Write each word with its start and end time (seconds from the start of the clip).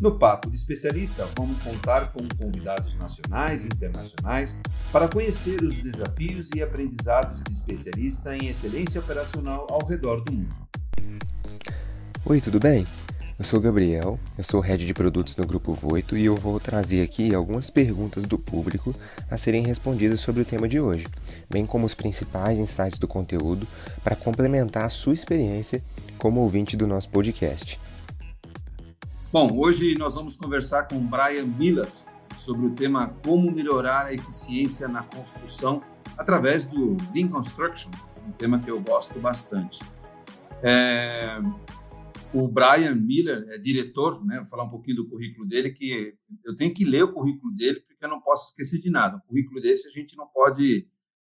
No 0.00 0.18
Papo 0.18 0.50
de 0.50 0.56
Especialista, 0.56 1.26
vamos 1.36 1.62
contar 1.62 2.12
com 2.12 2.26
convidados 2.36 2.94
nacionais 2.96 3.64
e 3.64 3.68
internacionais 3.68 4.58
para 4.90 5.06
conhecer 5.06 5.62
os 5.62 5.76
desafios 5.76 6.50
e 6.54 6.60
aprendizados 6.60 7.40
de 7.44 7.52
especialista 7.52 8.36
em 8.36 8.48
excelência 8.48 9.00
operacional 9.00 9.68
ao 9.70 9.86
redor 9.86 10.20
do 10.22 10.32
mundo. 10.32 10.54
Oi, 12.24 12.40
tudo 12.40 12.58
bem? 12.58 12.84
Eu 13.38 13.44
sou 13.44 13.60
o 13.60 13.62
Gabriel, 13.62 14.18
eu 14.36 14.42
sou 14.42 14.60
head 14.60 14.84
de 14.84 14.92
produtos 14.92 15.36
no 15.36 15.46
Grupo 15.46 15.72
Voito 15.72 16.16
e 16.16 16.24
eu 16.24 16.34
vou 16.34 16.58
trazer 16.58 17.02
aqui 17.02 17.32
algumas 17.32 17.70
perguntas 17.70 18.24
do 18.24 18.36
público 18.36 18.94
a 19.30 19.38
serem 19.38 19.64
respondidas 19.64 20.20
sobre 20.20 20.42
o 20.42 20.44
tema 20.44 20.68
de 20.68 20.80
hoje, 20.80 21.06
bem 21.48 21.64
como 21.64 21.86
os 21.86 21.94
principais 21.94 22.58
insights 22.58 22.98
do 22.98 23.06
conteúdo 23.06 23.66
para 24.02 24.16
complementar 24.16 24.84
a 24.84 24.88
sua 24.88 25.14
experiência 25.14 25.82
como 26.18 26.40
ouvinte 26.40 26.76
do 26.76 26.86
nosso 26.86 27.08
podcast. 27.08 27.78
Bom, 29.34 29.58
hoje 29.58 29.98
nós 29.98 30.14
vamos 30.14 30.36
conversar 30.36 30.86
com 30.86 31.04
Brian 31.04 31.44
Miller 31.44 31.90
sobre 32.36 32.66
o 32.66 32.70
tema 32.72 33.18
como 33.24 33.50
melhorar 33.50 34.06
a 34.06 34.14
eficiência 34.14 34.86
na 34.86 35.02
construção 35.02 35.82
através 36.16 36.66
do 36.66 36.96
Lean 37.12 37.26
Construction, 37.26 37.90
um 38.24 38.30
tema 38.30 38.60
que 38.60 38.70
eu 38.70 38.80
gosto 38.80 39.18
bastante. 39.18 39.80
É, 40.62 41.40
o 42.32 42.46
Brian 42.46 42.94
Miller 42.94 43.44
é 43.48 43.58
diretor, 43.58 44.24
né? 44.24 44.36
Vou 44.36 44.46
falar 44.46 44.62
um 44.62 44.70
pouquinho 44.70 44.98
do 44.98 45.08
currículo 45.08 45.48
dele, 45.48 45.72
que 45.72 46.16
eu 46.44 46.54
tenho 46.54 46.72
que 46.72 46.84
ler 46.84 47.02
o 47.02 47.12
currículo 47.12 47.52
dele 47.56 47.80
porque 47.80 48.04
eu 48.04 48.10
não 48.10 48.20
posso 48.20 48.50
esquecer 48.50 48.78
de 48.78 48.88
nada. 48.88 49.16
O 49.16 49.22
currículo 49.22 49.60
desse 49.60 49.88
a 49.88 49.90
gente 49.90 50.16
não 50.16 50.28
pode 50.28 50.86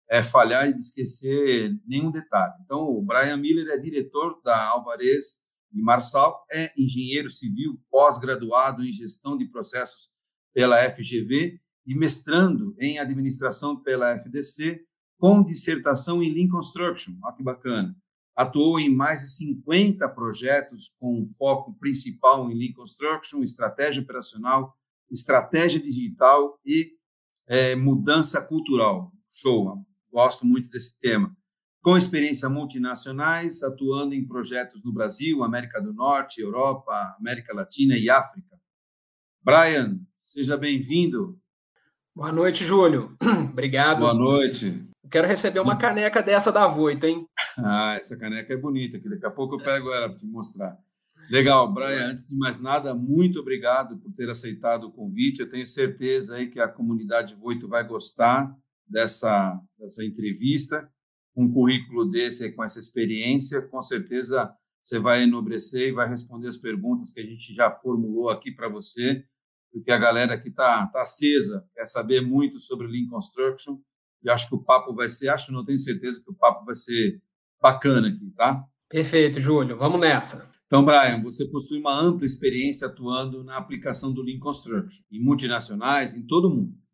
é, 0.08 0.22
falhar 0.22 0.70
e 0.70 0.76
esquecer 0.76 1.76
nenhum 1.88 2.12
detalhe. 2.12 2.54
Então, 2.64 2.84
o 2.84 3.02
Brian 3.02 3.38
Miller 3.38 3.68
é 3.70 3.80
diretor 3.80 4.40
da 4.44 4.70
Alvarez 4.70 5.44
e 5.76 5.82
Marçal 5.82 6.46
é 6.50 6.72
engenheiro 6.78 7.30
civil 7.30 7.80
pós-graduado 7.92 8.84
em 8.84 8.94
gestão 8.94 9.38
de 9.38 9.46
processos 9.46 10.10
pela 10.54 10.90
FGV 10.90 11.60
e 11.86 11.94
mestrando 11.94 12.74
em 12.80 12.98
administração 12.98 13.76
pela 13.76 14.12
FDC, 14.18 14.82
com 15.20 15.44
dissertação 15.44 16.24
em 16.24 16.34
Lean 16.34 16.48
Construction. 16.48 17.14
Olha 17.22 17.36
que 17.36 17.44
bacana. 17.44 17.96
Atuou 18.36 18.80
em 18.80 18.94
mais 18.94 19.22
de 19.22 19.28
50 19.32 20.08
projetos 20.10 20.96
com 20.98 21.26
foco 21.38 21.74
principal 21.78 22.50
em 22.50 22.58
Lean 22.58 22.74
Construction, 22.74 23.44
estratégia 23.44 24.02
operacional, 24.02 24.74
estratégia 25.12 25.80
digital 25.80 26.58
e 26.66 26.94
é, 27.48 27.76
mudança 27.76 28.42
cultural. 28.42 29.12
Show, 29.30 29.78
gosto 30.10 30.46
muito 30.46 30.70
desse 30.70 30.98
tema 30.98 31.36
com 31.86 31.96
experiência 31.96 32.50
multinacionais, 32.50 33.62
atuando 33.62 34.16
em 34.16 34.26
projetos 34.26 34.84
no 34.84 34.92
Brasil, 34.92 35.44
América 35.44 35.80
do 35.80 35.94
Norte, 35.94 36.42
Europa, 36.42 37.16
América 37.20 37.54
Latina 37.54 37.96
e 37.96 38.10
África. 38.10 38.60
Brian, 39.44 40.00
seja 40.20 40.58
bem-vindo. 40.58 41.40
Boa 42.16 42.32
noite, 42.32 42.66
Júlio. 42.66 43.16
Obrigado. 43.52 44.00
Boa 44.00 44.16
noite. 44.16 44.84
Quero 45.12 45.28
receber 45.28 45.60
uma 45.60 45.78
caneca 45.78 46.24
dessa 46.24 46.52
da 46.52 46.66
Voito, 46.66 47.06
hein? 47.06 47.28
Ah, 47.56 47.94
essa 48.00 48.18
caneca 48.18 48.52
é 48.52 48.58
bonita, 48.58 48.98
que 48.98 49.08
daqui 49.08 49.28
a 49.28 49.30
pouco 49.30 49.54
eu 49.54 49.64
pego 49.64 49.94
ela 49.94 50.10
para 50.10 50.18
te 50.18 50.26
mostrar. 50.26 50.76
Legal, 51.30 51.72
Brian, 51.72 52.08
antes 52.08 52.28
de 52.28 52.36
mais 52.36 52.60
nada, 52.60 52.96
muito 52.96 53.40
obrigado 53.40 53.96
por 54.00 54.12
ter 54.12 54.28
aceitado 54.28 54.86
o 54.86 54.92
convite. 54.92 55.42
Eu 55.42 55.50
tenho 55.50 55.68
certeza 55.68 56.38
aí 56.38 56.50
que 56.50 56.60
a 56.60 56.68
comunidade 56.68 57.36
Voito 57.36 57.68
vai 57.68 57.88
gostar 57.88 58.52
dessa, 58.90 59.62
dessa 59.78 60.04
entrevista 60.04 60.90
um 61.36 61.52
currículo 61.52 62.06
desse, 62.06 62.52
com 62.54 62.64
essa 62.64 62.80
experiência, 62.80 63.62
com 63.62 63.82
certeza 63.82 64.54
você 64.82 65.00
vai 65.00 65.24
enobrecer 65.24 65.90
e 65.90 65.92
vai 65.92 66.08
responder 66.08 66.48
as 66.48 66.58
perguntas 66.58 67.12
que 67.12 67.20
a 67.20 67.26
gente 67.26 67.54
já 67.56 67.72
formulou 67.72 68.30
aqui 68.30 68.52
para 68.52 68.70
você, 68.70 69.26
porque 69.72 69.92
a 69.92 69.98
galera 69.98 70.36
aqui 70.36 70.50
está 70.50 70.86
tá 70.88 71.02
acesa, 71.02 71.66
quer 71.74 71.88
saber 71.88 72.22
muito 72.22 72.60
sobre 72.60 72.88
Lean 72.88 73.08
Construction, 73.10 73.80
e 74.24 74.30
acho 74.30 74.48
que 74.48 74.56
o 74.56 74.64
papo 74.64 74.94
vai 74.94 75.10
ser, 75.10 75.30
acho, 75.30 75.52
não 75.52 75.66
tenho 75.66 75.80
certeza 75.80 76.22
que 76.24 76.30
o 76.30 76.36
papo 76.36 76.64
vai 76.66 76.76
ser 76.76 77.20
bacana 77.60 78.10
aqui, 78.10 78.32
tá? 78.36 78.64
Perfeito, 78.88 79.40
Júlio, 79.40 79.76
vamos 79.76 80.00
nessa. 80.00 80.50
Então, 80.68 80.86
Brian, 80.86 81.22
você 81.22 81.46
possui 81.48 81.80
uma 81.80 82.00
ampla 82.00 82.26
experiência 82.26 82.88
atuando 82.88 83.44
na 83.44 83.58
aplicação 83.58 84.14
do 84.14 84.22
Lean 84.22 84.40
Construction, 84.40 85.04
em 85.12 85.20
multinacionais, 85.20 86.16
em 86.16 86.26
todo 86.26 86.48
o 86.48 86.56
mundo. 86.56 86.85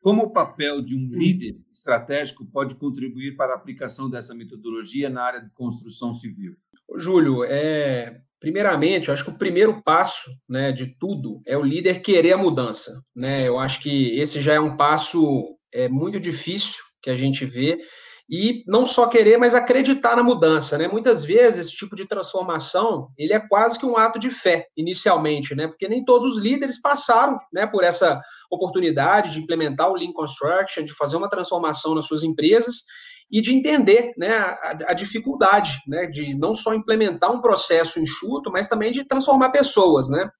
Como 0.00 0.22
o 0.22 0.32
papel 0.32 0.80
de 0.80 0.94
um 0.94 1.08
líder 1.10 1.56
estratégico 1.72 2.46
pode 2.46 2.76
contribuir 2.76 3.36
para 3.36 3.52
a 3.52 3.56
aplicação 3.56 4.08
dessa 4.08 4.34
metodologia 4.34 5.10
na 5.10 5.22
área 5.22 5.40
de 5.40 5.50
construção 5.50 6.14
civil? 6.14 6.56
Júlio, 6.96 7.44
é, 7.44 8.20
primeiramente, 8.40 9.08
eu 9.08 9.14
acho 9.14 9.24
que 9.24 9.30
o 9.30 9.38
primeiro 9.38 9.82
passo 9.82 10.30
né, 10.48 10.72
de 10.72 10.86
tudo 10.98 11.42
é 11.46 11.56
o 11.56 11.64
líder 11.64 12.00
querer 12.00 12.32
a 12.32 12.38
mudança. 12.38 13.02
Né? 13.14 13.46
Eu 13.46 13.58
acho 13.58 13.80
que 13.82 14.18
esse 14.18 14.40
já 14.40 14.54
é 14.54 14.60
um 14.60 14.76
passo 14.76 15.48
é, 15.72 15.88
muito 15.88 16.18
difícil 16.18 16.82
que 17.02 17.10
a 17.10 17.16
gente 17.16 17.44
vê, 17.44 17.78
e 18.30 18.62
não 18.66 18.84
só 18.84 19.06
querer, 19.06 19.38
mas 19.38 19.54
acreditar 19.54 20.14
na 20.14 20.22
mudança, 20.22 20.76
né? 20.76 20.86
Muitas 20.86 21.24
vezes 21.24 21.66
esse 21.66 21.76
tipo 21.76 21.96
de 21.96 22.06
transformação, 22.06 23.08
ele 23.16 23.32
é 23.32 23.40
quase 23.40 23.78
que 23.78 23.86
um 23.86 23.96
ato 23.96 24.18
de 24.18 24.30
fé, 24.30 24.66
inicialmente, 24.76 25.54
né? 25.54 25.66
Porque 25.66 25.88
nem 25.88 26.04
todos 26.04 26.36
os 26.36 26.42
líderes 26.42 26.78
passaram, 26.80 27.38
né, 27.50 27.66
por 27.66 27.82
essa 27.82 28.20
oportunidade 28.50 29.32
de 29.32 29.40
implementar 29.40 29.90
o 29.90 29.94
Lean 29.94 30.12
Construction, 30.12 30.84
de 30.84 30.94
fazer 30.94 31.16
uma 31.16 31.28
transformação 31.28 31.94
nas 31.94 32.06
suas 32.06 32.22
empresas 32.22 32.82
e 33.30 33.42
de 33.42 33.54
entender, 33.54 34.12
né, 34.16 34.30
a, 34.36 34.76
a 34.88 34.92
dificuldade, 34.94 35.80
né, 35.86 36.06
de 36.06 36.34
não 36.34 36.54
só 36.54 36.74
implementar 36.74 37.30
um 37.30 37.40
processo 37.40 38.00
enxuto, 38.00 38.50
mas 38.50 38.68
também 38.68 38.90
de 38.90 39.04
transformar 39.04 39.50
pessoas, 39.50 40.08
né? 40.08 40.30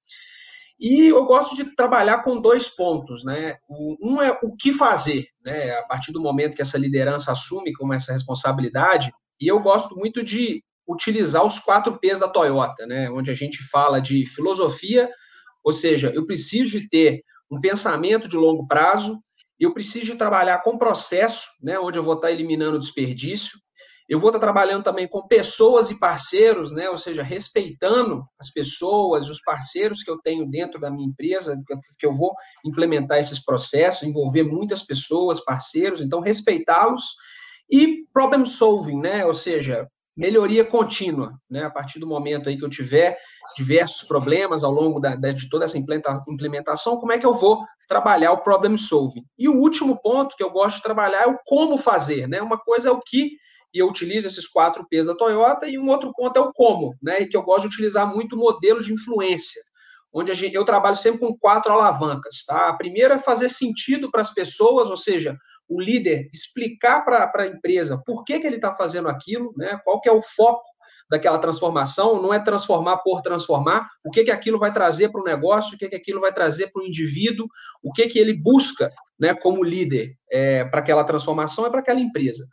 E 0.79 1.07
eu 1.07 1.25
gosto 1.25 1.55
de 1.55 1.75
trabalhar 1.75 2.23
com 2.23 2.39
dois 2.39 2.69
pontos, 2.69 3.25
né? 3.25 3.57
Um 4.01 4.21
é 4.21 4.31
o 4.41 4.55
que 4.55 4.71
fazer, 4.71 5.27
né? 5.43 5.71
A 5.73 5.83
partir 5.83 6.13
do 6.13 6.21
momento 6.21 6.55
que 6.55 6.61
essa 6.61 6.77
liderança 6.77 7.33
assume 7.33 7.73
como 7.73 7.93
essa 7.93 8.13
responsabilidade, 8.13 9.11
e 9.41 9.47
eu 9.47 9.59
gosto 9.59 9.93
muito 9.97 10.23
de 10.23 10.63
utilizar 10.87 11.45
os 11.45 11.59
quatro 11.59 11.99
P's 11.99 12.21
da 12.21 12.29
Toyota, 12.29 12.85
né? 12.87 13.09
Onde 13.11 13.29
a 13.29 13.33
gente 13.33 13.61
fala 13.69 13.99
de 13.99 14.25
filosofia, 14.25 15.09
ou 15.63 15.73
seja, 15.73 16.13
eu 16.15 16.25
preciso 16.25 16.79
de 16.79 16.87
ter 16.87 17.23
um 17.51 17.59
pensamento 17.59 18.27
de 18.27 18.35
longo 18.35 18.67
prazo, 18.67 19.21
eu 19.59 19.73
preciso 19.73 20.17
trabalhar 20.17 20.61
com 20.63 20.77
processo, 20.77 21.47
né? 21.61 21.77
Onde 21.79 21.99
eu 21.99 22.03
vou 22.03 22.13
estar 22.13 22.31
eliminando 22.31 22.79
desperdício, 22.79 23.59
eu 24.09 24.19
vou 24.19 24.31
estar 24.31 24.39
trabalhando 24.39 24.83
também 24.83 25.07
com 25.07 25.27
pessoas 25.27 25.91
e 25.91 25.99
parceiros, 25.99 26.71
né? 26.71 26.89
ou 26.89 26.97
seja, 26.97 27.21
respeitando 27.21 28.25
as 28.39 28.49
pessoas, 28.49 29.29
os 29.29 29.39
parceiros 29.39 30.01
que 30.01 30.09
eu 30.09 30.17
tenho 30.17 30.49
dentro 30.49 30.79
da 30.79 30.89
minha 30.89 31.07
empresa, 31.07 31.55
que 31.99 32.07
eu 32.07 32.11
vou 32.11 32.33
implementar 32.65 33.19
esses 33.19 33.37
processos, 33.37 34.01
envolver 34.01 34.41
muitas 34.41 34.81
pessoas, 34.81 35.39
parceiros, 35.39 36.01
então 36.01 36.21
respeitá-los. 36.21 37.03
E 37.69 38.03
problem 38.11 38.47
solving, 38.47 38.99
né? 38.99 39.23
ou 39.27 39.33
seja, 39.35 39.87
melhoria 40.17 40.65
contínua, 40.65 41.33
né? 41.49 41.63
A 41.63 41.69
partir 41.69 41.99
do 41.99 42.07
momento 42.07 42.49
aí 42.49 42.57
que 42.57 42.65
eu 42.65 42.69
tiver 42.69 43.17
diversos 43.55 44.07
problemas 44.07 44.63
ao 44.63 44.71
longo 44.71 44.99
da, 44.99 45.15
de 45.15 45.49
toda 45.49 45.65
essa 45.65 45.77
implementação, 45.77 46.99
como 46.99 47.11
é 47.11 47.17
que 47.17 47.25
eu 47.25 47.33
vou 47.33 47.63
trabalhar 47.87 48.31
o 48.31 48.43
problem 48.43 48.77
solving? 48.77 49.23
E 49.37 49.47
o 49.47 49.55
último 49.55 50.01
ponto 50.01 50.35
que 50.35 50.43
eu 50.43 50.51
gosto 50.51 50.77
de 50.77 50.83
trabalhar 50.83 51.23
é 51.23 51.27
o 51.27 51.39
como 51.45 51.77
fazer, 51.77 52.27
né? 52.27 52.41
Uma 52.41 52.57
coisa 52.57 52.89
é 52.89 52.91
o 52.91 52.99
que 52.99 53.37
e 53.73 53.79
eu 53.79 53.87
utilizo 53.87 54.27
esses 54.27 54.47
quatro 54.47 54.85
P's 54.89 55.07
da 55.07 55.15
Toyota, 55.15 55.67
e 55.67 55.77
um 55.77 55.87
outro 55.89 56.11
ponto 56.15 56.37
é 56.37 56.41
o 56.41 56.51
como, 56.51 56.95
né? 57.01 57.21
E 57.21 57.27
que 57.27 57.37
eu 57.37 57.43
gosto 57.43 57.61
de 57.61 57.75
utilizar 57.75 58.11
muito 58.11 58.35
o 58.35 58.39
modelo 58.39 58.81
de 58.81 58.91
influência, 58.91 59.61
onde 60.11 60.33
gente, 60.33 60.55
eu 60.55 60.65
trabalho 60.65 60.95
sempre 60.95 61.19
com 61.19 61.37
quatro 61.37 61.71
alavancas, 61.71 62.43
tá? 62.45 62.69
A 62.69 62.73
primeira 62.73 63.15
é 63.15 63.19
fazer 63.19 63.49
sentido 63.49 64.09
para 64.09 64.21
as 64.21 64.33
pessoas, 64.33 64.89
ou 64.89 64.97
seja, 64.97 65.37
o 65.69 65.79
líder 65.79 66.27
explicar 66.33 67.05
para 67.05 67.31
a 67.35 67.47
empresa 67.47 68.01
por 68.05 68.23
que, 68.23 68.39
que 68.39 68.47
ele 68.47 68.55
está 68.55 68.73
fazendo 68.73 69.07
aquilo, 69.07 69.53
né? 69.55 69.79
Qual 69.83 70.01
que 70.01 70.09
é 70.09 70.11
o 70.11 70.21
foco 70.21 70.67
daquela 71.09 71.39
transformação, 71.39 72.21
não 72.21 72.33
é 72.33 72.39
transformar 72.39 72.97
por 72.97 73.21
transformar, 73.21 73.87
o 74.03 74.11
que 74.11 74.23
que 74.23 74.31
aquilo 74.31 74.59
vai 74.59 74.71
trazer 74.71 75.09
para 75.09 75.21
o 75.21 75.23
negócio, 75.23 75.75
o 75.75 75.77
que 75.77 75.89
que 75.89 75.95
aquilo 75.95 76.21
vai 76.21 76.31
trazer 76.31 76.67
para 76.67 76.83
o 76.83 76.85
indivíduo, 76.85 77.47
o 77.81 77.91
que 77.91 78.07
que 78.07 78.19
ele 78.19 78.33
busca, 78.33 78.91
né, 79.19 79.33
como 79.33 79.63
líder 79.63 80.15
é, 80.31 80.65
para 80.65 80.79
aquela 80.79 81.03
transformação 81.03 81.65
e 81.65 81.69
para 81.69 81.79
aquela 81.79 81.99
empresa. 81.99 82.47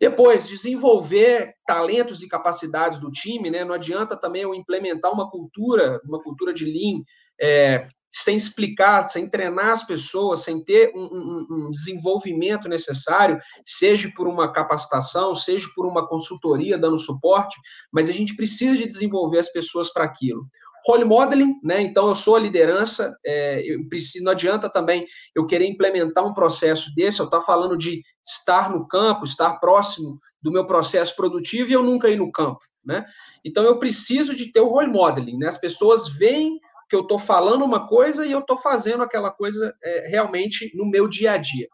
Depois, 0.00 0.48
desenvolver 0.48 1.54
talentos 1.66 2.22
e 2.22 2.28
capacidades 2.28 2.98
do 2.98 3.10
time, 3.10 3.50
né? 3.50 3.64
Não 3.64 3.74
adianta 3.74 4.16
também 4.16 4.40
eu 4.40 4.54
implementar 4.54 5.12
uma 5.12 5.30
cultura, 5.30 6.00
uma 6.06 6.22
cultura 6.22 6.54
de 6.54 6.64
Lean 6.64 7.02
é, 7.38 7.86
sem 8.10 8.36
explicar, 8.36 9.08
sem 9.08 9.28
treinar 9.28 9.70
as 9.70 9.82
pessoas, 9.84 10.40
sem 10.40 10.62
ter 10.62 10.92
um, 10.94 11.04
um, 11.04 11.46
um, 11.50 11.70
desenvolvimento 11.70 12.68
necessário, 12.68 13.38
seja 13.64 14.10
por 14.14 14.26
uma 14.26 14.52
capacitação, 14.52 15.34
seja 15.34 15.68
por 15.76 15.86
uma 15.86 16.06
consultoria 16.06 16.76
dando 16.76 16.98
suporte, 16.98 17.56
mas 17.92 18.10
a 18.10 18.12
gente 18.12 18.34
precisa 18.34 18.76
de 18.76 18.86
desenvolver 18.86 19.38
as 19.38 19.50
pessoas 19.50 19.92
para 19.92 20.04
aquilo. 20.04 20.46
Role 20.86 21.04
modeling, 21.04 21.60
né? 21.62 21.82
Então 21.82 22.08
eu 22.08 22.14
sou 22.14 22.36
a 22.36 22.40
liderança, 22.40 23.14
é, 23.24 23.62
eu 23.62 23.86
preciso, 23.88 24.24
não 24.24 24.32
adianta 24.32 24.68
também 24.68 25.06
eu 25.34 25.46
querer 25.46 25.66
implementar 25.66 26.26
um 26.26 26.32
processo 26.32 26.94
desse, 26.94 27.20
eu 27.20 27.26
estou 27.26 27.42
falando 27.42 27.76
de 27.76 28.02
estar 28.24 28.70
no 28.70 28.88
campo, 28.88 29.26
estar 29.26 29.60
próximo 29.60 30.18
do 30.42 30.50
meu 30.50 30.66
processo 30.66 31.14
produtivo 31.14 31.70
e 31.70 31.74
eu 31.74 31.82
nunca 31.82 32.08
ir 32.08 32.16
no 32.16 32.32
campo, 32.32 32.60
né? 32.82 33.04
Então 33.44 33.64
eu 33.64 33.78
preciso 33.78 34.34
de 34.34 34.50
ter 34.50 34.60
o 34.60 34.68
role 34.68 34.88
modeling, 34.88 35.36
né? 35.36 35.48
As 35.48 35.58
pessoas 35.58 36.08
veem 36.08 36.58
que 36.90 36.96
eu 36.96 37.02
estou 37.02 37.20
falando 37.20 37.64
uma 37.64 37.86
coisa 37.86 38.26
e 38.26 38.32
eu 38.32 38.40
estou 38.40 38.56
fazendo 38.56 39.04
aquela 39.04 39.30
coisa 39.30 39.72
é, 39.80 40.08
realmente 40.08 40.72
no 40.74 40.90
meu 40.90 41.08
dia 41.08 41.32
a 41.32 41.36
dia. 41.36 41.68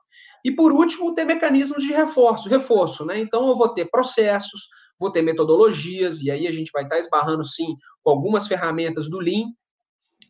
E 0.45 0.53
por 0.53 0.71
último, 0.73 1.15
ter 1.15 1.25
mecanismos 1.25 1.83
de 1.83 1.89
reforço, 1.89 2.51
reforço, 2.51 3.05
né? 3.07 3.19
Então 3.19 3.49
eu 3.49 3.55
vou 3.55 3.71
ter 3.71 3.87
processos, 3.87 4.69
vou 5.01 5.11
ter 5.11 5.23
metodologias, 5.23 6.21
e 6.21 6.31
aí 6.31 6.47
a 6.47 6.53
gente 6.53 6.71
vai 6.71 6.83
estar 6.83 6.99
esbarrando, 6.99 7.45
sim, 7.47 7.75
com 8.03 8.11
algumas 8.11 8.47
ferramentas 8.47 9.09
do 9.09 9.19
Lean, 9.19 9.47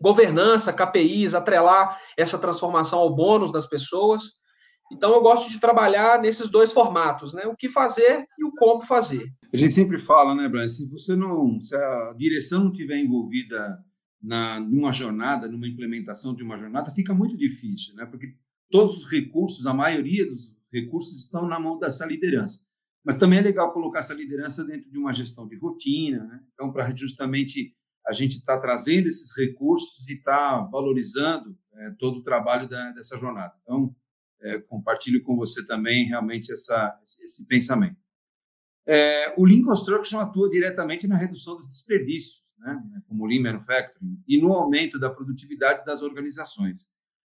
governança, 0.00 0.72
KPIs, 0.72 1.34
atrelar 1.34 2.00
essa 2.16 2.38
transformação 2.38 3.00
ao 3.00 3.14
bônus 3.14 3.50
das 3.50 3.66
pessoas. 3.66 4.44
Então, 4.92 5.12
eu 5.12 5.20
gosto 5.20 5.50
de 5.50 5.58
trabalhar 5.58 6.20
nesses 6.20 6.48
dois 6.48 6.72
formatos, 6.72 7.34
né? 7.34 7.44
O 7.46 7.56
que 7.56 7.68
fazer 7.68 8.24
e 8.38 8.44
o 8.44 8.52
como 8.52 8.82
fazer. 8.82 9.26
A 9.52 9.56
gente 9.56 9.72
sempre 9.72 9.98
fala, 9.98 10.32
né, 10.32 10.48
Brian? 10.48 10.68
Se 10.68 10.88
você 10.88 11.16
não, 11.16 11.60
se 11.60 11.74
a 11.74 12.14
direção 12.16 12.64
não 12.64 12.70
estiver 12.70 12.98
envolvida 12.98 13.76
na 14.26 14.58
numa 14.58 14.90
jornada, 14.90 15.46
numa 15.46 15.68
implementação 15.68 16.34
de 16.34 16.42
uma 16.42 16.58
jornada, 16.58 16.90
fica 16.90 17.14
muito 17.14 17.36
difícil, 17.36 17.94
né? 17.94 18.04
Porque 18.04 18.34
todos 18.68 18.96
os 18.96 19.10
recursos, 19.10 19.66
a 19.66 19.72
maioria 19.72 20.26
dos 20.26 20.52
recursos 20.72 21.22
estão 21.22 21.46
na 21.46 21.60
mão 21.60 21.78
dessa 21.78 22.04
liderança. 22.04 22.66
Mas 23.04 23.18
também 23.18 23.38
é 23.38 23.42
legal 23.42 23.72
colocar 23.72 24.00
essa 24.00 24.12
liderança 24.12 24.64
dentro 24.64 24.90
de 24.90 24.98
uma 24.98 25.12
gestão 25.12 25.46
de 25.46 25.56
rotina, 25.56 26.24
né? 26.24 26.40
Então, 26.52 26.72
para 26.72 26.92
justamente 26.92 27.72
a 28.04 28.12
gente 28.12 28.38
estar 28.38 28.56
tá 28.56 28.60
trazendo 28.60 29.06
esses 29.06 29.36
recursos 29.36 30.08
e 30.08 30.14
estar 30.14 30.58
tá 30.58 30.60
valorizando 30.62 31.56
é, 31.74 31.90
todo 31.92 32.18
o 32.18 32.22
trabalho 32.24 32.68
da, 32.68 32.90
dessa 32.90 33.16
jornada. 33.16 33.54
Então, 33.62 33.94
é, 34.42 34.58
compartilho 34.58 35.22
com 35.22 35.36
você 35.36 35.64
também 35.64 36.06
realmente 36.06 36.52
essa, 36.52 37.00
esse 37.04 37.46
pensamento. 37.46 37.96
É, 38.84 39.32
o 39.36 39.44
Lean 39.44 39.62
Construction 39.62 40.18
atua 40.18 40.50
diretamente 40.50 41.06
na 41.06 41.16
redução 41.16 41.56
dos 41.56 41.68
desperdícios, 41.68 42.45
né? 42.58 42.82
como 43.08 43.24
o 43.24 43.26
Lean 43.26 43.42
Manufacturing, 43.42 44.22
e 44.26 44.40
no 44.40 44.52
aumento 44.52 44.98
da 44.98 45.10
produtividade 45.10 45.84
das 45.84 46.02
organizações. 46.02 46.88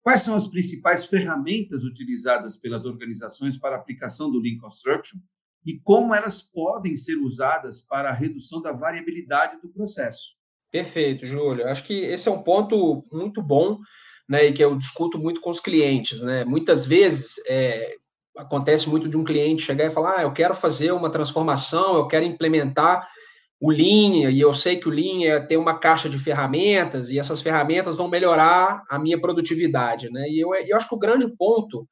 Quais 0.02 0.22
são 0.22 0.36
as 0.36 0.48
principais 0.48 1.06
ferramentas 1.06 1.84
utilizadas 1.84 2.56
pelas 2.56 2.86
organizações 2.86 3.58
para 3.58 3.76
a 3.76 3.80
aplicação 3.80 4.32
do 4.32 4.40
Lean 4.40 4.58
Construction 4.58 5.20
e 5.66 5.78
como 5.80 6.16
elas 6.16 6.42
podem 6.42 6.96
ser 6.96 7.16
usadas 7.16 7.82
para 7.82 8.10
a 8.10 8.14
redução 8.14 8.62
da 8.62 8.72
variabilidade 8.72 9.60
do 9.62 9.68
processo. 9.68 10.38
Perfeito, 10.72 11.26
Júlio. 11.26 11.68
Acho 11.68 11.84
que 11.84 11.94
esse 11.94 12.30
é 12.30 12.32
um 12.32 12.42
ponto 12.42 13.06
muito 13.12 13.42
bom, 13.42 13.80
né, 14.30 14.46
e 14.46 14.54
que 14.54 14.64
eu 14.64 14.78
discuto 14.78 15.20
muito 15.20 15.42
com 15.42 15.50
os 15.50 15.60
clientes, 15.60 16.22
né. 16.22 16.46
Muitas 16.46 16.86
vezes 16.86 17.36
é, 17.48 17.96
acontece 18.38 18.90
muito 18.90 19.10
de 19.10 19.18
um 19.18 19.24
cliente 19.24 19.64
chegar 19.64 19.86
e 19.86 19.90
falar, 19.90 20.20
ah, 20.20 20.22
eu 20.22 20.32
quero 20.32 20.54
fazer 20.54 20.92
uma 20.92 21.10
transformação, 21.10 21.98
eu 21.98 22.08
quero 22.08 22.26
implementar 22.26 23.08
o 23.60 23.72
Lean, 23.72 24.30
e 24.30 24.40
eu 24.40 24.54
sei 24.54 24.78
que 24.78 24.88
o 24.88 24.92
Lean 24.92 25.28
é 25.28 25.40
ter 25.40 25.58
uma 25.58 25.80
caixa 25.80 26.08
de 26.08 26.20
ferramentas, 26.20 27.10
e 27.10 27.18
essas 27.18 27.42
ferramentas 27.42 27.96
vão 27.96 28.08
melhorar 28.08 28.84
a 28.90 29.00
minha 29.00 29.20
produtividade, 29.20 30.12
né? 30.12 30.28
E 30.30 30.40
eu, 30.40 30.54
eu 30.54 30.78
acho 30.78 30.88
que 30.88 30.96
o 30.96 31.00
grande 31.00 31.28
ponto 31.36 31.88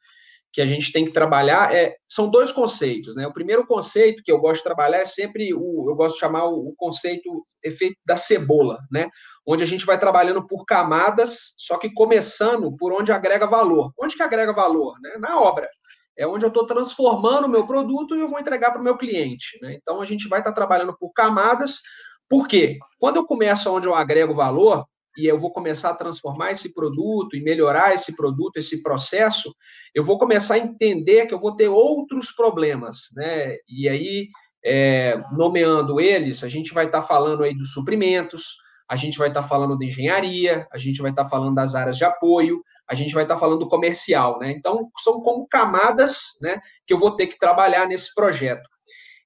que 0.56 0.62
a 0.62 0.66
gente 0.66 0.90
tem 0.94 1.04
que 1.04 1.12
trabalhar 1.12 1.76
é, 1.76 1.98
são 2.08 2.30
dois 2.30 2.50
conceitos, 2.50 3.16
né? 3.16 3.28
O 3.28 3.34
primeiro 3.34 3.68
conceito 3.68 4.24
que 4.24 4.32
eu 4.32 4.40
gosto 4.40 4.60
de 4.60 4.64
trabalhar 4.64 5.00
é 5.00 5.06
sempre 5.06 5.54
o, 5.54 5.90
eu 5.90 5.96
gosto 5.96 6.14
de 6.14 6.22
chamar 6.22 6.46
o, 6.46 6.70
o 6.70 6.76
conceito 6.78 7.30
efeito 7.62 7.98
da 8.06 8.16
cebola, 8.16 8.78
né? 8.90 9.10
Onde 9.46 9.64
a 9.64 9.68
gente 9.68 9.86
vai 9.86 10.00
trabalhando 10.00 10.48
por 10.48 10.66
camadas, 10.66 11.56
só 11.58 11.78
que 11.78 11.94
começando 11.94 12.74
por 12.78 12.94
onde 12.94 13.12
agrega 13.12 13.46
valor. 13.46 13.92
Onde 14.00 14.16
que 14.16 14.24
agrega 14.24 14.54
valor? 14.54 14.96
Né? 15.02 15.18
Na 15.20 15.42
obra. 15.42 15.68
É 16.18 16.28
onde 16.28 16.46
eu 16.46 16.50
estou 16.50 16.66
transformando 16.66 17.46
o 17.46 17.50
meu 17.50 17.66
produto 17.68 18.16
e 18.16 18.22
eu 18.22 18.28
vou 18.28 18.40
entregar 18.40 18.72
para 18.72 18.82
o 18.82 18.84
meu 18.84 18.98
cliente. 18.98 19.60
Né? 19.62 19.76
Então 19.76 20.02
a 20.02 20.06
gente 20.06 20.28
vai 20.28 20.40
estar 20.40 20.52
tá 20.52 20.56
trabalhando 20.56 20.96
por 20.98 21.12
camadas. 21.12 21.82
Por 22.30 22.48
quê? 22.48 22.80
Quando 23.00 23.18
eu 23.18 23.26
começo 23.26 23.72
onde 23.72 23.88
eu 23.88 23.96
agrego 23.96 24.34
valor, 24.34 24.86
e 25.18 25.26
eu 25.26 25.40
vou 25.40 25.52
começar 25.52 25.92
a 25.92 25.96
transformar 25.96 26.52
esse 26.52 26.74
produto 26.74 27.36
e 27.36 27.42
melhorar 27.42 27.94
esse 27.94 28.16
produto, 28.16 28.58
esse 28.58 28.84
processo, 28.84 29.54
eu 29.94 30.04
vou 30.04 30.18
começar 30.18 30.56
a 30.56 30.60
entender 30.60 31.26
que 31.26 31.34
eu 31.34 31.40
vou 31.40 31.56
ter 31.56 31.70
outros 31.70 32.32
problemas, 32.32 33.08
né? 33.16 33.56
E 33.68 33.88
aí, 33.88 34.28
é, 34.64 35.18
nomeando 35.32 36.02
eles, 36.02 36.44
a 36.44 36.50
gente 36.50 36.74
vai 36.74 36.86
estar 36.86 37.02
tá 37.02 37.08
falando 37.08 37.44
aí 37.44 37.56
dos 37.56 37.72
suprimentos, 37.72 38.56
a 38.90 38.96
gente 38.96 39.18
vai 39.18 39.30
estar 39.30 39.42
tá 39.42 39.48
falando 39.48 39.78
da 39.78 39.86
engenharia, 39.86 40.68
a 40.72 40.78
gente 40.78 41.02
vai 41.02 41.12
estar 41.12 41.24
tá 41.24 41.30
falando 41.30 41.56
das 41.56 41.76
áreas 41.76 41.98
de 41.98 42.04
apoio, 42.04 42.62
a 42.90 42.96
gente 42.96 43.14
vai 43.14 43.24
estar 43.24 43.38
falando 43.38 43.60
do 43.60 43.68
comercial, 43.68 44.40
né? 44.40 44.52
Então, 44.52 44.90
são 45.00 45.22
como 45.22 45.48
camadas, 45.48 46.38
né, 46.42 46.60
que 46.86 46.94
eu 46.94 47.00
vou 47.00 47.16
ter 47.16 47.28
que 47.28 47.40
trabalhar 47.40 47.88
nesse 47.88 48.14
projeto. 48.14 48.68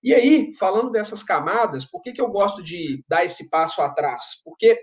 E 0.01 0.13
aí, 0.13 0.53
falando 0.57 0.91
dessas 0.91 1.21
camadas, 1.23 1.83
por 1.83 2.01
que, 2.01 2.13
que 2.13 2.21
eu 2.21 2.29
gosto 2.29 2.63
de 2.63 3.03
dar 3.09 3.25
esse 3.25 3.49
passo 3.49 3.81
atrás? 3.81 4.41
Porque 4.45 4.79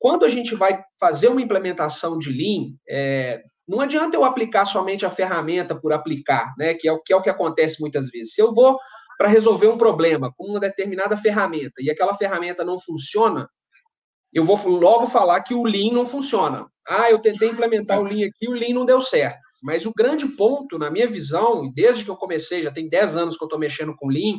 quando 0.00 0.24
a 0.24 0.28
gente 0.28 0.54
vai 0.54 0.82
fazer 0.98 1.28
uma 1.28 1.40
implementação 1.40 2.18
de 2.18 2.32
Lean, 2.32 2.74
é, 2.88 3.40
não 3.68 3.80
adianta 3.80 4.16
eu 4.16 4.24
aplicar 4.24 4.66
somente 4.66 5.06
a 5.06 5.10
ferramenta 5.10 5.78
por 5.78 5.92
aplicar, 5.92 6.54
né? 6.58 6.74
Que 6.74 6.88
é 6.88 6.92
o 6.92 7.00
que, 7.00 7.12
é 7.12 7.16
o 7.16 7.22
que 7.22 7.30
acontece 7.30 7.80
muitas 7.80 8.08
vezes. 8.08 8.34
Se 8.34 8.42
eu 8.42 8.52
vou 8.52 8.78
para 9.16 9.28
resolver 9.28 9.68
um 9.68 9.76
problema 9.76 10.32
com 10.36 10.46
uma 10.46 10.60
determinada 10.60 11.16
ferramenta 11.16 11.74
e 11.80 11.90
aquela 11.90 12.14
ferramenta 12.14 12.64
não 12.64 12.78
funciona, 12.78 13.48
eu 14.32 14.44
vou 14.44 14.56
logo 14.68 15.06
falar 15.06 15.42
que 15.42 15.54
o 15.54 15.64
Lean 15.64 15.92
não 15.92 16.04
funciona. 16.06 16.66
Ah, 16.88 17.10
eu 17.10 17.18
tentei 17.18 17.48
implementar 17.48 17.98
o 18.00 18.04
Lean 18.04 18.26
aqui, 18.28 18.48
o 18.48 18.52
Lean 18.52 18.74
não 18.74 18.84
deu 18.84 19.00
certo. 19.00 19.40
Mas 19.62 19.86
o 19.86 19.92
grande 19.96 20.26
ponto, 20.36 20.78
na 20.78 20.90
minha 20.90 21.06
visão, 21.06 21.64
e 21.64 21.72
desde 21.72 22.04
que 22.04 22.10
eu 22.10 22.16
comecei, 22.16 22.62
já 22.62 22.70
tem 22.70 22.88
10 22.88 23.16
anos 23.16 23.36
que 23.36 23.42
eu 23.42 23.46
estou 23.46 23.58
mexendo 23.58 23.94
com 23.96 24.08
Lean, 24.08 24.38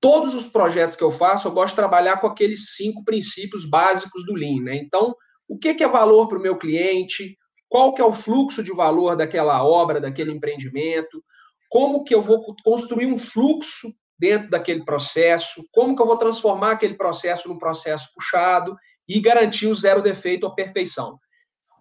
todos 0.00 0.34
os 0.34 0.46
projetos 0.46 0.94
que 0.94 1.02
eu 1.02 1.10
faço, 1.10 1.48
eu 1.48 1.52
gosto 1.52 1.70
de 1.70 1.76
trabalhar 1.76 2.18
com 2.18 2.26
aqueles 2.26 2.74
cinco 2.74 3.02
princípios 3.04 3.64
básicos 3.64 4.24
do 4.26 4.34
Lean, 4.34 4.62
né? 4.62 4.76
Então, 4.76 5.14
o 5.48 5.58
que, 5.58 5.82
é 5.82 5.88
valor 5.88 6.28
para 6.28 6.38
o 6.38 6.42
meu 6.42 6.56
cliente? 6.56 7.36
Qual 7.68 7.94
que 7.94 8.00
é 8.00 8.04
o 8.04 8.12
fluxo 8.12 8.62
de 8.62 8.72
valor 8.72 9.16
daquela 9.16 9.64
obra, 9.64 10.00
daquele 10.00 10.30
empreendimento? 10.30 11.24
Como 11.68 12.04
que 12.04 12.14
eu 12.14 12.22
vou 12.22 12.40
construir 12.62 13.06
um 13.06 13.18
fluxo 13.18 13.88
dentro 14.24 14.48
daquele 14.48 14.82
processo? 14.82 15.68
Como 15.70 15.94
que 15.94 16.00
eu 16.00 16.06
vou 16.06 16.16
transformar 16.16 16.72
aquele 16.72 16.94
processo 16.94 17.46
num 17.46 17.58
processo 17.58 18.08
puxado 18.14 18.74
e 19.06 19.20
garantir 19.20 19.66
o 19.66 19.74
zero 19.74 20.00
defeito 20.00 20.44
ou 20.44 20.54
perfeição? 20.54 21.18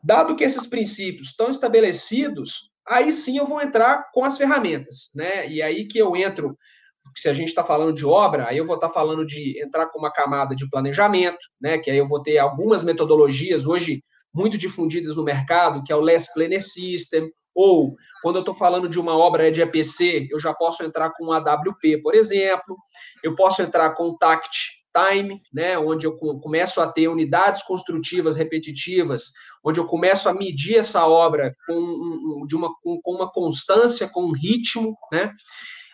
Dado 0.04 0.36
que 0.36 0.44
esses 0.44 0.68
princípios 0.68 1.30
estão 1.30 1.50
estabelecidos, 1.50 2.70
aí 2.86 3.14
sim 3.14 3.38
eu 3.38 3.46
vou 3.46 3.62
entrar 3.62 4.12
com 4.12 4.26
as 4.26 4.38
ferramentas, 4.38 5.10
né? 5.16 5.48
E 5.48 5.62
aí 5.62 5.88
que 5.88 5.98
eu 5.98 6.18
entro 6.18 6.58
se 7.16 7.30
a 7.30 7.34
gente 7.34 7.48
está 7.48 7.64
falando 7.64 7.94
de 7.94 8.06
obra, 8.06 8.48
aí 8.50 8.58
eu 8.58 8.66
vou 8.66 8.76
estar 8.76 8.90
tá 8.90 8.94
falando 8.94 9.26
de 9.26 9.62
entrar 9.64 9.88
com 9.88 10.00
uma 10.00 10.12
camada 10.12 10.54
de 10.54 10.70
planejamento, 10.70 11.40
né? 11.62 11.78
Que 11.78 11.90
aí 11.90 11.98
eu 11.98 12.08
vou 12.08 12.22
ter 12.22 12.40
algumas 12.40 12.84
metodologias 12.84 13.66
hoje 13.66 14.04
muito 14.34 14.58
difundidas 14.58 15.16
no 15.16 15.24
mercado, 15.24 15.82
que 15.82 15.94
é 15.94 15.96
o 15.96 16.02
Less 16.02 16.34
Planner 16.34 16.62
System, 16.62 17.32
ou 17.56 17.96
quando 18.22 18.38
eu 18.38 18.42
estou 18.42 18.54
falando 18.54 18.90
de 18.90 19.00
uma 19.00 19.16
obra 19.16 19.52
de 19.52 19.62
EPC, 19.62 20.28
eu 20.32 20.40
já 20.40 20.54
posso 20.54 20.84
entrar 20.84 21.12
com 21.12 21.28
um 21.28 21.32
AWP, 21.32 22.02
por 22.02 22.16
exemplo, 22.16 22.78
eu 23.24 23.36
posso 23.36 23.62
entrar 23.62 23.92
com 23.92 24.18
Tact 24.18 24.84
Time, 24.96 25.42
né, 25.52 25.78
onde 25.78 26.06
eu 26.06 26.16
começo 26.16 26.80
a 26.80 26.88
ter 26.88 27.08
unidades 27.08 27.64
construtivas 27.64 28.36
repetitivas, 28.36 29.34
onde 29.64 29.80
eu 29.80 29.86
começo 29.86 30.30
a 30.30 30.34
medir 30.34 30.78
essa 30.78 31.08
obra 31.08 31.56
com, 31.68 32.46
de 32.46 32.56
uma, 32.56 32.72
com 32.82 33.02
uma 33.08 33.32
constância, 33.32 34.08
com 34.08 34.26
um 34.26 34.32
ritmo, 34.32 34.96
né? 35.12 35.32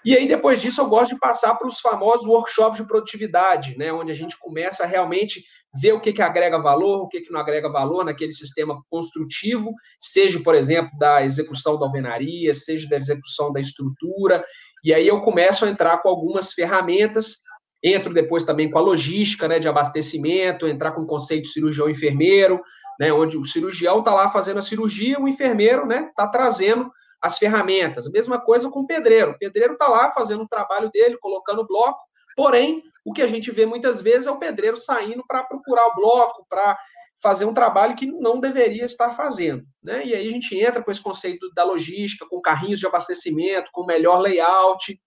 E 0.05 0.15
aí, 0.15 0.27
depois 0.27 0.61
disso, 0.61 0.81
eu 0.81 0.87
gosto 0.87 1.13
de 1.13 1.19
passar 1.19 1.55
para 1.55 1.67
os 1.67 1.79
famosos 1.79 2.27
workshops 2.27 2.79
de 2.79 2.87
produtividade, 2.87 3.77
né, 3.77 3.91
onde 3.91 4.11
a 4.11 4.15
gente 4.15 4.37
começa 4.39 4.83
a 4.83 4.87
realmente 4.87 5.43
ver 5.81 5.93
o 5.93 5.99
que, 5.99 6.13
que 6.13 6.21
agrega 6.21 6.57
valor, 6.57 7.01
o 7.01 7.07
que, 7.07 7.21
que 7.21 7.31
não 7.31 7.39
agrega 7.39 7.69
valor 7.69 8.03
naquele 8.05 8.31
sistema 8.31 8.81
construtivo, 8.89 9.73
seja, 9.99 10.39
por 10.39 10.55
exemplo, 10.55 10.91
da 10.97 11.23
execução 11.23 11.77
da 11.77 11.85
alvenaria, 11.85 12.53
seja 12.53 12.87
da 12.87 12.97
execução 12.97 13.51
da 13.51 13.59
estrutura. 13.59 14.43
E 14.83 14.93
aí 14.93 15.07
eu 15.07 15.19
começo 15.21 15.65
a 15.65 15.69
entrar 15.69 16.01
com 16.01 16.09
algumas 16.09 16.53
ferramentas, 16.53 17.43
entro 17.83 18.13
depois 18.13 18.45
também 18.45 18.69
com 18.69 18.77
a 18.77 18.81
logística 18.81 19.47
né, 19.47 19.59
de 19.59 19.67
abastecimento, 19.67 20.67
entrar 20.67 20.91
com 20.91 21.01
o 21.01 21.07
conceito 21.07 21.47
cirurgião-enfermeiro, 21.47 22.61
né, 22.99 23.13
onde 23.13 23.37
o 23.37 23.45
cirurgião 23.45 23.99
está 23.99 24.13
lá 24.13 24.29
fazendo 24.29 24.59
a 24.59 24.63
cirurgia, 24.63 25.19
o 25.19 25.27
enfermeiro 25.27 25.83
está 25.83 26.01
né, 26.01 26.11
tá 26.15 26.27
trazendo 26.27 26.89
as 27.21 27.37
ferramentas. 27.37 28.07
A 28.07 28.11
mesma 28.11 28.39
coisa 28.39 28.69
com 28.69 28.81
o 28.81 28.87
pedreiro. 28.87 29.31
O 29.31 29.37
pedreiro 29.37 29.73
está 29.73 29.87
lá 29.87 30.11
fazendo 30.11 30.43
o 30.43 30.47
trabalho 30.47 30.89
dele, 30.91 31.17
colocando 31.19 31.67
bloco, 31.67 32.01
porém, 32.35 32.83
o 33.05 33.13
que 33.13 33.21
a 33.21 33.27
gente 33.27 33.51
vê 33.51 33.65
muitas 33.65 34.01
vezes 34.01 34.27
é 34.27 34.31
o 34.31 34.39
pedreiro 34.39 34.77
saindo 34.77 35.23
para 35.27 35.43
procurar 35.43 35.87
o 35.87 35.95
bloco, 35.95 36.45
para 36.49 36.77
fazer 37.21 37.45
um 37.45 37.53
trabalho 37.53 37.95
que 37.95 38.07
não 38.07 38.39
deveria 38.39 38.85
estar 38.85 39.11
fazendo. 39.11 39.65
Né? 39.83 40.05
E 40.05 40.15
aí 40.15 40.27
a 40.27 40.31
gente 40.31 40.57
entra 40.57 40.81
com 40.81 40.91
esse 40.91 41.01
conceito 41.01 41.51
da 41.53 41.63
logística, 41.63 42.25
com 42.29 42.41
carrinhos 42.41 42.79
de 42.79 42.87
abastecimento, 42.87 43.71
com 43.73 43.85
melhor 43.85 44.19
layout. 44.19 44.97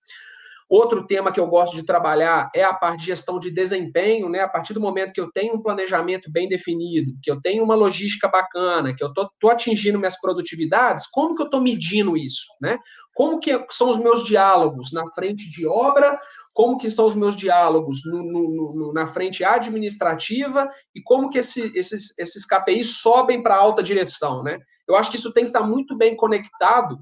Outro 0.72 1.06
tema 1.06 1.30
que 1.30 1.38
eu 1.38 1.46
gosto 1.48 1.76
de 1.76 1.82
trabalhar 1.82 2.50
é 2.54 2.64
a 2.64 2.72
parte 2.72 3.00
de 3.00 3.04
gestão 3.08 3.38
de 3.38 3.50
desempenho, 3.50 4.30
né? 4.30 4.40
A 4.40 4.48
partir 4.48 4.72
do 4.72 4.80
momento 4.80 5.12
que 5.12 5.20
eu 5.20 5.30
tenho 5.30 5.52
um 5.52 5.62
planejamento 5.62 6.32
bem 6.32 6.48
definido, 6.48 7.12
que 7.22 7.30
eu 7.30 7.38
tenho 7.42 7.62
uma 7.62 7.74
logística 7.74 8.26
bacana, 8.26 8.96
que 8.96 9.04
eu 9.04 9.08
estou 9.08 9.50
atingindo 9.50 9.98
minhas 9.98 10.18
produtividades, 10.18 11.06
como 11.08 11.34
que 11.36 11.42
eu 11.42 11.44
estou 11.44 11.60
medindo 11.60 12.16
isso, 12.16 12.46
né? 12.58 12.78
Como 13.14 13.38
que 13.38 13.52
são 13.68 13.90
os 13.90 13.98
meus 13.98 14.24
diálogos 14.24 14.94
na 14.94 15.06
frente 15.12 15.50
de 15.50 15.66
obra, 15.66 16.18
como 16.54 16.78
que 16.78 16.90
são 16.90 17.06
os 17.06 17.14
meus 17.14 17.36
diálogos 17.36 18.00
no, 18.06 18.22
no, 18.22 18.74
no, 18.74 18.92
na 18.94 19.06
frente 19.06 19.44
administrativa 19.44 20.70
e 20.94 21.02
como 21.02 21.28
que 21.28 21.36
esse, 21.36 21.70
esses, 21.78 22.18
esses 22.18 22.46
KPIs 22.46 22.96
sobem 22.96 23.42
para 23.42 23.56
alta 23.56 23.82
direção, 23.82 24.42
né? 24.42 24.58
Eu 24.88 24.96
acho 24.96 25.10
que 25.10 25.18
isso 25.18 25.34
tem 25.34 25.44
que 25.44 25.50
estar 25.50 25.66
muito 25.66 25.94
bem 25.98 26.16
conectado 26.16 26.98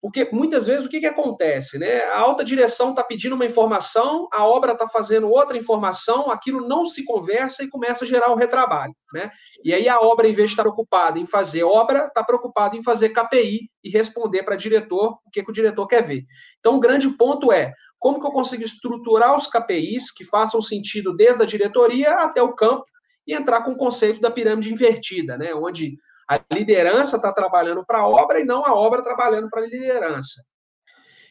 porque 0.00 0.28
muitas 0.32 0.66
vezes 0.66 0.86
o 0.86 0.88
que, 0.88 1.00
que 1.00 1.06
acontece? 1.06 1.78
Né? 1.78 2.02
A 2.04 2.20
alta 2.20 2.44
direção 2.44 2.90
está 2.90 3.02
pedindo 3.02 3.34
uma 3.34 3.44
informação, 3.44 4.28
a 4.32 4.46
obra 4.46 4.72
está 4.72 4.86
fazendo 4.86 5.28
outra 5.28 5.56
informação, 5.56 6.30
aquilo 6.30 6.66
não 6.66 6.86
se 6.86 7.04
conversa 7.04 7.64
e 7.64 7.68
começa 7.68 8.04
a 8.04 8.08
gerar 8.08 8.30
o 8.30 8.36
retrabalho. 8.36 8.94
Né? 9.12 9.30
E 9.64 9.74
aí 9.74 9.88
a 9.88 10.00
obra, 10.00 10.28
em 10.28 10.32
vez 10.32 10.50
de 10.50 10.54
estar 10.54 10.68
ocupada 10.68 11.18
em 11.18 11.26
fazer 11.26 11.64
obra, 11.64 12.06
está 12.06 12.22
preocupada 12.22 12.76
em 12.76 12.82
fazer 12.82 13.08
KPI 13.08 13.68
e 13.82 13.90
responder 13.90 14.44
para 14.44 14.54
o 14.54 14.58
diretor 14.58 15.18
o 15.26 15.30
que, 15.32 15.42
que 15.42 15.50
o 15.50 15.54
diretor 15.54 15.86
quer 15.88 16.02
ver. 16.02 16.24
Então 16.60 16.76
o 16.76 16.80
grande 16.80 17.08
ponto 17.16 17.52
é 17.52 17.72
como 17.98 18.20
que 18.20 18.26
eu 18.26 18.30
consigo 18.30 18.62
estruturar 18.62 19.36
os 19.36 19.48
KPIs 19.48 20.12
que 20.12 20.24
façam 20.24 20.62
sentido 20.62 21.14
desde 21.14 21.42
a 21.42 21.46
diretoria 21.46 22.14
até 22.14 22.40
o 22.40 22.54
campo 22.54 22.84
e 23.26 23.34
entrar 23.34 23.62
com 23.62 23.72
o 23.72 23.76
conceito 23.76 24.20
da 24.20 24.30
pirâmide 24.30 24.72
invertida, 24.72 25.36
né? 25.36 25.52
onde 25.54 25.96
a 26.28 26.40
liderança 26.52 27.16
está 27.16 27.32
trabalhando 27.32 27.84
para 27.86 28.00
a 28.00 28.08
obra 28.08 28.40
e 28.40 28.44
não 28.44 28.64
a 28.66 28.74
obra 28.74 29.02
trabalhando 29.02 29.48
para 29.48 29.62
a 29.62 29.66
liderança. 29.66 30.42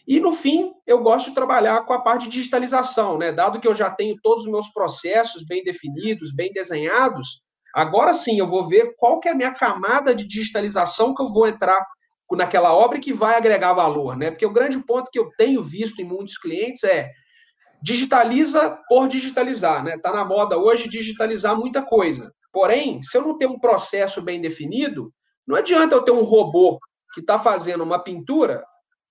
E, 0.08 0.20
no 0.20 0.32
fim, 0.32 0.72
eu 0.88 1.01
gosto 1.01 1.30
de 1.30 1.36
trabalhar 1.36 1.82
com 1.86 1.94
a 1.94 2.01
parte 2.01 2.24
de 2.24 2.30
digitalização, 2.30 3.18
né? 3.18 3.32
Dado 3.32 3.60
que 3.60 3.68
eu 3.68 3.74
já 3.74 3.89
tenho 3.89 4.16
todos 4.24 4.46
os 4.46 4.51
meus 4.51 4.70
processos 4.70 5.46
bem 5.46 5.63
definidos, 5.63 6.34
bem 6.34 6.51
desenhados, 6.54 7.44
agora 7.75 8.13
sim 8.13 8.39
eu 8.39 8.48
vou 8.48 8.66
ver 8.66 8.96
qual 8.98 9.20
que 9.20 9.27
é 9.27 9.32
a 9.32 9.36
minha 9.36 9.54
camada 9.54 10.16
de 10.16 10.25
digitalização 10.25 11.13
que 11.13 11.22
eu 11.22 11.27
vou 11.27 11.48
entrar 11.48 11.86
naquela 12.32 12.74
obra 12.74 13.00
que 13.00 13.13
vai 13.13 13.36
agregar 13.36 13.74
valor, 13.74 14.18
né? 14.18 14.32
Porque 14.32 14.46
o 14.46 14.54
grande 14.54 14.80
ponto 14.80 15.12
que 15.12 15.20
eu 15.20 15.30
tenho 15.38 15.62
visto 15.62 16.01
em 16.01 16.06
muitos 16.06 16.38
clientes 16.38 16.84
é 16.84 17.12
digitaliza 17.82 18.80
por 18.89 19.08
digitalizar, 19.08 19.84
né? 19.84 19.98
Tá 19.98 20.12
na 20.12 20.25
moda 20.25 20.58
hoje 20.58 20.89
digitalizar 20.89 21.56
muita 21.56 21.82
coisa. 21.82 22.34
Porém, 22.58 23.04
se 23.04 23.16
eu 23.16 23.22
não 23.22 23.38
tenho 23.38 23.52
um 23.52 23.60
processo 23.60 24.20
bem 24.20 24.42
definido, 24.42 25.14
não 25.46 25.56
adianta 25.56 25.94
eu 25.94 26.02
ter 26.02 26.10
um 26.10 26.24
robô 26.24 26.80
que 27.14 27.20
está 27.20 27.38
fazendo 27.38 27.84
uma 27.84 28.04
pintura 28.04 28.66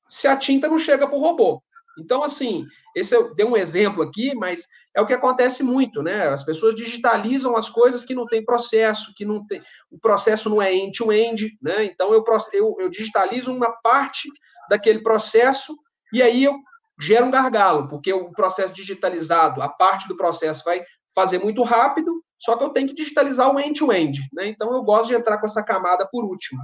se 0.08 0.26
a 0.26 0.36
tinta 0.36 0.66
não 0.66 0.80
chega 0.80 1.06
para 1.06 1.16
o 1.16 1.20
robô. 1.20 1.62
Então, 1.96 2.24
assim, 2.24 2.66
esse 2.96 3.14
eu 3.14 3.32
dei 3.36 3.46
um 3.46 3.56
exemplo 3.56 4.02
aqui, 4.02 4.34
mas 4.34 4.66
é 4.96 5.00
o 5.00 5.06
que 5.06 5.12
acontece 5.12 5.62
muito, 5.62 6.02
né? 6.02 6.26
As 6.26 6.42
pessoas 6.42 6.74
digitalizam 6.74 7.56
as 7.56 7.70
coisas 7.70 8.02
que 8.02 8.16
não 8.16 8.26
tem 8.26 8.44
processo, 8.44 9.12
que 9.14 9.24
não 9.24 9.46
tem. 9.46 9.62
O 9.92 9.96
processo 9.96 10.50
não 10.50 10.60
é 10.60 10.74
end-to-end, 10.74 11.44
-end, 11.44 11.52
né? 11.62 11.84
Então 11.84 12.12
eu, 12.12 12.24
eu, 12.52 12.76
eu 12.80 12.88
digitalizo 12.88 13.54
uma 13.54 13.70
parte 13.80 14.28
daquele 14.68 15.04
processo 15.04 15.72
e 16.12 16.20
aí 16.20 16.42
eu 16.42 16.56
gero 17.00 17.26
um 17.26 17.30
gargalo, 17.30 17.86
porque 17.86 18.12
o 18.12 18.32
processo 18.32 18.74
digitalizado, 18.74 19.62
a 19.62 19.68
parte 19.68 20.08
do 20.08 20.16
processo 20.16 20.64
vai 20.64 20.84
fazer 21.14 21.38
muito 21.38 21.62
rápido 21.62 22.25
só 22.38 22.56
que 22.56 22.64
eu 22.64 22.70
tenho 22.70 22.88
que 22.88 22.94
digitalizar 22.94 23.54
o 23.54 23.58
end-to-end, 23.58 24.20
-end, 24.20 24.28
né? 24.32 24.48
Então 24.48 24.72
eu 24.74 24.82
gosto 24.82 25.08
de 25.08 25.14
entrar 25.14 25.38
com 25.38 25.46
essa 25.46 25.62
camada 25.62 26.06
por 26.10 26.24
último, 26.24 26.60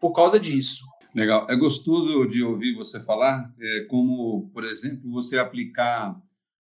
por 0.00 0.12
causa 0.12 0.38
disso. 0.38 0.84
Legal. 1.14 1.46
É 1.48 1.54
gostoso 1.54 2.26
de 2.26 2.42
ouvir 2.42 2.74
você 2.74 2.98
falar, 3.00 3.48
é, 3.60 3.86
como, 3.88 4.50
por 4.52 4.64
exemplo, 4.64 5.10
você 5.12 5.38
aplicar 5.38 6.20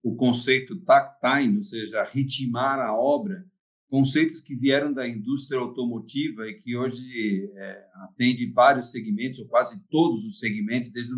o 0.02 0.14
conceito 0.14 0.78
takt 0.82 1.18
time, 1.20 1.56
ou 1.56 1.62
seja, 1.62 2.04
ritmar 2.04 2.78
a 2.78 2.94
obra, 2.94 3.42
conceitos 3.88 4.40
que 4.40 4.54
vieram 4.54 4.92
da 4.92 5.08
indústria 5.08 5.58
automotiva 5.58 6.46
e 6.46 6.58
que 6.58 6.76
hoje 6.76 7.50
é, 7.54 7.86
atende 7.94 8.44
vários 8.52 8.90
segmentos, 8.90 9.38
ou 9.38 9.46
quase 9.46 9.82
todos 9.88 10.26
os 10.26 10.38
segmentos, 10.38 10.90
desde, 10.90 11.14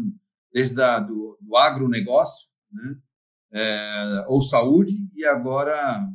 desde 0.53 0.81
a, 0.81 1.01
do, 1.01 1.37
do 1.41 1.57
agronegócio, 1.57 2.49
né? 2.71 2.97
É, 3.53 4.25
ou 4.29 4.41
saúde, 4.41 4.93
e 5.15 5.25
agora 5.25 6.07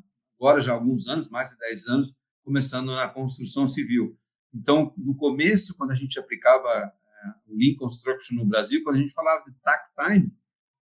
agora 0.42 0.60
já 0.60 0.72
há 0.72 0.76
alguns 0.76 1.08
anos, 1.08 1.30
mais 1.30 1.52
de 1.52 1.58
10 1.60 1.88
anos, 1.88 2.14
começando 2.44 2.88
na 2.88 3.08
construção 3.08 3.68
civil. 3.68 4.18
Então, 4.52 4.92
no 4.98 5.16
começo, 5.16 5.78
quando 5.78 5.92
a 5.92 5.96
gente 5.96 6.20
aplicava 6.20 6.68
é, 6.68 6.92
o 7.46 7.56
Lean 7.56 7.76
Construction 7.76 8.36
no 8.36 8.46
Brasil, 8.46 8.84
quando 8.84 8.96
a 8.96 9.00
gente 9.00 9.14
falava 9.14 9.46
de 9.48 9.56
takt 9.62 9.92
time 9.96 10.34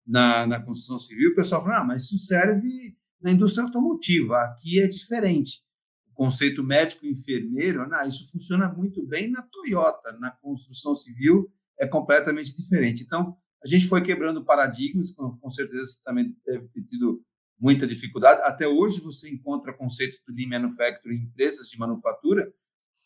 na, 0.06 0.46
na 0.46 0.62
construção 0.62 1.00
civil, 1.00 1.32
o 1.32 1.36
pessoal 1.36 1.64
falava, 1.64 1.84
ah, 1.84 1.86
mas 1.86 2.04
isso 2.04 2.18
serve 2.18 2.98
na 3.22 3.32
indústria 3.32 3.64
automotiva, 3.64 4.38
aqui 4.42 4.82
é 4.82 4.88
diferente. 4.88 5.64
O 6.12 6.14
conceito 6.14 6.62
médico-enfermeiro, 6.62 7.88
ah, 7.94 8.06
isso 8.06 8.30
funciona 8.32 8.68
muito 8.68 9.08
bem 9.08 9.32
na 9.32 9.42
Toyota, 9.42 10.12
na 10.20 10.32
construção 10.32 10.94
civil 10.94 11.50
é 11.80 11.88
completamente 11.88 12.56
diferente. 12.56 13.04
Então, 13.04 13.38
a 13.64 13.68
gente 13.68 13.88
foi 13.88 14.04
quebrando 14.04 14.44
paradigmas, 14.44 15.12
com 15.14 15.50
certeza 15.50 16.00
também 16.04 16.36
deve 16.46 16.68
ter 16.68 16.84
tido 16.84 17.24
muita 17.60 17.88
dificuldade. 17.88 18.42
Até 18.44 18.68
hoje 18.68 19.02
você 19.02 19.30
encontra 19.30 19.74
conceitos 19.74 20.20
do 20.26 20.34
Lean 20.34 20.50
Manufacturing 20.50 21.16
em 21.16 21.24
empresas 21.24 21.68
de 21.68 21.78
manufatura 21.78 22.52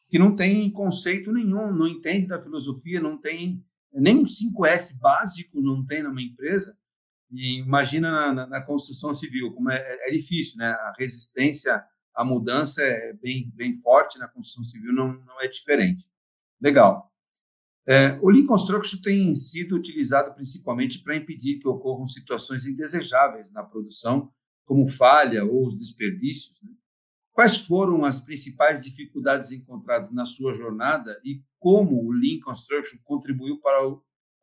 que 0.10 0.18
não 0.18 0.36
tem 0.36 0.70
conceito 0.72 1.32
nenhum, 1.32 1.72
não 1.72 1.88
entende 1.88 2.28
da 2.28 2.40
filosofia, 2.40 3.00
não 3.00 3.18
tem 3.18 3.64
nem 3.94 4.18
um 4.18 4.24
5S 4.24 5.00
básico, 5.00 5.62
não 5.62 5.86
tem 5.86 6.04
numa 6.04 6.22
empresa. 6.22 6.76
E 7.32 7.60
imagina 7.60 8.12
na, 8.12 8.34
na, 8.34 8.48
na 8.48 8.62
construção 8.62 9.14
civil, 9.14 9.54
como 9.54 9.70
é, 9.70 9.78
é, 10.08 10.12
difícil, 10.12 10.58
né? 10.58 10.68
A 10.68 10.94
resistência 10.98 11.84
à 12.16 12.26
mudança 12.26 12.82
é 12.82 13.14
bem, 13.14 13.52
bem 13.56 13.76
forte 13.76 14.18
na 14.18 14.28
construção 14.28 14.64
civil, 14.64 14.92
não, 14.92 15.14
não 15.14 15.40
é 15.42 15.48
diferente. 15.48 16.10
Legal. 16.60 17.10
É, 17.88 18.20
o 18.22 18.30
Lean 18.30 18.46
Construction 18.46 19.00
tem 19.02 19.34
sido 19.36 19.76
utilizado 19.76 20.34
principalmente 20.34 21.02
para 21.04 21.16
impedir 21.16 21.60
que 21.60 21.68
ocorram 21.68 22.06
situações 22.06 22.66
indesejáveis 22.66 23.52
na 23.52 23.64
produção 23.64 24.32
como 24.70 24.88
falha 24.88 25.44
ou 25.44 25.66
os 25.66 25.80
desperdícios. 25.80 26.62
Né? 26.62 26.70
Quais 27.34 27.58
foram 27.58 28.06
as 28.06 28.20
principais 28.20 28.84
dificuldades 28.84 29.52
encontradas 29.52 30.12
na 30.12 30.28
sua 30.28 30.54
jornada 30.54 31.20
e 31.26 31.42
como 31.60 32.06
o 32.06 32.12
Lean 32.12 32.40
Construction 32.40 33.00
contribuiu 33.04 33.60
para, 33.60 33.80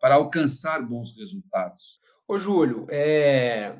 para 0.00 0.16
alcançar 0.16 0.83
bons 0.85 1.16
resultados? 1.16 2.00
Ô, 2.26 2.37
Júlio, 2.38 2.88
é, 2.90 3.76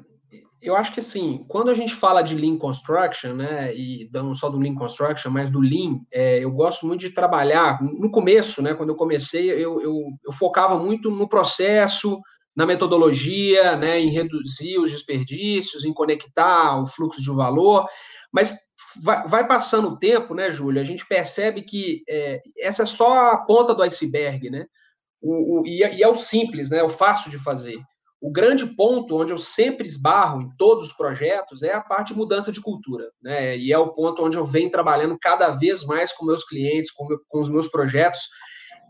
eu 0.62 0.76
acho 0.76 0.92
que 0.94 1.00
assim, 1.00 1.44
quando 1.48 1.68
a 1.68 1.74
gente 1.74 1.92
fala 1.92 2.22
de 2.22 2.36
Lean 2.36 2.56
Construction, 2.56 3.34
né, 3.34 3.76
e 3.76 4.08
não 4.12 4.32
só 4.32 4.48
do 4.48 4.60
Lean 4.60 4.76
Construction, 4.76 5.32
mas 5.32 5.50
do 5.50 5.58
Lean, 5.58 5.98
é, 6.12 6.38
eu 6.38 6.52
gosto 6.52 6.86
muito 6.86 7.00
de 7.00 7.10
trabalhar. 7.10 7.82
No 7.82 8.08
começo, 8.08 8.62
né, 8.62 8.72
quando 8.72 8.90
eu 8.90 8.96
comecei, 8.96 9.50
eu, 9.50 9.82
eu, 9.82 10.12
eu 10.24 10.32
focava 10.32 10.78
muito 10.78 11.10
no 11.10 11.28
processo, 11.28 12.20
na 12.56 12.64
metodologia, 12.64 13.76
né, 13.76 14.00
em 14.00 14.10
reduzir 14.10 14.78
os 14.78 14.90
desperdícios, 14.90 15.84
em 15.84 15.92
conectar 15.92 16.80
o 16.80 16.86
fluxo 16.86 17.20
de 17.20 17.30
valor, 17.30 17.86
mas 18.32 18.56
vai, 19.02 19.28
vai 19.28 19.46
passando 19.46 19.88
o 19.88 19.98
tempo, 19.98 20.34
né, 20.34 20.50
Júlio, 20.50 20.80
a 20.80 20.84
gente 20.84 21.06
percebe 21.06 21.62
que 21.62 22.02
é, 22.08 22.40
essa 22.58 22.84
é 22.84 22.86
só 22.86 23.32
a 23.32 23.36
ponta 23.44 23.75
do 23.75 23.82
iceberg, 23.82 24.48
né, 24.48 24.64
o, 25.20 25.60
o, 25.60 25.66
e, 25.66 25.82
é, 25.82 25.94
e 25.96 26.02
é 26.02 26.08
o 26.08 26.16
simples, 26.16 26.70
né, 26.70 26.78
é 26.78 26.82
o 26.82 26.88
fácil 26.88 27.30
de 27.30 27.38
fazer. 27.38 27.78
O 28.18 28.32
grande 28.32 28.64
ponto 28.64 29.14
onde 29.14 29.30
eu 29.30 29.38
sempre 29.38 29.86
esbarro 29.86 30.40
em 30.40 30.48
todos 30.56 30.86
os 30.86 30.92
projetos 30.94 31.62
é 31.62 31.75
a 31.75 31.82
parte 31.82 32.08
de 32.08 32.18
mudança 32.18 32.50
de 32.50 32.62
cultura, 32.62 33.10
né? 33.22 33.56
E 33.58 33.70
é 33.70 33.78
o 33.78 33.92
ponto 33.92 34.25
onde 34.25 34.38
eu 34.38 34.44
venho 34.44 34.70
trabalhando 34.70 35.18
cada 35.20 35.50
vez 35.50 35.84
mais 35.84 36.12
com 36.14 36.25
meus 36.25 36.42
clientes, 36.42 36.90
com, 36.90 37.06
meu, 37.06 37.20
com 37.28 37.40
os 37.40 37.50
meus 37.50 37.68
projetos, 37.68 38.22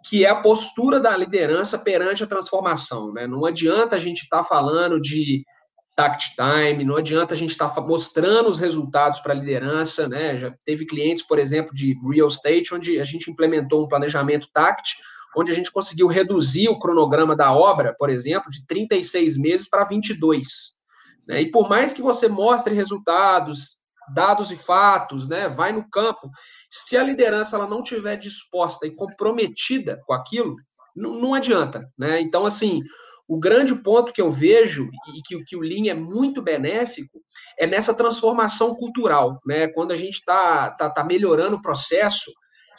que 0.09 0.25
é 0.25 0.29
a 0.29 0.37
postura 0.37 1.01
da 1.01 1.17
liderança 1.17 1.79
perante 1.79 2.23
a 2.23 2.27
transformação. 2.29 3.13
Né? 3.13 3.27
Não 3.27 3.45
adianta 3.45 3.97
a 3.97 3.99
gente 3.99 4.23
estar 4.23 4.39
tá 4.39 4.45
falando 4.45 5.01
de 5.01 5.45
tact 5.97 6.37
time, 6.37 6.85
não 6.85 6.97
adianta 6.97 7.35
a 7.35 7.37
gente 7.37 7.51
estar 7.51 7.69
tá 7.69 7.81
mostrando 7.81 8.49
os 8.49 8.61
resultados 8.61 9.19
para 9.19 9.33
a 9.33 9.37
liderança. 9.37 10.09
Né? 10.09 10.39
Já 10.39 10.55
teve 10.65 10.87
clientes, 10.87 11.27
por 11.27 11.41
exemplo, 11.41 11.75
de 11.75 11.99
real 12.09 12.29
estate, 12.29 12.73
onde 12.73 13.01
a 13.01 13.05
gente 13.05 13.31
implementou 13.31 13.85
um 13.85 13.89
planejamento 13.89 14.49
tact, 14.53 14.97
onde 15.37 15.51
a 15.51 15.55
gente 15.55 15.73
conseguiu 15.73 16.07
reduzir 16.07 16.69
o 16.69 16.79
cronograma 16.79 17.35
da 17.35 17.53
obra, 17.53 17.93
por 17.99 18.09
exemplo, 18.09 18.49
de 18.49 18.65
36 18.65 19.37
meses 19.37 19.69
para 19.69 19.85
22. 19.85 20.77
Né? 21.27 21.43
E 21.43 21.51
por 21.51 21.69
mais 21.69 21.93
que 21.93 22.01
você 22.01 22.29
mostre 22.29 22.75
resultados, 22.75 23.86
dados 24.15 24.51
e 24.51 24.57
fatos, 24.57 25.29
né? 25.29 25.49
Vai 25.49 25.73
no 25.73 25.89
campo. 25.89 26.31
Se 26.71 26.97
a 26.97 27.03
liderança 27.03 27.57
ela 27.57 27.69
não 27.69 27.83
tiver 27.83 28.17
disposta 28.17 28.87
e 28.87 28.95
comprometida 28.95 30.01
com 30.07 30.13
aquilo, 30.13 30.57
não, 30.95 31.35
adianta, 31.35 31.91
né? 31.99 32.21
Então 32.21 32.47
assim, 32.47 32.81
o 33.29 33.39
grande 33.39 33.75
ponto 33.75 34.13
que 34.13 34.23
eu 34.23 34.31
vejo 34.31 34.89
e 35.15 35.23
que, 35.23 35.45
que 35.45 35.57
o 35.57 35.61
Lean 35.61 35.91
é 35.91 35.95
muito 35.95 36.41
benéfico 36.41 37.21
é 37.59 37.67
nessa 37.67 37.95
transformação 37.95 38.75
cultural, 38.75 39.41
né? 39.45 39.69
Quando 39.69 39.93
a 39.93 39.97
gente 39.97 40.15
está 40.15 40.71
tá, 40.71 40.89
tá 40.89 41.05
melhorando 41.05 41.57
o 41.57 41.63
processo 41.63 42.31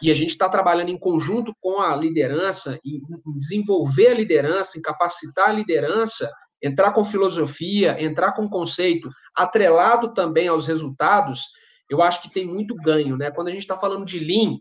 e 0.01 0.11
a 0.11 0.13
gente 0.13 0.29
está 0.29 0.47
trabalhando 0.47 0.89
em 0.89 0.97
conjunto 0.97 1.53
com 1.59 1.79
a 1.79 1.95
liderança, 1.95 2.79
em 2.85 3.01
desenvolver 3.35 4.09
a 4.09 4.13
liderança, 4.13 4.77
em 4.77 4.81
capacitar 4.81 5.49
a 5.49 5.53
liderança, 5.53 6.31
entrar 6.61 6.91
com 6.91 7.03
filosofia, 7.03 7.95
entrar 8.03 8.33
com 8.33 8.49
conceito 8.49 9.09
atrelado 9.35 10.13
também 10.13 10.47
aos 10.47 10.65
resultados, 10.65 11.45
eu 11.89 12.01
acho 12.01 12.21
que 12.21 12.31
tem 12.31 12.45
muito 12.45 12.75
ganho, 12.75 13.15
né? 13.15 13.31
Quando 13.31 13.47
a 13.47 13.51
gente 13.51 13.61
está 13.61 13.75
falando 13.75 14.05
de 14.05 14.19
Lean, 14.19 14.57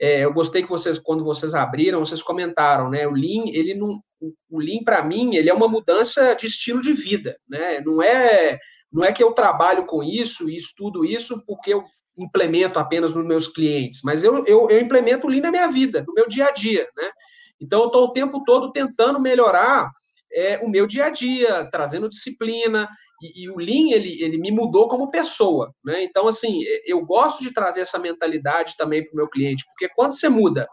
é, 0.00 0.24
eu 0.24 0.32
gostei 0.32 0.62
que 0.62 0.68
vocês, 0.68 0.98
quando 0.98 1.24
vocês 1.24 1.54
abriram, 1.54 2.04
vocês 2.04 2.22
comentaram, 2.22 2.90
né? 2.90 3.06
O 3.06 3.12
Lean, 3.12 3.44
ele 3.46 3.74
não, 3.74 4.00
o 4.50 4.60
Lean 4.60 4.82
para 4.84 5.02
mim, 5.02 5.36
ele 5.36 5.48
é 5.48 5.54
uma 5.54 5.68
mudança 5.68 6.34
de 6.34 6.46
estilo 6.46 6.82
de 6.82 6.92
vida, 6.92 7.38
né? 7.48 7.80
Não 7.80 8.02
é, 8.02 8.58
não 8.92 9.04
é 9.04 9.12
que 9.12 9.22
eu 9.22 9.32
trabalho 9.32 9.86
com 9.86 10.02
isso 10.02 10.50
e 10.50 10.56
estudo 10.56 11.04
isso 11.04 11.42
porque 11.46 11.72
eu 11.72 11.82
implemento 12.18 12.78
apenas 12.78 13.14
nos 13.14 13.26
meus 13.26 13.46
clientes, 13.46 14.00
mas 14.02 14.24
eu, 14.24 14.44
eu, 14.46 14.68
eu 14.70 14.80
implemento 14.80 15.26
o 15.26 15.30
Lean 15.30 15.42
na 15.42 15.50
minha 15.50 15.68
vida, 15.68 16.04
no 16.06 16.14
meu 16.14 16.28
dia 16.28 16.46
a 16.46 16.50
dia, 16.50 16.88
né? 16.96 17.10
Então, 17.60 17.80
eu 17.80 17.86
estou 17.86 18.04
o 18.04 18.12
tempo 18.12 18.44
todo 18.44 18.70
tentando 18.70 19.18
melhorar 19.18 19.90
é, 20.32 20.58
o 20.62 20.68
meu 20.68 20.86
dia 20.86 21.06
a 21.06 21.10
dia, 21.10 21.68
trazendo 21.70 22.08
disciplina, 22.08 22.88
e, 23.22 23.44
e, 23.44 23.50
o 23.50 23.56
Lean, 23.56 23.94
ele, 23.94 24.22
ele 24.22 24.38
me 24.38 24.50
mudou 24.50 24.88
como 24.88 25.10
pessoa, 25.10 25.72
né? 25.84 26.02
Então, 26.02 26.28
assim, 26.28 26.62
eu 26.86 27.04
gosto 27.04 27.42
de 27.42 27.52
trazer 27.52 27.80
essa 27.80 27.98
mentalidade 27.98 28.74
também 28.76 29.02
para 29.02 29.12
o 29.12 29.16
meu 29.16 29.28
cliente, 29.28 29.64
porque 29.66 29.88
quando 29.94 30.12
você 30.12 30.28
muda 30.28 30.68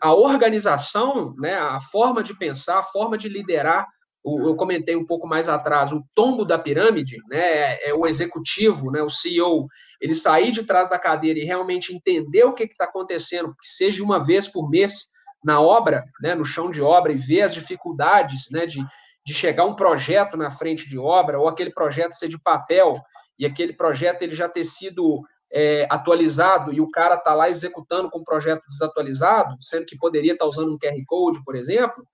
a 0.00 0.14
organização, 0.14 1.34
né, 1.38 1.54
a 1.54 1.78
forma 1.78 2.22
de 2.22 2.36
pensar, 2.36 2.78
a 2.78 2.82
forma 2.82 3.18
de 3.18 3.28
liderar, 3.28 3.86
eu 4.24 4.54
comentei 4.54 4.96
um 4.96 5.06
pouco 5.06 5.26
mais 5.26 5.48
atrás, 5.48 5.92
o 5.92 6.02
tombo 6.14 6.44
da 6.44 6.58
pirâmide, 6.58 7.18
né, 7.28 7.82
é 7.82 7.92
o 7.94 8.06
executivo, 8.06 8.90
né, 8.90 9.02
o 9.02 9.10
CEO, 9.10 9.66
ele 10.00 10.14
sair 10.14 10.52
de 10.52 10.62
trás 10.62 10.90
da 10.90 10.98
cadeira 10.98 11.38
e 11.38 11.44
realmente 11.44 11.94
entender 11.94 12.44
o 12.44 12.52
que 12.52 12.64
está 12.64 12.84
acontecendo, 12.84 13.54
que 13.60 13.66
seja 13.66 14.02
uma 14.02 14.22
vez 14.22 14.46
por 14.48 14.68
mês 14.70 15.10
na 15.44 15.60
obra, 15.60 16.04
né, 16.20 16.34
no 16.34 16.44
chão 16.44 16.70
de 16.70 16.82
obra, 16.82 17.12
e 17.12 17.16
ver 17.16 17.42
as 17.42 17.54
dificuldades 17.54 18.50
né, 18.50 18.66
de, 18.66 18.84
de 19.24 19.34
chegar 19.34 19.64
um 19.64 19.74
projeto 19.74 20.36
na 20.36 20.50
frente 20.50 20.88
de 20.88 20.98
obra, 20.98 21.38
ou 21.38 21.48
aquele 21.48 21.70
projeto 21.70 22.12
ser 22.12 22.28
de 22.28 22.38
papel, 22.38 23.00
e 23.38 23.46
aquele 23.46 23.72
projeto 23.72 24.22
ele 24.22 24.34
já 24.34 24.48
ter 24.48 24.64
sido 24.64 25.22
é, 25.52 25.86
atualizado 25.90 26.72
e 26.72 26.80
o 26.80 26.90
cara 26.90 27.16
está 27.16 27.34
lá 27.34 27.50
executando 27.50 28.10
com 28.10 28.20
um 28.20 28.24
projeto 28.24 28.62
desatualizado, 28.68 29.56
sendo 29.60 29.86
que 29.86 29.98
poderia 29.98 30.32
estar 30.32 30.44
tá 30.44 30.48
usando 30.48 30.72
um 30.72 30.78
QR 30.78 31.02
Code, 31.06 31.42
por 31.44 31.56
exemplo. 31.56 32.06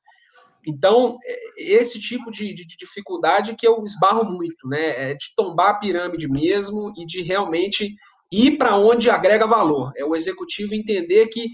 Então, 0.67 1.17
é, 1.25 1.75
esse 1.75 2.01
tipo 2.01 2.31
de, 2.31 2.53
de, 2.55 2.67
de, 2.67 2.77
dificuldade 2.77 3.55
que 3.55 3.67
eu 3.67 3.85
esbarro 3.85 4.25
muito, 4.25 4.67
né? 4.69 5.11
É 5.11 5.15
de 5.15 5.35
tombar 5.37 5.71
a 5.71 5.75
pirâmide 5.75 6.29
mesmo 6.29 6.93
e 6.97 7.07
de 7.07 7.23
realmente 7.23 7.93
ir 8.33 8.57
para 8.57 8.77
onde 8.77 9.11
agrega 9.11 9.47
valor. 9.47 9.93
É 9.97 10.05
o 10.05 10.17
executivo 10.17 10.75
entender 10.75 11.27
que 11.29 11.51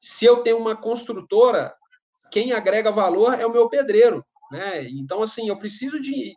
se 0.00 0.24
eu 0.24 0.38
tenho 0.38 0.58
uma 0.58 0.76
construtora, 0.76 1.74
quem 2.30 2.52
agrega 2.52 2.90
valor 2.90 3.34
é 3.38 3.46
o 3.46 3.52
meu 3.52 3.68
pedreiro. 3.68 4.24
Né? 4.52 4.88
Então, 4.90 5.22
assim, 5.22 5.48
eu 5.48 5.58
preciso 5.58 6.00
de, 6.00 6.34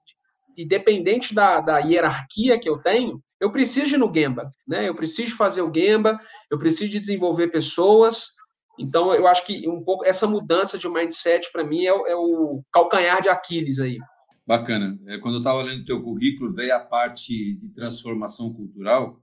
independente 0.58 1.34
da, 1.34 1.60
da 1.60 1.80
hierarquia 1.80 2.60
que 2.60 2.70
eu 2.70 2.78
tenho, 2.80 3.22
eu 3.40 3.52
preciso 3.52 3.96
ir 3.96 3.98
no 3.98 4.14
Gemba, 4.14 4.52
né? 4.68 4.88
Eu 4.88 4.94
preciso 4.94 5.36
fazer 5.36 5.64
o 5.64 5.74
Gemba, 5.74 6.20
eu 6.50 6.60
preciso 6.60 6.92
de 6.92 7.00
desenvolver 7.00 7.48
pessoas. 7.48 8.36
Então, 8.80 9.14
eu 9.16 9.28
acho 9.28 9.44
que 9.46 9.68
um 9.68 9.84
pouco 9.84 10.06
essa 10.06 10.28
mudança 10.28 10.78
de 10.78 10.88
mindset 10.88 11.52
para 11.52 11.64
mim 11.64 11.86
é, 11.86 11.90
é, 11.90 12.16
o 12.16 12.64
calcanhar 12.72 13.20
de 13.20 13.30
Aquiles 13.30 13.80
aí. 13.80 13.98
Bacana. 14.46 15.00
É, 15.08 15.18
quando 15.18 15.36
eu 15.36 15.40
estava 15.40 15.64
lendo 15.64 15.82
o 15.82 15.86
teu 15.86 16.04
currículo, 16.04 16.54
veio 16.54 16.76
a 16.76 16.80
parte 16.80 17.56
de 17.56 17.70
transformação 17.70 18.54
cultural. 18.54 19.20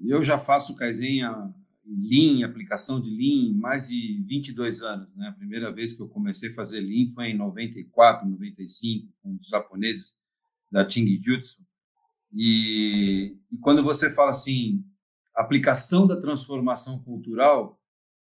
Eu 0.00 0.24
já 0.24 0.38
faço 0.38 0.74
Kaizen 0.74 1.22
a 1.24 1.50
Lean, 1.84 2.46
aplicação 2.46 3.00
de 3.00 3.10
Lean, 3.10 3.54
mais 3.58 3.88
de 3.88 4.22
22 4.26 4.82
anos. 4.82 5.14
Né? 5.16 5.28
A 5.28 5.32
primeira 5.32 5.72
vez 5.72 5.92
que 5.92 6.02
eu 6.02 6.08
comecei 6.08 6.50
a 6.50 6.54
fazer 6.54 6.80
Lean 6.80 7.08
foi 7.12 7.28
em 7.28 7.36
94, 7.36 8.28
95, 8.28 9.12
com 9.22 9.36
os 9.36 9.46
japoneses 9.48 10.16
da 10.70 10.84
Ting 10.84 11.20
Jutsu. 11.22 11.66
E, 12.32 13.36
e 13.50 13.58
quando 13.58 13.82
você 13.82 14.10
fala 14.12 14.30
assim, 14.30 14.84
aplicação 15.34 16.06
da 16.06 16.20
transformação 16.20 16.98
cultural, 17.00 17.78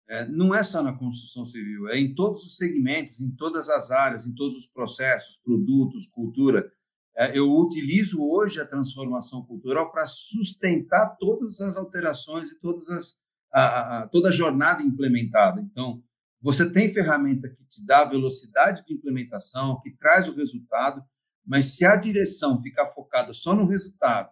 é, 0.07 0.27
não 0.27 0.53
é 0.53 0.63
só 0.63 0.83
na 0.83 0.93
construção 0.93 1.45
civil, 1.45 1.89
é 1.89 1.97
em 1.97 2.13
todos 2.13 2.43
os 2.43 2.57
segmentos, 2.57 3.19
em 3.19 3.31
todas 3.31 3.69
as 3.69 3.89
áreas, 3.89 4.27
em 4.27 4.35
todos 4.35 4.55
os 4.55 4.67
processos, 4.67 5.37
produtos, 5.37 6.05
cultura. 6.05 6.71
É, 7.17 7.35
eu 7.37 7.51
utilizo 7.51 8.23
hoje 8.23 8.59
a 8.59 8.67
transformação 8.67 9.43
cultural 9.43 9.91
para 9.91 10.05
sustentar 10.05 11.15
todas 11.17 11.59
as 11.61 11.77
alterações 11.77 12.51
e 12.51 12.59
todas 12.59 12.89
as 12.89 13.17
a, 13.55 13.99
a, 13.99 14.07
toda 14.07 14.27
a 14.27 14.31
jornada 14.33 14.83
implementada. 14.83 15.61
Então, 15.61 16.03
você 16.41 16.69
tem 16.69 16.93
ferramenta 16.93 17.47
que 17.49 17.63
te 17.63 17.83
dá 17.85 18.03
velocidade 18.03 18.83
de 18.85 18.93
implementação, 18.93 19.79
que 19.81 19.91
traz 19.91 20.27
o 20.27 20.35
resultado, 20.35 21.01
mas 21.45 21.77
se 21.77 21.85
a 21.85 21.95
direção 21.95 22.61
ficar 22.61 22.87
focada 22.87 23.33
só 23.33 23.55
no 23.55 23.65
resultado, 23.65 24.29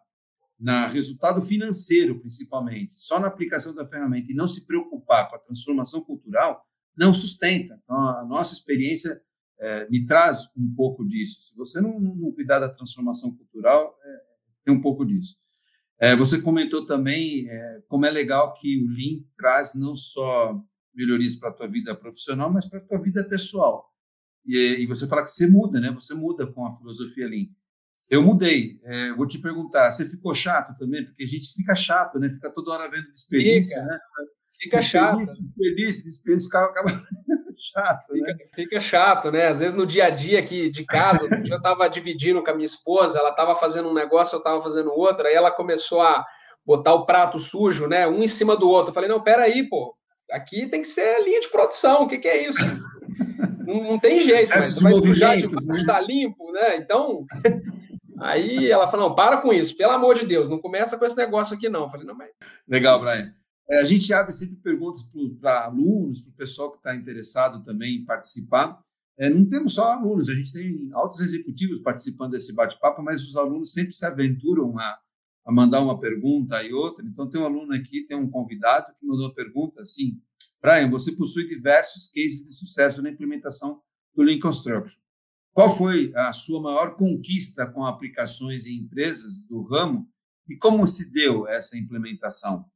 na 0.59 0.87
resultado 0.87 1.41
financeiro 1.41 2.19
principalmente, 2.19 2.91
só 2.95 3.19
na 3.19 3.27
aplicação 3.27 3.73
da 3.73 3.87
ferramenta 3.87 4.31
e 4.31 4.35
não 4.35 4.47
se 4.47 4.65
preocupar 4.67 5.29
com 5.29 5.37
a 5.37 5.39
transformação 5.39 6.01
cultural, 6.01 6.61
não 6.95 7.13
sustenta. 7.13 7.79
Então, 7.81 7.95
a 7.95 8.25
nossa 8.25 8.53
experiência 8.53 9.21
é, 9.59 9.89
me 9.89 10.05
traz 10.05 10.49
um 10.55 10.75
pouco 10.75 11.07
disso. 11.07 11.41
Se 11.41 11.55
você 11.55 11.79
não, 11.79 11.97
não 11.99 12.31
cuidar 12.33 12.59
da 12.59 12.69
transformação 12.69 13.33
cultural, 13.33 13.97
é, 14.03 14.21
tem 14.65 14.73
um 14.73 14.81
pouco 14.81 15.05
disso. 15.05 15.37
É, 15.99 16.15
você 16.15 16.41
comentou 16.41 16.85
também 16.85 17.47
é, 17.49 17.81
como 17.87 18.05
é 18.05 18.11
legal 18.11 18.53
que 18.53 18.83
o 18.83 18.87
Lean 18.87 19.23
traz 19.37 19.73
não 19.75 19.95
só 19.95 20.59
melhorias 20.93 21.35
para 21.35 21.49
a 21.49 21.53
tua 21.53 21.67
vida 21.67 21.95
profissional, 21.95 22.51
mas 22.51 22.65
para 22.65 22.79
a 22.79 22.83
tua 22.83 22.99
vida 22.99 23.23
pessoal. 23.23 23.89
E, 24.45 24.57
e, 24.79 24.85
você 24.85 25.07
fala 25.07 25.23
que 25.23 25.31
você 25.31 25.47
muda, 25.47 25.79
né? 25.79 25.91
Você 25.91 26.13
muda 26.13 26.45
com 26.45 26.65
a 26.65 26.73
filosofia 26.73 27.27
Lean. 27.27 27.47
Eu 28.09 28.21
mudei. 28.21 28.79
É, 28.83 29.13
vou 29.13 29.25
te 29.25 29.39
perguntar, 29.39 29.89
você 29.91 30.09
ficou 30.09 30.35
chato 30.35 30.77
também? 30.77 31.05
Porque 31.05 31.23
a 31.23 31.27
gente 31.27 31.53
fica 31.53 31.73
chato, 31.75 32.19
né? 32.19 32.29
Fica 32.29 32.51
toda 32.51 32.71
hora 32.71 32.91
vendo 32.91 33.11
desperdício, 33.11 33.79
fica. 33.79 33.85
né? 33.85 33.99
Fica 34.59 34.77
chato. 34.77 35.19
Desperdício, 35.19 36.03
desperdício, 36.05 36.49
acaba, 36.57 36.89
chato, 37.57 38.13
fica, 38.13 38.33
né? 38.33 38.37
Fica 38.55 38.79
chato, 38.79 39.31
né? 39.31 39.47
Às 39.47 39.59
vezes 39.59 39.75
no 39.75 39.85
dia 39.85 40.05
a 40.05 40.09
dia 40.09 40.39
aqui 40.39 40.69
de 40.69 40.85
casa, 40.85 41.27
eu 41.49 41.57
estava 41.57 41.89
dividindo 41.89 42.43
com 42.43 42.51
a 42.51 42.53
minha 42.53 42.65
esposa, 42.65 43.19
ela 43.19 43.29
estava 43.29 43.55
fazendo 43.55 43.89
um 43.89 43.93
negócio, 43.93 44.35
eu 44.35 44.39
estava 44.39 44.61
fazendo 44.61 44.91
outro, 44.91 45.27
aí 45.27 45.33
ela 45.33 45.51
começou 45.51 46.01
a 46.01 46.25
botar 46.65 46.93
o 46.93 47.05
prato 47.05 47.39
sujo, 47.39 47.87
né? 47.87 48.07
Um 48.07 48.23
em 48.23 48.27
cima 48.27 48.55
do 48.55 48.69
outro. 48.69 48.89
Eu 48.89 48.93
falei, 48.93 49.09
não, 49.09 49.21
peraí, 49.21 49.67
pô, 49.67 49.95
aqui 50.31 50.67
tem 50.67 50.81
que 50.81 50.87
ser 50.87 51.23
linha 51.23 51.41
de 51.41 51.49
produção, 51.49 52.03
o 52.03 52.07
que, 52.07 52.17
que 52.17 52.27
é 52.27 52.47
isso? 52.47 52.59
não, 53.65 53.83
não, 53.83 53.99
tem 53.99 54.19
jeito, 54.19 54.49
mas 54.49 54.79
vai 54.79 54.93
sujar, 54.93 55.37
né? 55.37 55.47
está 55.75 55.99
limpo, 55.99 56.51
né? 56.51 56.77
Então, 56.77 57.25
aí 58.19 58.69
ela 58.69 58.87
falou, 58.87 59.09
não, 59.09 59.15
para 59.15 59.37
com 59.37 59.53
isso, 59.53 59.75
pelo 59.75 59.93
amor 59.93 60.15
de 60.15 60.25
Deus, 60.25 60.49
não 60.49 60.59
começa 60.59 60.97
com 60.97 61.05
esse 61.05 61.17
negócio 61.17 61.55
aqui, 61.55 61.69
não. 61.69 61.83
Eu 61.83 61.89
falei, 61.89 62.05
não, 62.05 62.15
mas... 62.15 62.29
Legal, 62.67 62.99
Brian. 62.99 63.33
É, 63.73 63.79
a 63.79 63.85
gente 63.85 64.13
abre 64.13 64.31
sempre 64.31 64.57
perguntas 64.57 65.03
para 65.41 65.65
alunos, 65.65 66.21
para 66.21 66.29
o 66.29 66.35
pessoal 66.35 66.69
que 66.71 66.77
está 66.77 66.95
interessado 66.95 67.63
também 67.63 67.95
em 67.95 68.05
participar. 68.05 68.79
É, 69.17 69.27
não 69.31 69.47
temos 69.47 69.73
só 69.73 69.93
alunos, 69.93 70.29
a 70.29 70.35
gente 70.35 70.53
tem 70.53 70.89
altos 70.93 71.19
executivos 71.21 71.79
participando 71.79 72.33
desse 72.33 72.53
bate-papo, 72.53 73.01
mas 73.01 73.27
os 73.27 73.35
alunos 73.35 73.71
sempre 73.71 73.93
se 73.93 74.05
aventuram 74.05 74.77
a, 74.77 74.99
a 75.43 75.51
mandar 75.51 75.81
uma 75.81 75.99
pergunta 75.99 76.63
e 76.63 76.71
outra. 76.71 77.03
Então, 77.03 77.27
tem 77.27 77.41
um 77.41 77.45
aluno 77.45 77.73
aqui, 77.73 78.05
tem 78.05 78.15
um 78.15 78.29
convidado 78.29 78.93
que 78.99 79.07
mandou 79.07 79.25
uma 79.25 79.33
pergunta 79.33 79.81
assim: 79.81 80.21
Brian, 80.61 80.91
você 80.91 81.11
possui 81.13 81.47
diversos 81.47 82.07
cases 82.07 82.43
de 82.43 82.53
sucesso 82.53 83.01
na 83.01 83.09
implementação 83.09 83.81
do 84.15 84.21
Lean 84.21 84.39
Construction. 84.39 85.01
Qual 85.51 85.75
foi 85.75 86.13
a 86.15 86.31
sua 86.31 86.61
maior 86.61 86.95
conquista 86.95 87.65
com 87.65 87.83
aplicações 87.87 88.67
em 88.67 88.75
empresas 88.75 89.41
do 89.41 89.63
ramo 89.63 90.07
e 90.47 90.55
como 90.55 90.85
se 90.85 91.11
deu 91.11 91.47
essa 91.47 91.75
implementação? 91.75 92.71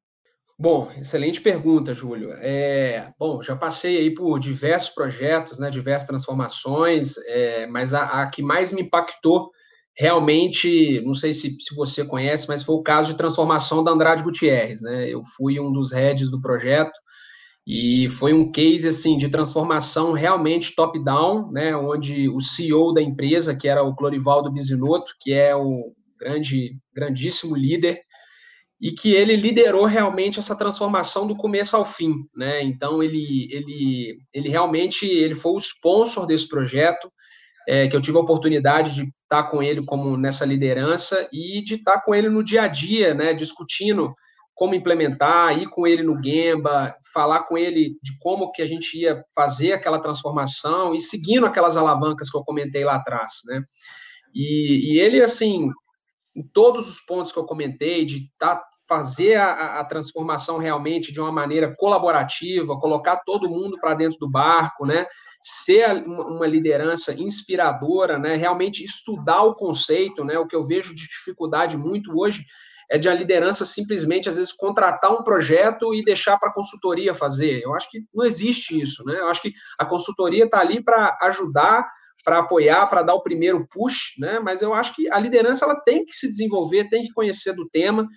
Bom, 0.59 0.91
excelente 0.97 1.39
pergunta, 1.39 1.93
Júlio. 1.93 2.31
É, 2.39 3.13
bom, 3.19 3.43
já 3.43 3.55
passei 3.55 3.97
aí 3.97 4.13
por 4.13 4.39
diversos 4.39 4.89
projetos, 4.89 5.59
né, 5.59 5.69
diversas 5.69 6.07
transformações, 6.07 7.15
é, 7.27 7.67
mas 7.67 7.93
a, 7.93 8.23
a, 8.23 8.27
que 8.29 8.41
mais 8.41 8.71
me 8.71 8.81
impactou 8.81 9.51
realmente, 9.95 10.99
não 11.05 11.13
sei 11.13 11.31
se, 11.31 11.51
se 11.59 11.75
você 11.75 12.03
conhece, 12.03 12.47
mas 12.47 12.63
foi 12.63 12.75
o 12.75 12.81
caso 12.81 13.11
de 13.11 13.17
transformação 13.17 13.83
da 13.83 13.91
Andrade 13.91 14.23
Gutierrez, 14.23 14.81
né? 14.81 15.07
Eu 15.09 15.23
fui 15.35 15.59
um 15.59 15.71
dos 15.71 15.91
heads 15.91 16.29
do 16.29 16.41
projeto 16.41 16.91
e 17.65 18.07
foi 18.09 18.33
um 18.33 18.51
case 18.51 18.87
assim 18.87 19.17
de 19.17 19.29
transformação 19.29 20.13
realmente 20.13 20.73
top-down, 20.75 21.51
né, 21.51 21.75
onde 21.75 22.29
o 22.29 22.39
CEO 22.39 22.93
da 22.93 23.01
empresa, 23.01 23.55
que 23.55 23.67
era 23.67 23.83
o 23.83 23.95
Clorivaldo 23.95 24.51
Bisinotto, 24.51 25.13
que 25.19 25.33
é 25.33 25.55
o 25.55 25.93
grande, 26.19 26.77
grandíssimo 26.95 27.55
líder 27.55 28.01
e 28.79 28.91
que 28.91 29.13
ele 29.13 29.35
liderou 29.35 29.85
realmente 29.85 30.39
essa 30.39 30.55
transformação 30.55 31.25
do 31.27 31.35
começo 31.35 31.75
ao 31.75 31.85
fim, 31.85 32.13
né? 32.35 32.61
Então 32.63 33.01
ele 33.01 33.47
ele 33.51 34.17
ele 34.33 34.49
realmente 34.49 35.05
ele 35.05 35.35
foi 35.35 35.53
o 35.53 35.57
sponsor 35.57 36.25
desse 36.27 36.47
projeto. 36.47 37.11
é, 37.67 37.87
que 37.87 37.95
eu 37.95 38.01
tive 38.01 38.17
a 38.17 38.21
oportunidade 38.21 38.93
de 38.95 39.11
estar 39.23 39.43
com 39.49 39.61
ele 39.61 39.83
como 39.85 40.15
nessa 40.17 40.45
liderança 40.45 41.27
e 41.33 41.61
de 41.63 41.75
estar 41.75 42.01
com 42.01 42.15
ele 42.15 42.29
no 42.29 42.43
dia 42.43 42.63
a 42.63 42.67
dia, 42.67 43.13
né, 43.13 43.33
discutindo 43.33 44.13
como 44.55 44.73
implementar, 44.73 45.57
ir 45.59 45.69
com 45.69 45.85
ele 45.85 46.01
no 46.01 46.21
Gemba, 46.23 46.95
falar 47.13 47.43
com 47.43 47.57
ele 47.57 47.97
de 48.01 48.17
como 48.19 48.51
que 48.51 48.61
a 48.61 48.67
gente 48.67 48.97
ia 48.97 49.23
fazer 49.35 49.73
aquela 49.73 49.99
transformação 49.99 50.95
e 50.95 51.01
seguindo 51.01 51.45
aquelas 51.45 51.77
alavancas 51.77 52.29
que 52.29 52.37
eu 52.37 52.43
comentei 52.43 52.83
lá 52.83 52.95
atrás, 52.95 53.33
né? 53.45 53.61
E, 54.33 54.93
e 54.93 54.99
ele, 54.99 55.21
assim, 55.21 55.69
em 56.37 56.43
todos 56.43 56.87
os 56.87 56.99
pontos 56.99 57.31
que 57.31 57.39
eu 57.39 57.45
comentei, 57.45 58.05
de 58.05 58.31
tá, 58.37 58.63
fazer 58.87 59.35
a, 59.35 59.79
a 59.79 59.85
transformação 59.85 60.59
realmente 60.59 61.11
de 61.11 61.19
uma 61.19 61.31
maneira 61.31 61.75
colaborativa, 61.75 62.79
colocar 62.79 63.17
todo 63.25 63.49
mundo 63.49 63.77
para 63.79 63.95
dentro 63.95 64.19
do 64.19 64.29
barco, 64.29 64.85
né? 64.85 65.07
Ser 65.41 66.05
uma 66.05 66.45
liderança 66.45 67.11
inspiradora, 67.11 68.19
né? 68.19 68.35
Realmente 68.35 68.85
estudar 68.85 69.41
o 69.41 69.55
conceito, 69.55 70.23
né? 70.23 70.37
O 70.37 70.47
que 70.47 70.55
eu 70.55 70.63
vejo 70.63 70.93
de 70.93 71.07
dificuldade 71.07 71.75
muito 71.75 72.11
hoje 72.15 72.45
é 72.89 72.97
de 72.97 73.09
a 73.09 73.13
liderança 73.13 73.65
simplesmente, 73.65 74.29
às 74.29 74.37
vezes, 74.37 74.53
contratar 74.53 75.11
um 75.11 75.23
projeto 75.23 75.93
e 75.93 76.03
deixar 76.03 76.37
para 76.37 76.49
a 76.49 76.53
consultoria 76.53 77.13
fazer. 77.13 77.61
Eu 77.61 77.75
acho 77.75 77.89
que 77.89 78.03
não 78.13 78.23
existe 78.23 78.79
isso, 78.79 79.03
né? 79.03 79.19
Eu 79.19 79.27
acho 79.27 79.41
que 79.41 79.51
a 79.77 79.85
consultoria 79.85 80.45
está 80.45 80.59
ali 80.59 80.81
para 80.81 81.17
ajudar, 81.23 81.85
para 82.23 82.39
apoiar, 82.39 82.87
para 82.87 83.03
dar 83.03 83.13
o 83.13 83.21
primeiro 83.21 83.67
push, 83.67 84.17
né? 84.19 84.39
Mas 84.39 84.61
eu 84.61 84.73
acho 84.73 84.95
que 84.95 85.09
a 85.11 85.19
liderança 85.19 85.65
ela 85.65 85.79
tem 85.81 86.05
que 86.05 86.13
se 86.13 86.29
desenvolver, 86.29 86.89
tem 86.89 87.03
que 87.03 87.13
conhecer 87.13 87.53
do 87.53 87.67
tema. 87.69 88.07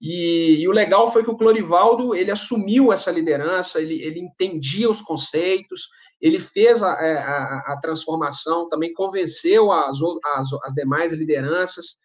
E, 0.00 0.60
e 0.60 0.68
o 0.68 0.72
legal 0.72 1.10
foi 1.10 1.24
que 1.24 1.30
o 1.30 1.36
Clorivaldo 1.36 2.14
ele 2.14 2.30
assumiu 2.30 2.92
essa 2.92 3.10
liderança, 3.10 3.80
ele, 3.80 4.02
ele 4.02 4.20
entendia 4.20 4.90
os 4.90 5.00
conceitos, 5.00 5.88
ele 6.20 6.38
fez 6.38 6.82
a, 6.82 6.92
é, 7.00 7.18
a, 7.18 7.72
a 7.72 7.78
transformação, 7.80 8.68
também 8.68 8.92
convenceu 8.92 9.72
as, 9.72 9.96
as, 10.36 10.48
as 10.64 10.74
demais 10.74 11.12
lideranças. 11.12 11.98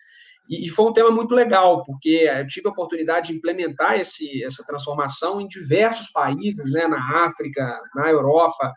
E, 0.49 0.69
foi 0.69 0.85
um 0.85 0.93
tema 0.93 1.11
muito 1.11 1.33
legal, 1.33 1.83
porque 1.85 2.29
eu 2.29 2.47
tive 2.47 2.67
a 2.67 2.71
oportunidade 2.71 3.27
de 3.27 3.37
implementar 3.37 3.99
esse, 3.99 4.43
essa 4.43 4.65
transformação 4.65 5.39
em 5.39 5.47
diversos 5.47 6.11
países, 6.11 6.71
né, 6.71 6.87
na 6.87 7.25
África, 7.25 7.81
na 7.95 8.09
Europa, 8.09 8.73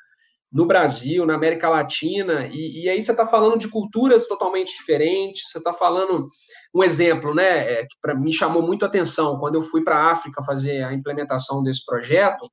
no 0.54 0.66
Brasil, 0.66 1.26
na 1.26 1.34
América 1.34 1.68
Latina, 1.68 2.46
e, 2.46 2.84
e 2.84 2.88
aí 2.88 3.02
você 3.02 3.10
está 3.10 3.26
falando 3.26 3.58
de 3.58 3.66
culturas 3.66 4.28
totalmente 4.28 4.72
diferentes, 4.72 5.50
você 5.50 5.58
está 5.58 5.72
falando, 5.72 6.28
um 6.72 6.84
exemplo, 6.84 7.34
né, 7.34 7.72
é, 7.72 7.82
que 7.82 7.96
para 8.00 8.14
mim 8.14 8.30
chamou 8.30 8.62
muito 8.62 8.84
a 8.84 8.88
atenção, 8.88 9.40
quando 9.40 9.56
eu 9.56 9.62
fui 9.62 9.82
para 9.82 9.96
a 9.96 10.12
África 10.12 10.44
fazer 10.44 10.84
a 10.84 10.94
implementação 10.94 11.60
desse 11.64 11.84
projeto, 11.84 12.48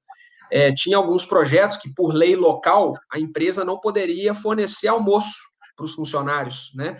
é, 0.51 0.73
tinha 0.73 0.97
alguns 0.97 1.27
projetos 1.27 1.77
que, 1.77 1.93
por 1.93 2.11
lei 2.11 2.35
local, 2.35 2.93
a 3.13 3.19
empresa 3.19 3.63
não 3.63 3.79
poderia 3.79 4.33
fornecer 4.33 4.87
almoço 4.87 5.37
para 5.77 5.85
os 5.85 5.93
funcionários, 5.93 6.71
né, 6.73 6.99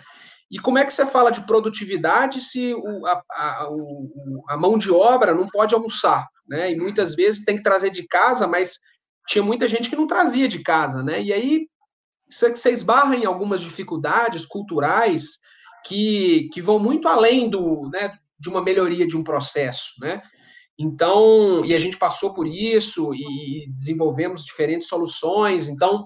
e 0.52 0.58
como 0.58 0.78
é 0.78 0.84
que 0.84 0.92
você 0.92 1.04
fala 1.04 1.32
de 1.32 1.40
produtividade 1.46 2.40
se 2.40 2.74
o, 2.74 3.06
a, 3.06 3.22
a, 3.30 3.68
o, 3.70 4.44
a, 4.48 4.56
mão 4.56 4.76
de 4.76 4.92
obra 4.92 5.34
não 5.34 5.48
pode 5.48 5.74
almoçar, 5.74 6.28
né? 6.46 6.70
E 6.70 6.76
muitas 6.76 7.14
vezes 7.14 7.42
tem 7.42 7.56
que 7.56 7.62
trazer 7.62 7.88
de 7.88 8.06
casa, 8.06 8.46
mas 8.46 8.78
tinha 9.26 9.42
muita 9.42 9.68
gente 9.68 9.88
que 9.88 9.96
não 9.96 10.06
trazia 10.06 10.48
de 10.48 10.60
casa, 10.62 11.02
né? 11.02 11.22
E 11.22 11.32
aí 11.32 11.66
você 12.28 12.70
esbarra 12.70 13.14
em 13.14 13.24
algumas 13.24 13.60
dificuldades 13.60 14.46
culturais 14.46 15.38
que, 15.84 16.48
que 16.52 16.60
vão 16.60 16.78
muito 16.78 17.08
além 17.08 17.50
do, 17.50 17.88
né, 17.92 18.16
de 18.38 18.48
uma 18.48 18.62
melhoria 18.62 19.06
de 19.06 19.16
um 19.16 19.22
processo, 19.22 19.92
né? 20.00 20.22
Então, 20.78 21.64
e 21.64 21.74
a 21.74 21.78
gente 21.78 21.98
passou 21.98 22.32
por 22.34 22.46
isso 22.46 23.14
e 23.14 23.70
desenvolvemos 23.70 24.44
diferentes 24.44 24.88
soluções. 24.88 25.68
Então, 25.68 26.04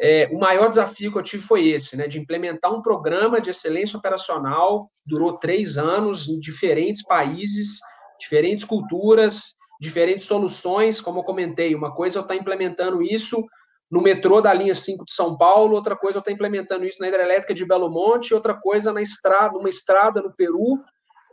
é, 0.00 0.28
o 0.32 0.38
maior 0.38 0.68
desafio 0.68 1.10
que 1.10 1.18
eu 1.18 1.22
tive 1.22 1.42
foi 1.42 1.68
esse, 1.68 1.96
né, 1.96 2.06
de 2.06 2.18
implementar 2.18 2.72
um 2.72 2.82
programa 2.82 3.40
de 3.40 3.50
excelência 3.50 3.98
operacional, 3.98 4.90
durou 5.04 5.38
três 5.38 5.76
anos, 5.76 6.28
em 6.28 6.38
diferentes 6.38 7.02
países, 7.02 7.80
diferentes 8.18 8.64
culturas, 8.64 9.56
diferentes 9.80 10.26
soluções, 10.26 11.00
como 11.00 11.20
eu 11.20 11.24
comentei, 11.24 11.74
uma 11.74 11.94
coisa 11.94 12.18
é 12.18 12.20
eu 12.20 12.22
estar 12.22 12.36
implementando 12.36 13.02
isso 13.02 13.44
no 13.90 14.00
metrô 14.00 14.40
da 14.40 14.52
linha 14.52 14.74
5 14.74 15.04
de 15.04 15.12
São 15.12 15.36
Paulo, 15.36 15.76
outra 15.76 15.96
coisa 15.96 16.16
é 16.16 16.18
eu 16.18 16.20
estar 16.20 16.32
implementando 16.32 16.84
isso 16.84 17.00
na 17.00 17.08
hidrelétrica 17.08 17.54
de 17.54 17.64
Belo 17.64 17.90
Monte, 17.90 18.34
outra 18.34 18.58
coisa 18.58 18.92
na 18.92 19.00
estrada, 19.00 19.56
uma 19.56 19.68
estrada 19.68 20.22
no 20.22 20.34
Peru, 20.34 20.82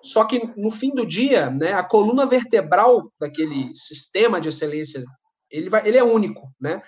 só 0.04 0.26
que 0.26 0.52
no 0.58 0.70
fim 0.70 0.90
do 0.94 1.06
dia, 1.06 1.50
né, 1.50 1.74
a 1.74 1.84
coluna 1.84 2.26
vertebral 2.26 3.10
daquele 3.20 3.74
sistema 3.74 4.40
de 4.40 4.50
excelência, 4.50 5.04
ele, 5.50 5.70
vai, 5.70 5.88
ele 5.88 5.98
é 5.98 6.04
único, 6.04 6.52
né? 6.60 6.82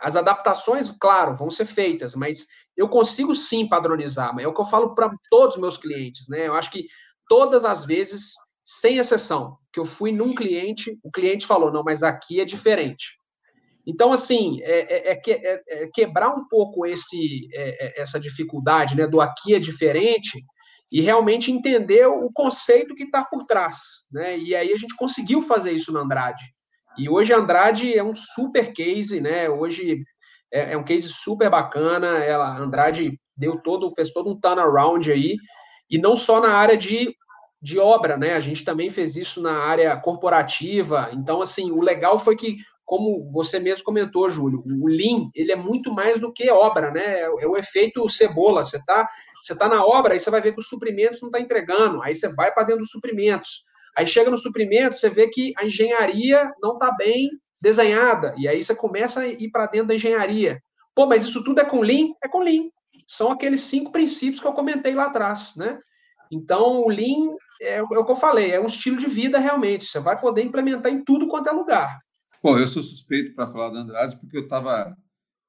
As 0.00 0.16
adaptações, 0.16 0.90
claro, 0.98 1.36
vão 1.36 1.50
ser 1.50 1.66
feitas, 1.66 2.14
mas 2.14 2.46
eu 2.76 2.88
consigo 2.88 3.34
sim 3.34 3.68
padronizar, 3.68 4.34
mas 4.34 4.44
é 4.44 4.48
o 4.48 4.54
que 4.54 4.60
eu 4.60 4.64
falo 4.64 4.94
para 4.94 5.10
todos 5.30 5.56
os 5.56 5.60
meus 5.60 5.76
clientes, 5.76 6.26
né? 6.28 6.48
Eu 6.48 6.54
acho 6.54 6.70
que 6.70 6.86
todas 7.28 7.64
as 7.64 7.84
vezes, 7.84 8.32
sem 8.64 8.98
exceção, 8.98 9.58
que 9.72 9.78
eu 9.78 9.84
fui 9.84 10.10
num 10.10 10.34
cliente, 10.34 10.98
o 11.02 11.10
cliente 11.10 11.46
falou, 11.46 11.70
não, 11.72 11.82
mas 11.84 12.02
aqui 12.02 12.40
é 12.40 12.44
diferente. 12.44 13.18
Então, 13.86 14.12
assim, 14.12 14.58
é, 14.62 15.12
é, 15.12 15.12
é, 15.12 15.22
é, 15.26 15.84
é 15.84 15.90
quebrar 15.92 16.30
um 16.30 16.48
pouco 16.48 16.86
esse, 16.86 17.48
é, 17.52 17.86
é, 17.86 18.00
essa 18.00 18.18
dificuldade 18.18 18.96
né, 18.96 19.06
do 19.06 19.20
aqui 19.20 19.54
é 19.54 19.58
diferente 19.58 20.42
e 20.90 21.00
realmente 21.00 21.52
entender 21.52 22.06
o 22.06 22.30
conceito 22.32 22.94
que 22.94 23.02
está 23.02 23.22
por 23.22 23.44
trás. 23.44 24.06
Né? 24.12 24.38
E 24.38 24.54
aí 24.54 24.72
a 24.72 24.76
gente 24.76 24.96
conseguiu 24.96 25.42
fazer 25.42 25.72
isso 25.72 25.92
no 25.92 26.00
Andrade. 26.00 26.42
E 26.96 27.08
hoje 27.08 27.32
Andrade 27.32 27.92
é 27.92 28.02
um 28.02 28.14
super 28.14 28.72
case, 28.72 29.20
né? 29.20 29.50
Hoje 29.50 30.04
é, 30.52 30.72
é 30.72 30.78
um 30.78 30.84
case 30.84 31.08
super 31.08 31.50
bacana. 31.50 32.18
Ela, 32.24 32.56
Andrade 32.56 33.18
deu 33.36 33.60
todo, 33.60 33.90
fez 33.90 34.12
todo 34.12 34.30
um 34.30 34.40
turnaround 34.40 35.10
aí, 35.10 35.36
e 35.90 35.98
não 35.98 36.14
só 36.14 36.40
na 36.40 36.54
área 36.54 36.76
de, 36.76 37.12
de 37.64 37.78
obra, 37.78 38.16
né? 38.16 38.34
A 38.34 38.40
gente 38.40 38.64
também 38.64 38.90
fez 38.90 39.16
isso 39.16 39.40
na 39.42 39.54
área 39.54 39.96
corporativa. 39.96 41.08
Então, 41.12 41.40
assim, 41.40 41.72
o 41.72 41.80
legal 41.80 42.18
foi 42.18 42.36
que, 42.36 42.58
como 42.84 43.24
você 43.32 43.58
mesmo 43.58 43.84
comentou, 43.84 44.28
Júlio, 44.28 44.62
o 44.66 44.86
Lean, 44.86 45.30
ele 45.34 45.50
é 45.50 45.56
muito 45.56 45.92
mais 45.92 46.20
do 46.20 46.32
que 46.32 46.50
obra, 46.50 46.90
né? 46.90 47.22
É, 47.22 47.22
é 47.22 47.46
o 47.46 47.56
efeito 47.56 48.08
cebola. 48.08 48.62
Você 48.62 48.84
tá, 48.84 49.08
você 49.42 49.56
tá 49.56 49.68
na 49.68 49.84
obra, 49.84 50.12
aí 50.12 50.20
você 50.20 50.30
vai 50.30 50.40
ver 50.40 50.52
que 50.52 50.60
os 50.60 50.68
suprimentos 50.68 51.22
não 51.22 51.28
está 51.28 51.40
entregando, 51.40 52.02
aí 52.02 52.14
você 52.14 52.28
vai 52.28 52.52
para 52.52 52.64
dentro 52.64 52.82
dos 52.82 52.90
suprimentos 52.90 53.64
Aí 53.96 54.06
chega 54.06 54.30
no 54.30 54.36
suprimento, 54.36 54.96
você 54.96 55.08
vê 55.08 55.28
que 55.28 55.52
a 55.56 55.64
engenharia 55.64 56.52
não 56.60 56.74
está 56.74 56.90
bem 56.92 57.30
desenhada, 57.60 58.34
e 58.36 58.48
aí 58.48 58.62
você 58.62 58.74
começa 58.74 59.20
a 59.20 59.26
ir 59.26 59.50
para 59.50 59.66
dentro 59.66 59.88
da 59.88 59.94
engenharia. 59.94 60.60
Pô, 60.94 61.06
mas 61.06 61.24
isso 61.24 61.42
tudo 61.44 61.60
é 61.60 61.64
com 61.64 61.80
Lean? 61.80 62.08
É 62.22 62.28
com 62.28 62.40
Lean. 62.40 62.68
São 63.06 63.30
aqueles 63.30 63.62
cinco 63.62 63.92
princípios 63.92 64.40
que 64.40 64.46
eu 64.46 64.52
comentei 64.52 64.94
lá 64.94 65.06
atrás, 65.06 65.54
né? 65.56 65.78
Então, 66.30 66.82
o 66.82 66.88
Lean 66.88 67.36
é, 67.60 67.76
é 67.76 67.82
o 67.82 67.86
que 67.86 68.12
eu 68.12 68.16
falei, 68.16 68.52
é 68.52 68.60
um 68.60 68.66
estilo 68.66 68.96
de 68.96 69.06
vida 69.06 69.38
realmente. 69.38 69.86
Você 69.86 70.00
vai 70.00 70.18
poder 70.20 70.42
implementar 70.42 70.92
em 70.92 71.04
tudo 71.04 71.28
quanto 71.28 71.48
é 71.48 71.52
lugar. 71.52 71.98
Bom, 72.42 72.58
eu 72.58 72.68
sou 72.68 72.82
suspeito 72.82 73.34
para 73.34 73.48
falar 73.48 73.70
da 73.70 73.80
Andrade 73.80 74.18
porque 74.18 74.36
eu 74.36 74.42
estava 74.42 74.94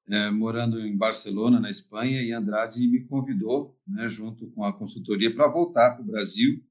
é, 0.08 0.30
morando 0.30 0.80
em 0.80 0.96
Barcelona, 0.96 1.60
na 1.60 1.70
Espanha, 1.70 2.22
e 2.22 2.32
Andrade 2.32 2.86
me 2.86 3.04
convidou, 3.04 3.76
né, 3.86 4.08
junto 4.08 4.50
com 4.52 4.64
a 4.64 4.72
consultoria, 4.72 5.34
para 5.34 5.48
voltar 5.48 5.92
para 5.92 6.02
o 6.02 6.06
Brasil 6.06 6.62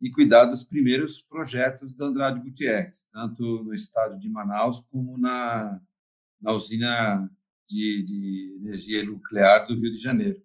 e 0.00 0.10
cuidar 0.10 0.46
dos 0.46 0.62
primeiros 0.62 1.20
projetos 1.20 1.94
da 1.94 2.06
Andrade 2.06 2.40
Gutierrez, 2.40 3.06
tanto 3.12 3.64
no 3.64 3.74
estado 3.74 4.18
de 4.18 4.28
Manaus 4.28 4.80
como 4.80 5.18
na, 5.18 5.80
na 6.40 6.52
usina 6.52 7.28
de, 7.68 8.02
de, 8.04 8.58
energia 8.62 9.04
nuclear 9.04 9.66
do 9.66 9.74
Rio 9.74 9.90
de 9.90 9.98
Janeiro. 9.98 10.40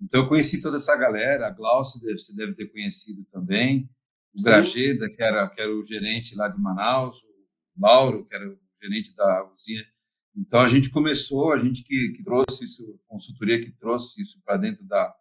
Então, 0.00 0.22
eu 0.22 0.28
conheci 0.28 0.62
toda 0.62 0.76
essa 0.76 0.96
galera, 0.96 1.46
a 1.46 1.50
Glaucia, 1.50 2.00
você 2.16 2.34
deve 2.34 2.54
ter 2.54 2.66
conhecido 2.66 3.24
também, 3.30 3.88
o 4.34 4.42
Grageda, 4.42 5.10
que 5.10 5.22
era, 5.22 5.48
que 5.48 5.60
era 5.60 5.74
o 5.74 5.82
gerente 5.82 6.34
lá 6.34 6.48
de 6.48 6.58
Manaus, 6.58 7.22
o 7.22 7.30
Mauro, 7.76 8.24
que 8.26 8.34
era 8.34 8.48
o 8.48 8.58
gerente 8.80 9.14
da 9.14 9.44
usina. 9.52 9.84
Então, 10.34 10.60
a 10.60 10.68
gente 10.68 10.90
começou, 10.90 11.52
a 11.52 11.58
gente 11.58 11.82
que, 11.84 12.12
que 12.16 12.22
trouxe 12.22 12.64
isso, 12.64 12.98
consultoria 13.06 13.62
que 13.62 13.72
trouxe 13.72 14.22
isso 14.22 14.40
para 14.44 14.56
dentro 14.56 14.84
da, 14.86 15.14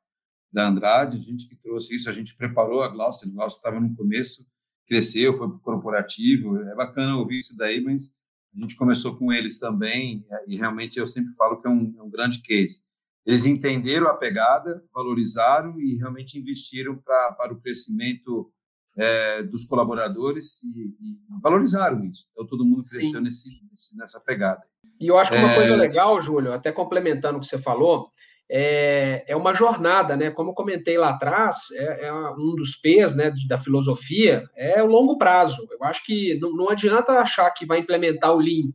da 0.51 0.67
Andrade, 0.67 1.17
a 1.17 1.21
gente 1.21 1.47
que 1.47 1.55
trouxe 1.55 1.95
isso, 1.95 2.09
a 2.09 2.13
gente 2.13 2.35
preparou 2.37 2.81
a 2.81 2.89
Glaucia, 2.89 3.27
a 3.27 3.33
Glaucia 3.33 3.57
estava 3.57 3.79
no 3.79 3.95
começo, 3.95 4.45
cresceu, 4.87 5.37
foi 5.37 5.47
para 5.47 5.57
o 5.57 5.59
corporativo, 5.59 6.57
é 6.57 6.75
bacana 6.75 7.17
ouvir 7.17 7.39
isso 7.39 7.55
daí, 7.57 7.81
mas 7.81 8.15
a 8.55 8.59
gente 8.59 8.75
começou 8.75 9.15
com 9.17 9.31
eles 9.31 9.59
também, 9.59 10.25
e 10.47 10.55
realmente 10.55 10.97
eu 10.97 11.05
sempre 11.05 11.33
falo 11.33 11.61
que 11.61 11.67
é 11.67 11.71
um, 11.71 11.95
é 11.97 12.01
um 12.01 12.09
grande 12.09 12.41
case. 12.41 12.81
Eles 13.25 13.45
entenderam 13.45 14.07
a 14.07 14.15
pegada, 14.15 14.83
valorizaram 14.93 15.79
e 15.79 15.97
realmente 15.97 16.37
investiram 16.37 16.97
pra, 16.97 17.33
para 17.33 17.53
o 17.53 17.61
crescimento 17.61 18.51
é, 18.97 19.43
dos 19.43 19.65
colaboradores 19.65 20.61
e, 20.63 20.87
e, 20.99 21.39
valorizaram 21.41 22.03
isso. 22.05 22.27
Então, 22.31 22.45
todo 22.45 22.65
mundo 22.65 22.83
cresceu 22.89 23.21
nesse, 23.21 23.49
nesse, 23.69 23.97
nessa 23.97 24.19
pegada. 24.19 24.61
E 24.99 25.07
eu 25.07 25.17
acho 25.17 25.31
que 25.31 25.37
uma 25.37 25.51
é... 25.51 25.55
coisa 25.55 25.75
legal, 25.75 26.19
Júlio, 26.19 26.53
até 26.53 26.71
complementando 26.71 27.37
o 27.37 27.41
que 27.41 27.47
você 27.47 27.57
falou, 27.57 28.11
é, 28.51 29.23
é 29.27 29.35
uma 29.35 29.53
jornada, 29.53 30.17
né? 30.17 30.31
Como 30.31 30.49
eu 30.49 30.55
comentei 30.55 30.97
lá 30.97 31.09
atrás, 31.09 31.71
é, 31.73 32.07
é 32.07 32.13
um 32.13 32.55
dos 32.55 32.75
P's 32.75 33.15
né, 33.15 33.31
da 33.47 33.57
filosofia 33.57 34.43
é 34.55 34.81
o 34.81 34.87
longo 34.87 35.17
prazo. 35.17 35.67
Eu 35.71 35.83
acho 35.83 36.03
que 36.03 36.37
não, 36.39 36.51
não 36.53 36.69
adianta 36.69 37.13
achar 37.13 37.49
que 37.51 37.65
vai 37.65 37.77
implementar 37.77 38.33
o 38.33 38.39
Lean 38.39 38.71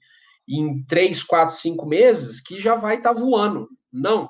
em 0.49 0.85
três, 0.87 1.25
quatro, 1.25 1.55
cinco 1.55 1.87
meses 1.87 2.41
que 2.41 2.61
já 2.61 2.77
vai 2.77 2.97
estar 2.97 3.15
tá 3.15 3.21
voando. 3.21 3.69
Não. 3.95 4.29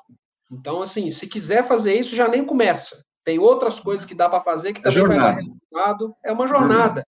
Então, 0.51 0.81
assim, 0.81 1.09
se 1.09 1.27
quiser 1.27 1.65
fazer 1.67 1.99
isso, 1.99 2.15
já 2.15 2.27
nem 2.27 2.45
começa. 2.45 3.03
Tem 3.23 3.39
outras 3.39 3.79
coisas 3.79 4.05
que 4.05 4.13
dá 4.13 4.29
para 4.29 4.43
fazer 4.43 4.71
que 4.71 4.79
é 4.79 4.83
também 4.83 5.07
vai 5.07 5.17
dar 5.17 5.31
resultado. 5.31 6.15
É 6.23 6.31
uma 6.31 6.47
jornada. 6.47 7.03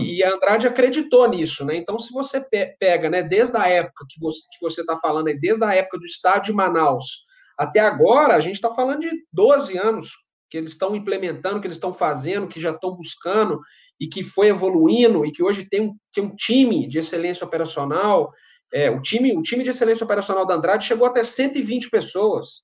E 0.00 0.22
a 0.22 0.34
Andrade 0.34 0.66
acreditou 0.66 1.28
nisso, 1.28 1.64
né? 1.64 1.76
Então, 1.76 1.98
se 1.98 2.12
você 2.12 2.46
pega, 2.78 3.10
né, 3.10 3.22
desde 3.22 3.56
a 3.56 3.68
época 3.68 4.06
que 4.08 4.20
você 4.60 4.80
está 4.80 4.96
falando, 4.96 5.28
aí, 5.28 5.38
desde 5.38 5.64
a 5.64 5.74
época 5.74 5.98
do 5.98 6.04
estado 6.04 6.44
de 6.44 6.52
Manaus 6.52 7.26
até 7.56 7.80
agora, 7.80 8.34
a 8.34 8.40
gente 8.40 8.54
está 8.54 8.70
falando 8.70 9.00
de 9.00 9.10
12 9.32 9.76
anos 9.76 10.12
que 10.50 10.56
eles 10.56 10.72
estão 10.72 10.96
implementando, 10.96 11.60
que 11.60 11.66
eles 11.66 11.76
estão 11.76 11.92
fazendo, 11.92 12.48
que 12.48 12.60
já 12.60 12.70
estão 12.70 12.94
buscando 12.94 13.60
e 14.00 14.06
que 14.06 14.22
foi 14.22 14.48
evoluindo 14.48 15.26
e 15.26 15.32
que 15.32 15.42
hoje 15.42 15.68
tem 15.68 15.80
um, 15.82 15.96
tem 16.12 16.24
um 16.24 16.34
time 16.34 16.88
de 16.88 16.98
excelência 16.98 17.46
operacional. 17.46 18.30
É, 18.72 18.90
o, 18.90 19.00
time, 19.00 19.36
o 19.36 19.42
time 19.42 19.64
de 19.64 19.70
excelência 19.70 20.04
operacional 20.04 20.44
da 20.44 20.54
Andrade 20.54 20.86
chegou 20.86 21.06
até 21.06 21.22
120 21.22 21.90
pessoas. 21.90 22.62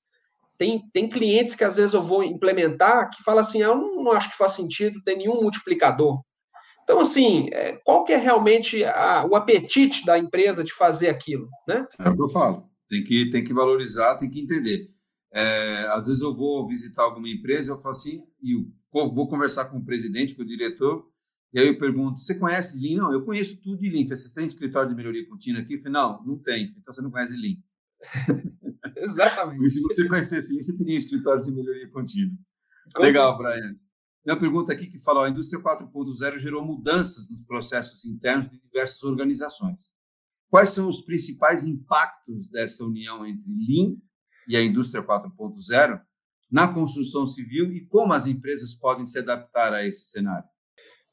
Tem, 0.57 0.81
tem 0.93 1.09
clientes 1.09 1.55
que 1.55 1.63
às 1.63 1.75
vezes 1.75 1.93
eu 1.93 2.01
vou 2.01 2.23
implementar 2.23 3.09
que 3.09 3.23
fala 3.23 3.41
assim: 3.41 3.61
ah, 3.61 3.67
eu 3.67 3.75
não, 3.75 4.03
não 4.03 4.11
acho 4.11 4.29
que 4.31 4.37
faz 4.37 4.53
sentido 4.53 5.01
ter 5.03 5.15
nenhum 5.15 5.41
multiplicador. 5.41 6.21
Então, 6.83 6.99
assim, 6.99 7.49
é, 7.51 7.79
qual 7.83 8.05
que 8.05 8.13
é 8.13 8.17
realmente 8.17 8.83
a, 8.83 9.25
o 9.25 9.35
apetite 9.35 10.05
da 10.05 10.19
empresa 10.19 10.63
de 10.63 10.71
fazer 10.71 11.09
aquilo, 11.09 11.49
né? 11.67 11.85
É 11.99 12.09
o 12.09 12.15
que 12.15 12.21
eu 12.21 12.29
falo. 12.29 12.69
Tem 12.87 13.03
que, 13.03 13.29
tem 13.31 13.43
que 13.43 13.53
valorizar, 13.53 14.17
tem 14.17 14.29
que 14.29 14.39
entender. 14.39 14.91
É, 15.33 15.87
às 15.89 16.05
vezes 16.05 16.21
eu 16.21 16.33
vou 16.33 16.65
visitar 16.67 17.03
alguma 17.03 17.27
empresa, 17.27 17.71
eu 17.71 17.77
falo 17.77 17.91
assim, 17.91 18.23
e 18.41 18.53
vou 18.93 19.27
conversar 19.27 19.65
com 19.65 19.79
o 19.79 19.83
presidente, 19.83 20.35
com 20.35 20.43
o 20.43 20.47
diretor, 20.47 21.05
e 21.55 21.59
aí 21.59 21.67
eu 21.67 21.77
pergunto, 21.77 22.19
você 22.19 22.35
conhece 22.35 22.77
Lean? 22.77 22.97
Não, 22.97 23.13
eu 23.13 23.23
conheço 23.23 23.61
tudo 23.61 23.79
de 23.79 23.89
Lean. 23.89 24.05
Você 24.09 24.33
tem 24.33 24.45
escritório 24.45 24.89
de 24.89 24.95
melhoria 24.95 25.25
contínua 25.25 25.61
aqui? 25.61 25.77
Falei, 25.77 25.93
não, 25.93 26.21
não 26.25 26.37
tem. 26.37 26.65
Então 26.65 26.93
você 26.93 27.01
não 27.01 27.09
conhece 27.09 27.37
Lean. 27.37 27.55
Exatamente. 28.97 29.63
E 29.63 29.69
se 29.69 29.81
você 29.81 30.05
conhecesse 30.05 30.51
Lean, 30.51 30.61
você 30.61 30.77
teria 30.77 30.95
um 30.95 30.97
escritório 30.97 31.41
de 31.41 31.51
melhoria 31.53 31.89
contínua. 31.89 32.37
Com 32.93 33.01
Legal, 33.01 33.37
Brian. 33.37 33.73
Uma 34.25 34.37
pergunta 34.37 34.73
aqui 34.73 34.87
que 34.87 34.99
fala: 34.99 35.25
a 35.25 35.29
indústria 35.29 35.63
4.0 35.63 36.39
gerou 36.39 36.65
mudanças 36.65 37.29
nos 37.29 37.41
processos 37.41 38.03
internos 38.03 38.49
de 38.49 38.59
diversas 38.59 39.01
organizações. 39.03 39.93
Quais 40.49 40.71
são 40.71 40.89
os 40.89 41.05
principais 41.05 41.63
impactos 41.63 42.49
dessa 42.49 42.83
união 42.83 43.25
entre 43.25 43.45
Lean 43.47 43.95
e 44.49 44.57
a 44.57 44.61
indústria 44.61 45.01
4.0 45.01 46.01
na 46.51 46.67
construção 46.67 47.25
civil 47.25 47.71
e 47.71 47.85
como 47.85 48.11
as 48.11 48.27
empresas 48.27 48.73
podem 48.73 49.05
se 49.05 49.19
adaptar 49.19 49.73
a 49.73 49.87
esse 49.87 50.09
cenário? 50.09 50.49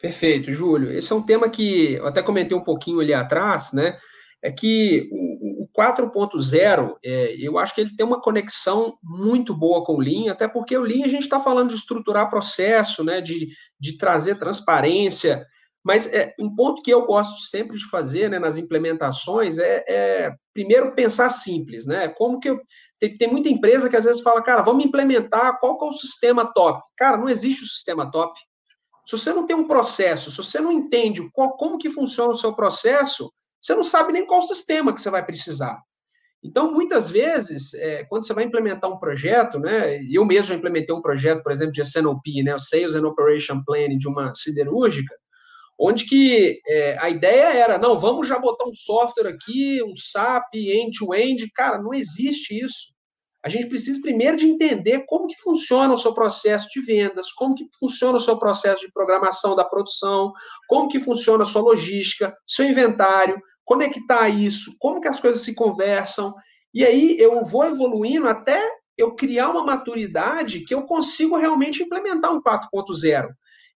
Perfeito, 0.02 0.52
Júlio. 0.52 0.90
Esse 0.90 1.12
é 1.12 1.16
um 1.16 1.22
tema 1.22 1.48
que 1.48 1.92
eu 1.92 2.08
até 2.08 2.20
comentei 2.20 2.56
um 2.56 2.64
pouquinho 2.64 2.98
ali 2.98 3.14
atrás, 3.14 3.72
né? 3.72 3.96
É 4.42 4.50
que 4.50 5.08
o, 5.12 5.68
4.0, 5.72 6.96
é, 7.04 7.36
eu 7.38 7.56
acho 7.56 7.72
que 7.72 7.80
ele 7.80 7.94
tem 7.96 8.04
uma 8.04 8.20
conexão 8.20 8.98
muito 9.00 9.54
boa 9.54 9.84
com 9.84 9.94
o 9.94 10.00
Lean, 10.00 10.32
até 10.32 10.48
porque 10.48 10.76
o 10.76 10.82
Lean 10.82 11.04
a 11.04 11.08
gente 11.08 11.22
está 11.22 11.38
falando 11.38 11.68
de 11.68 11.76
estruturar 11.76 12.28
processo, 12.28 13.04
né, 13.04 13.20
de, 13.20 13.48
de 13.78 13.96
trazer 13.96 14.40
transparência, 14.40 15.46
mas 15.84 16.12
é, 16.12 16.34
um 16.38 16.52
ponto 16.52 16.82
que 16.82 16.92
eu 16.92 17.06
gosto 17.06 17.40
sempre 17.40 17.78
de 17.78 17.88
fazer 17.88 18.28
né, 18.28 18.40
nas 18.40 18.56
implementações 18.56 19.56
é, 19.56 19.84
é 19.88 20.34
primeiro 20.52 20.94
pensar 20.94 21.30
simples, 21.30 21.86
né? 21.86 22.08
Como 22.08 22.38
que 22.38 22.50
eu, 22.50 22.60
tem, 23.00 23.16
tem, 23.16 23.28
muita 23.28 23.48
empresa 23.48 23.88
que 23.88 23.96
às 23.96 24.04
vezes 24.04 24.20
fala, 24.20 24.42
cara, 24.42 24.62
vamos 24.62 24.84
implementar 24.84 25.58
qual 25.58 25.78
que 25.78 25.84
é 25.84 25.88
o 25.88 25.92
sistema 25.92 26.52
top. 26.52 26.80
Cara, 26.96 27.16
não 27.16 27.28
existe 27.28 27.62
o 27.62 27.66
sistema 27.66 28.10
top. 28.10 28.38
Se 29.06 29.18
você 29.18 29.32
não 29.32 29.46
tem 29.46 29.56
um 29.56 29.66
processo, 29.66 30.30
se 30.30 30.36
você 30.36 30.60
não 30.60 30.72
entende 30.72 31.28
qual, 31.32 31.56
como 31.56 31.78
que 31.78 31.90
funciona 31.90 32.32
o 32.32 32.36
seu 32.36 32.54
processo, 32.54 33.32
você 33.60 33.74
não 33.74 33.84
sabe 33.84 34.12
nem 34.12 34.26
qual 34.26 34.42
sistema 34.42 34.94
que 34.94 35.00
você 35.00 35.10
vai 35.10 35.24
precisar. 35.24 35.80
Então, 36.42 36.72
muitas 36.72 37.08
vezes, 37.08 37.72
é, 37.74 38.04
quando 38.04 38.26
você 38.26 38.34
vai 38.34 38.44
implementar 38.44 38.90
um 38.90 38.98
projeto, 38.98 39.60
né, 39.60 40.02
eu 40.10 40.24
mesmo 40.24 40.48
já 40.48 40.54
implementei 40.54 40.94
um 40.94 41.00
projeto, 41.00 41.42
por 41.42 41.52
exemplo, 41.52 41.72
de 41.72 41.80
SNOP, 41.80 42.42
né, 42.42 42.54
o 42.54 42.58
Sales 42.58 42.96
and 42.96 43.06
Operation 43.06 43.62
Planning 43.64 43.98
de 43.98 44.08
uma 44.08 44.34
siderúrgica, 44.34 45.14
onde 45.78 46.04
que 46.04 46.60
é, 46.66 46.98
a 46.98 47.08
ideia 47.08 47.52
era, 47.54 47.78
não, 47.78 47.96
vamos 47.96 48.26
já 48.26 48.38
botar 48.38 48.66
um 48.66 48.72
software 48.72 49.28
aqui, 49.28 49.80
um 49.84 49.94
SAP, 49.94 50.54
end-to-end, 50.54 51.44
-end. 51.44 51.50
cara, 51.54 51.80
não 51.80 51.94
existe 51.94 52.58
isso. 52.58 52.92
A 53.44 53.48
gente 53.48 53.66
precisa 53.66 54.00
primeiro 54.00 54.37
de 54.37 54.46
entender 54.46 55.05
como 55.07 55.26
que 55.26 55.40
funciona 55.42 55.92
o 55.92 55.98
seu 55.98 56.14
processo 56.14 56.68
de 56.70 56.81
vendas, 56.81 57.33
como 57.33 57.55
que 57.57 57.68
funciona 57.78 58.16
o 58.16 58.20
seu 58.20 58.38
processo 58.38 58.81
de 58.81 58.92
programação 58.92 59.57
da 59.57 59.64
produção, 59.64 60.33
como 60.68 60.88
que 60.88 61.00
funciona 61.00 61.42
a 61.42 61.46
sua 61.46 61.62
logística, 61.62 62.33
seu 62.46 62.64
inventário, 62.64 63.40
conectar 63.64 64.28
isso, 64.28 64.76
como 64.78 65.00
que 65.00 65.09
as 65.09 65.20
coisas 65.20 65.42
se 65.42 65.55
conversam. 65.55 66.33
E 66.72 66.85
aí 66.85 67.16
eu 67.18 67.44
vou 67.44 67.64
evoluindo 67.64 68.28
até 68.28 68.62
eu 68.96 69.16
criar 69.16 69.50
uma 69.50 69.64
maturidade 69.64 70.61
que 70.61 70.74
eu 70.74 70.83
consigo 70.83 71.37
realmente 71.37 71.83
implementar 71.83 72.33
um 72.33 72.40
4.0. 72.40 73.28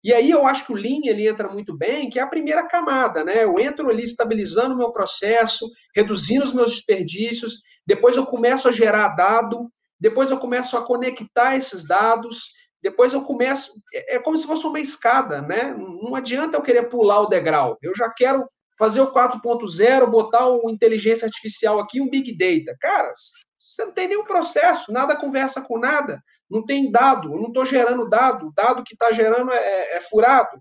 E 0.07 0.15
aí 0.15 0.31
eu 0.31 0.47
acho 0.47 0.65
que 0.65 0.73
o 0.73 0.77
Lean 0.77 1.01
ele 1.03 1.27
entra 1.27 1.49
muito 1.49 1.77
bem, 1.77 2.09
que 2.09 2.21
é 2.21 2.23
a 2.23 2.29
primeira 2.29 2.63
camada, 2.69 3.25
né? 3.25 3.43
Eu 3.43 3.59
entro 3.59 3.91
ali 3.91 4.05
estabilizando 4.05 4.73
o 4.73 4.79
meu 4.79 4.93
processo, 4.93 5.69
reduzindo 5.93 6.45
os 6.45 6.53
meus 6.53 6.71
desperdícios, 6.71 7.55
depois 7.85 8.17
eu 8.17 8.25
começo 8.25 8.69
a 8.69 8.71
gerar 8.71 9.17
dado, 9.17 9.69
depois 9.99 10.31
eu 10.31 10.39
começo 10.39 10.77
a 10.77 10.87
conectar 10.87 11.57
esses 11.57 11.89
dados, 11.89 12.53
depois 12.81 13.15
eu 13.15 13.23
começo. 13.23 13.73
É, 13.93 14.15
é 14.15 14.19
como 14.21 14.39
se 14.39 14.47
fosse 14.47 14.65
uma 14.65 14.79
escada, 14.79 15.43
né? 15.43 15.75
Não 15.77 16.15
adianta 16.15 16.57
eu 16.57 16.63
querer 16.63 16.89
pular 16.89 17.23
o 17.23 17.27
degrau. 17.27 17.77
Eu 17.83 17.93
já 17.93 18.09
quero 18.09 18.49
fazer 18.79 19.01
o 19.01 19.13
4.0, 19.13 20.09
botar 20.09 20.47
o 20.47 20.71
inteligência 20.71 21.27
artificial 21.27 21.81
aqui, 21.81 22.01
um 22.01 22.09
big 22.09 22.33
data. 22.39 22.79
Cara, 22.81 23.11
você 23.59 23.85
não 23.85 23.93
tem 23.93 24.07
nenhum 24.07 24.25
processo, 24.25 24.93
nada 24.93 25.17
conversa 25.17 25.63
com 25.63 25.81
nada 25.81 26.23
não 26.51 26.65
tem 26.65 26.91
dado, 26.91 27.33
eu 27.33 27.41
não 27.41 27.49
estou 27.49 27.67
gerando 27.67 28.09
dado, 28.09 28.49
o 28.49 28.53
dado 28.53 28.85
que 28.85 28.95
está 28.95 29.13
gerando 29.13 29.51
é, 29.53 29.57
é, 29.57 29.97
é, 29.97 30.01
furado. 30.01 30.61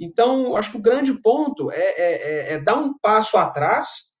Então, 0.00 0.56
acho 0.56 0.70
que 0.70 0.76
o 0.76 0.82
grande 0.82 1.12
ponto 1.20 1.70
é, 1.70 1.76
é, 1.76 2.12
é, 2.12 2.52
é 2.54 2.58
dar 2.58 2.76
um 2.76 2.96
passo 2.98 3.36
atrás, 3.36 4.16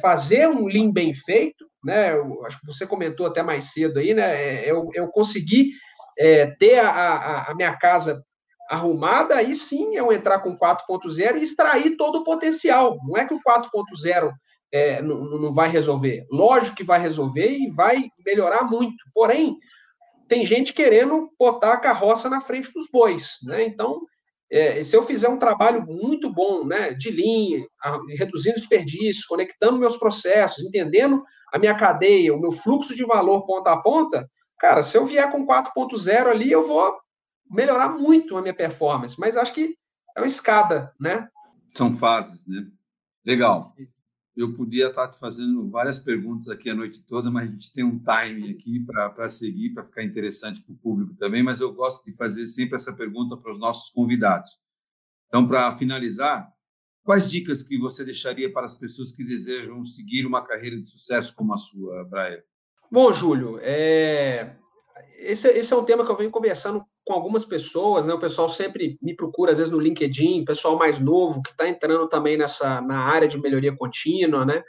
fazer 0.00 0.48
um 0.48 0.66
lean 0.66 0.90
bem 0.90 1.12
feito, 1.12 1.66
né? 1.84 2.14
Eu, 2.14 2.46
acho 2.46 2.58
que 2.58 2.66
você 2.66 2.86
comentou 2.86 3.26
até 3.26 3.42
mais 3.42 3.72
cedo 3.72 3.98
aí, 3.98 4.14
né? 4.14 4.64
Eu, 4.64 4.88
eu 4.94 5.08
consegui 5.08 5.72
ter 6.58 6.78
a, 6.78 6.88
a, 6.88 7.50
a 7.50 7.54
minha 7.54 7.76
casa 7.76 8.24
arrumada, 8.70 9.36
aí 9.36 9.54
sim 9.54 9.94
eu 9.94 10.12
entrar 10.12 10.38
com 10.38 10.56
4.0 10.56 11.36
e 11.36 11.42
extrair 11.42 11.96
todo 11.96 12.20
o 12.20 12.24
potencial. 12.24 12.96
Não 13.06 13.18
é 13.18 13.26
que 13.26 13.34
o 13.34 13.40
4.0 13.40 14.32
é, 14.72 15.00
não, 15.00 15.24
não 15.24 15.52
vai 15.52 15.68
resolver. 15.68 16.26
Lógico 16.30 16.76
que 16.76 16.84
vai 16.84 17.00
resolver 17.00 17.50
e 17.50 17.70
vai 17.70 18.10
melhorar 18.24 18.64
muito. 18.64 18.96
Porém, 19.14 19.56
tem 20.28 20.44
gente 20.44 20.72
querendo 20.72 21.30
botar 21.38 21.74
a 21.74 21.80
carroça 21.80 22.28
na 22.28 22.40
frente 22.40 22.72
dos 22.72 22.88
bois, 22.90 23.38
né? 23.44 23.64
Então, 23.64 24.02
é, 24.50 24.82
se 24.82 24.96
eu 24.96 25.02
fizer 25.02 25.28
um 25.28 25.38
trabalho 25.38 25.84
muito 25.84 26.32
bom, 26.32 26.64
né, 26.64 26.92
de 26.92 27.10
linha, 27.10 27.66
reduzindo 28.16 28.54
desperdícios, 28.54 29.24
conectando 29.24 29.78
meus 29.78 29.96
processos, 29.96 30.64
entendendo 30.64 31.22
a 31.52 31.58
minha 31.58 31.74
cadeia, 31.74 32.34
o 32.34 32.40
meu 32.40 32.52
fluxo 32.52 32.94
de 32.94 33.04
valor 33.04 33.44
ponta 33.44 33.72
a 33.72 33.80
ponta, 33.80 34.28
cara, 34.58 34.82
se 34.82 34.96
eu 34.96 35.06
vier 35.06 35.30
com 35.30 35.46
4.0 35.46 36.28
ali, 36.28 36.50
eu 36.50 36.62
vou 36.62 36.96
melhorar 37.50 37.88
muito 37.88 38.36
a 38.36 38.42
minha 38.42 38.54
performance, 38.54 39.18
mas 39.18 39.36
acho 39.36 39.52
que 39.52 39.76
é 40.16 40.20
uma 40.20 40.26
escada, 40.26 40.92
né? 40.98 41.28
São 41.74 41.92
fases, 41.92 42.46
né? 42.46 42.66
Legal 43.24 43.64
eu 44.36 44.54
podia 44.54 44.88
estar 44.88 45.08
te 45.08 45.18
fazendo 45.18 45.68
várias 45.70 45.98
perguntas 45.98 46.48
aqui 46.48 46.68
a 46.68 46.74
noite 46.74 47.02
toda, 47.02 47.30
mas 47.30 47.48
a 47.48 47.52
gente 47.52 47.72
tem 47.72 47.82
um 47.82 47.98
time 47.98 48.50
aqui 48.50 48.84
para 48.84 49.28
seguir, 49.30 49.70
para 49.70 49.84
ficar 49.84 50.04
interessante 50.04 50.60
para 50.60 50.74
o 50.74 50.76
público 50.76 51.14
também, 51.14 51.42
mas 51.42 51.60
eu 51.60 51.72
gosto 51.72 52.04
de 52.04 52.12
fazer 52.12 52.46
sempre 52.46 52.76
essa 52.76 52.92
pergunta 52.92 53.34
para 53.36 53.50
os 53.50 53.58
nossos 53.58 53.90
convidados. 53.90 54.50
Então, 55.28 55.48
para 55.48 55.72
finalizar, 55.72 56.52
quais 57.02 57.30
dicas 57.30 57.62
que 57.62 57.78
você 57.78 58.04
deixaria 58.04 58.52
para 58.52 58.66
as 58.66 58.74
pessoas 58.74 59.10
que 59.10 59.24
desejam 59.24 59.82
seguir 59.84 60.26
uma 60.26 60.44
carreira 60.44 60.78
de 60.78 60.88
sucesso 60.88 61.34
como 61.34 61.54
a 61.54 61.58
sua, 61.58 62.04
Brian? 62.04 62.42
Bom, 62.92 63.10
Júlio, 63.12 63.58
é... 63.62 64.54
esse, 65.18 65.48
esse 65.48 65.72
é 65.72 65.76
um 65.76 65.84
tema 65.84 66.04
que 66.04 66.10
eu 66.10 66.16
venho 66.16 66.30
conversando 66.30 66.84
com 67.06 67.14
algumas 67.14 67.44
pessoas, 67.44 68.04
né? 68.04 68.12
O 68.12 68.18
pessoal 68.18 68.48
sempre 68.48 68.98
me 69.00 69.14
procura, 69.14 69.52
às 69.52 69.58
vezes, 69.58 69.72
no 69.72 69.78
LinkedIn, 69.78 70.44
pessoal 70.44 70.76
mais 70.76 70.98
novo, 70.98 71.40
que 71.40 71.50
está 71.50 71.68
entrando 71.68 72.08
também 72.08 72.36
nessa 72.36 72.80
na 72.80 72.98
área 72.98 73.28
de 73.28 73.40
melhoria 73.40 73.74
contínua, 73.74 74.44
né? 74.44 74.62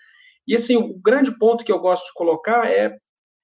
E 0.48 0.54
assim, 0.54 0.78
o 0.78 0.94
grande 1.00 1.36
ponto 1.40 1.66
que 1.66 1.72
eu 1.72 1.80
gosto 1.80 2.06
de 2.06 2.14
colocar 2.14 2.72
é 2.72 2.96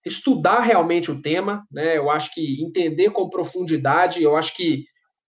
estudar 0.05 0.59
realmente 0.59 1.09
o 1.09 1.21
tema, 1.21 1.65
né? 1.71 1.97
Eu 1.97 2.11
acho 2.11 2.31
que 2.35 2.63
entender 2.63 3.09
com 3.09 3.29
profundidade, 3.29 4.21
eu 4.21 4.35
acho 4.35 4.55
que 4.55 4.85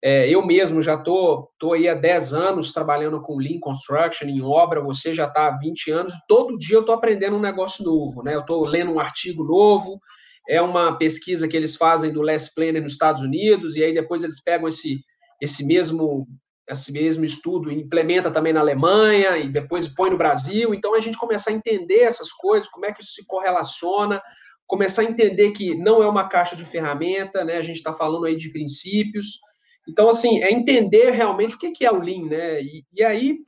é, 0.05 0.29
eu 0.29 0.45
mesmo 0.45 0.83
já 0.83 0.99
tô, 0.99 1.49
tô 1.57 1.73
aí 1.73 1.89
há 1.89 1.95
10 1.95 2.33
anos 2.35 2.73
trabalhando 2.73 3.23
com 3.23 3.39
Lean 3.39 3.61
Construction 3.61 4.27
em 4.27 4.43
obra, 4.43 4.83
você 4.83 5.15
já 5.15 5.27
está 5.27 5.47
há 5.47 5.57
20 5.57 5.91
anos, 5.93 6.15
todo 6.27 6.59
dia 6.59 6.75
eu 6.75 6.81
estou 6.81 6.97
aprendendo 6.97 7.37
um 7.37 7.41
negócio 7.41 7.85
novo, 7.85 8.25
né? 8.25 8.35
Eu 8.35 8.41
estou 8.41 8.65
lendo 8.65 8.91
um 8.91 8.99
artigo 8.99 9.45
novo, 9.45 10.01
é 10.49 10.61
uma 10.61 10.97
pesquisa 10.97 11.47
que 11.47 11.57
eles 11.57 11.77
fazem 11.77 12.13
do 12.13 12.23
Les 12.23 12.53
Planner 12.53 12.83
nos 12.83 12.93
Estados 12.93 13.23
Unidos, 13.23 13.77
e 13.77 13.83
aí 13.83 13.95
depois 13.95 14.23
eles 14.23 14.43
pegam 14.43 14.69
esse, 14.69 15.01
esse 15.41 15.65
mesmo 15.65 16.27
esse 16.69 16.93
mesmo 16.93 17.25
estudo 17.25 17.73
implementa 17.73 18.31
também 18.31 18.53
na 18.53 18.61
Alemanha 18.61 19.37
e 19.37 19.49
depois 19.49 19.89
põe 19.89 20.11
no 20.11 20.17
Brasil. 20.17 20.73
Então 20.73 20.95
a 20.95 21.01
gente 21.01 21.19
começa 21.19 21.51
a 21.51 21.53
entender 21.53 22.01
essas 22.01 22.33
coisas, 22.33 22.69
como 22.69 22.87
é 22.87 22.93
que 22.93 23.03
isso 23.03 23.15
se 23.15 23.27
correlaciona, 23.27 24.23
começar 24.67 25.03
a 25.03 25.05
entender 25.05 25.51
que 25.51 25.77
não 25.77 26.03
é 26.03 26.09
uma 26.09 26.29
caixa 26.29 26.57
de 26.57 26.65
ferramenta, 26.65 27.45
né? 27.45 27.57
A 27.57 27.63
gente 27.63 27.77
está 27.77 27.93
falando 27.93 28.27
aí 28.27 28.37
de 28.37 28.51
princípios. 28.51 29.41
Então, 29.89 30.09
assim, 30.09 30.43
é 30.43 30.51
entender 30.51 31.11
realmente 31.11 31.57
o 31.57 31.59
que 31.59 31.85
é 31.85 31.91
o 31.91 32.01
Lean, 32.01 32.27
né? 32.27 32.63
E, 32.63 32.85
e 32.93 33.03
aí 33.03 33.39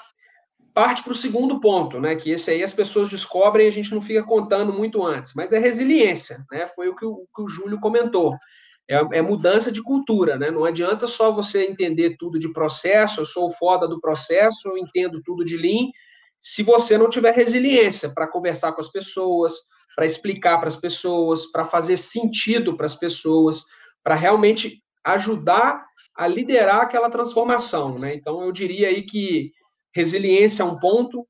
parte 0.74 1.04
para 1.04 1.12
o 1.12 1.16
segundo 1.16 1.60
ponto, 1.60 2.00
né? 2.00 2.16
Que 2.16 2.32
esse 2.32 2.50
aí 2.50 2.62
as 2.62 2.72
pessoas 2.72 3.08
descobrem 3.08 3.66
e 3.66 3.68
a 3.68 3.72
gente 3.72 3.94
não 3.94 4.02
fica 4.02 4.24
contando 4.24 4.72
muito 4.72 5.04
antes, 5.04 5.32
mas 5.34 5.52
é 5.52 5.58
resiliência, 5.58 6.38
né? 6.50 6.66
Foi 6.66 6.88
o 6.88 6.96
que 6.96 7.06
o, 7.06 7.26
que 7.34 7.42
o 7.42 7.48
Júlio 7.48 7.80
comentou. 7.80 8.37
É, 8.90 8.96
é, 9.12 9.22
mudança 9.22 9.72
de 9.72 9.82
cultura, 9.82 10.37
né? 10.37 10.50
Não 10.50 10.64
adianta 10.64 11.06
só 11.06 11.30
você 11.30 11.64
entender 11.64 12.16
tudo 12.18 12.38
de 12.38 12.52
processo, 12.52 13.20
eu 13.20 13.24
sou 13.24 13.50
foda 13.52 13.88
do 13.88 14.00
processo, 14.00 14.68
eu 14.68 14.76
entendo 14.76 15.22
tudo 15.24 15.44
de 15.44 15.56
Lean, 15.56 15.87
se 16.38 16.62
você 16.62 16.98
não 16.98 17.08
tiver 17.08 17.34
resiliência 17.34 18.12
para 18.12 18.28
conversar 18.28 18.72
com 18.72 18.80
as 18.80 18.90
pessoas, 18.90 19.54
para 19.96 20.04
explicar 20.04 20.58
para 20.58 20.68
as 20.68 20.76
pessoas, 20.76 21.46
para 21.50 21.64
fazer 21.64 21.96
sentido 21.96 22.76
para 22.76 22.84
as 22.84 22.94
pessoas, 22.94 23.62
para 24.02 24.14
realmente 24.14 24.82
ajudar 25.04 25.87
a 26.16 26.26
liderar 26.26 26.82
aquela 26.82 27.08
transformação, 27.08 27.98
né? 27.98 28.14
Então 28.14 28.42
eu 28.42 28.52
diria 28.52 28.88
aí 28.88 29.02
que 29.02 29.52
resiliência 29.94 30.62
é 30.62 30.66
um 30.66 30.78
ponto. 30.78 31.26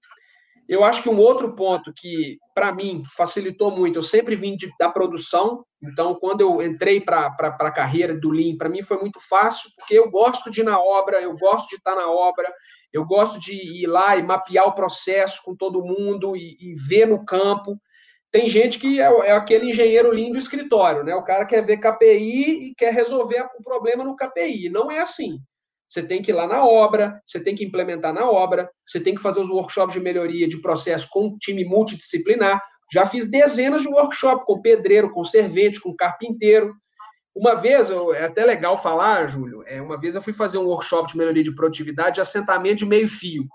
Eu 0.69 0.83
acho 0.83 1.03
que 1.03 1.11
um 1.11 1.19
outro 1.19 1.55
ponto 1.55 1.93
que 1.95 2.39
para 2.55 2.75
mim 2.75 3.03
facilitou 3.15 3.71
muito, 3.77 3.99
eu 3.99 4.03
sempre 4.03 4.35
vim 4.35 4.57
de, 4.57 4.71
da 4.79 4.89
produção, 4.89 5.63
então 5.83 6.15
quando 6.15 6.41
eu 6.41 6.63
entrei 6.63 7.01
para 7.01 7.27
a 7.27 7.71
carreira 7.71 8.19
do 8.19 8.31
Lean, 8.31 8.57
para 8.57 8.71
mim 8.71 8.83
foi 8.83 8.99
muito 8.99 9.21
fácil, 9.29 9.71
porque 9.77 9.93
eu 9.93 10.11
gosto 10.11 10.51
de 10.51 10.61
ir 10.61 10.65
na 10.65 10.81
obra, 10.81 11.21
eu 11.21 11.37
gosto 11.37 11.69
de 11.69 11.77
estar 11.77 11.95
na 11.95 12.11
obra, 12.11 12.51
eu 12.95 13.05
gosto 13.05 13.39
de 13.39 13.53
ir 13.53 13.87
lá 13.87 14.17
e 14.17 14.23
mapear 14.23 14.67
o 14.67 14.75
processo 14.75 15.43
com 15.45 15.55
todo 15.55 15.85
mundo 15.85 16.35
e, 16.35 16.57
e 16.59 16.75
ver 16.75 17.07
no 17.07 17.25
campo. 17.27 17.79
Tem 18.31 18.49
gente 18.49 18.79
que 18.79 19.01
é, 19.01 19.05
é, 19.05 19.33
aquele 19.33 19.71
engenheiro 19.71 20.13
lindo 20.13 20.33
do 20.33 20.39
escritório, 20.39 21.05
né? 21.05 21.15
O 21.15 21.23
cara 21.23 21.45
quer 21.45 21.65
ver 21.65 21.79
KPI 21.79 22.69
e 22.69 22.75
quer 22.75 22.93
resolver 22.93 23.47
o 23.59 23.63
problema 23.63 24.03
no 24.03 24.17
KPI. 24.17 24.71
Não 24.71 24.91
é 24.91 25.01
assim. 25.01 25.39
Você 25.95 26.03
tem 26.03 26.21
que 26.21 26.33
ir 26.33 26.35
lá 26.35 26.45
na 26.45 26.67
obra, 26.67 27.23
você 27.25 27.39
tem 27.39 27.55
que 27.55 27.65
implementar 27.65 28.13
na 28.13 28.29
obra, 28.29 28.69
você 28.85 28.99
tem 28.99 29.15
que 29.15 29.23
fazer 29.23 29.39
os 29.39 29.49
workshops 29.49 29.95
de 29.95 30.01
melhoria 30.01 30.49
de 30.49 30.61
processo 30.61 31.07
com 31.09 31.27
um 31.27 31.39
time 31.39 31.65
multidisciplinar. 31.65 32.61
Já 32.93 33.07
fiz 33.07 33.31
dezenas 33.31 33.83
de 33.83 33.89
workshops 33.89 34.45
com 34.45 34.61
pedreiro, 34.61 35.13
com 35.13 35.23
servente, 35.23 35.81
com 35.81 35.95
carpinteiro. 35.95 36.75
Uma 37.33 37.55
vez, 37.55 37.91
é 37.91 38.25
até 38.25 38.45
legal 38.45 38.77
falar, 38.77 39.29
Júlio, 39.29 39.63
é, 39.67 39.81
uma 39.81 39.97
vez 39.97 40.17
eu 40.17 40.21
fui 40.21 40.33
fazer 40.33 40.59
um 40.59 40.67
workshop 40.67 41.13
de 41.13 41.17
melhoria 41.17 41.45
de 41.45 41.55
produtividade 41.55 42.17
de 42.17 42.21
assentamento 42.21 42.79
de 42.79 42.87
meio 42.87 43.07
fio. 43.07 43.47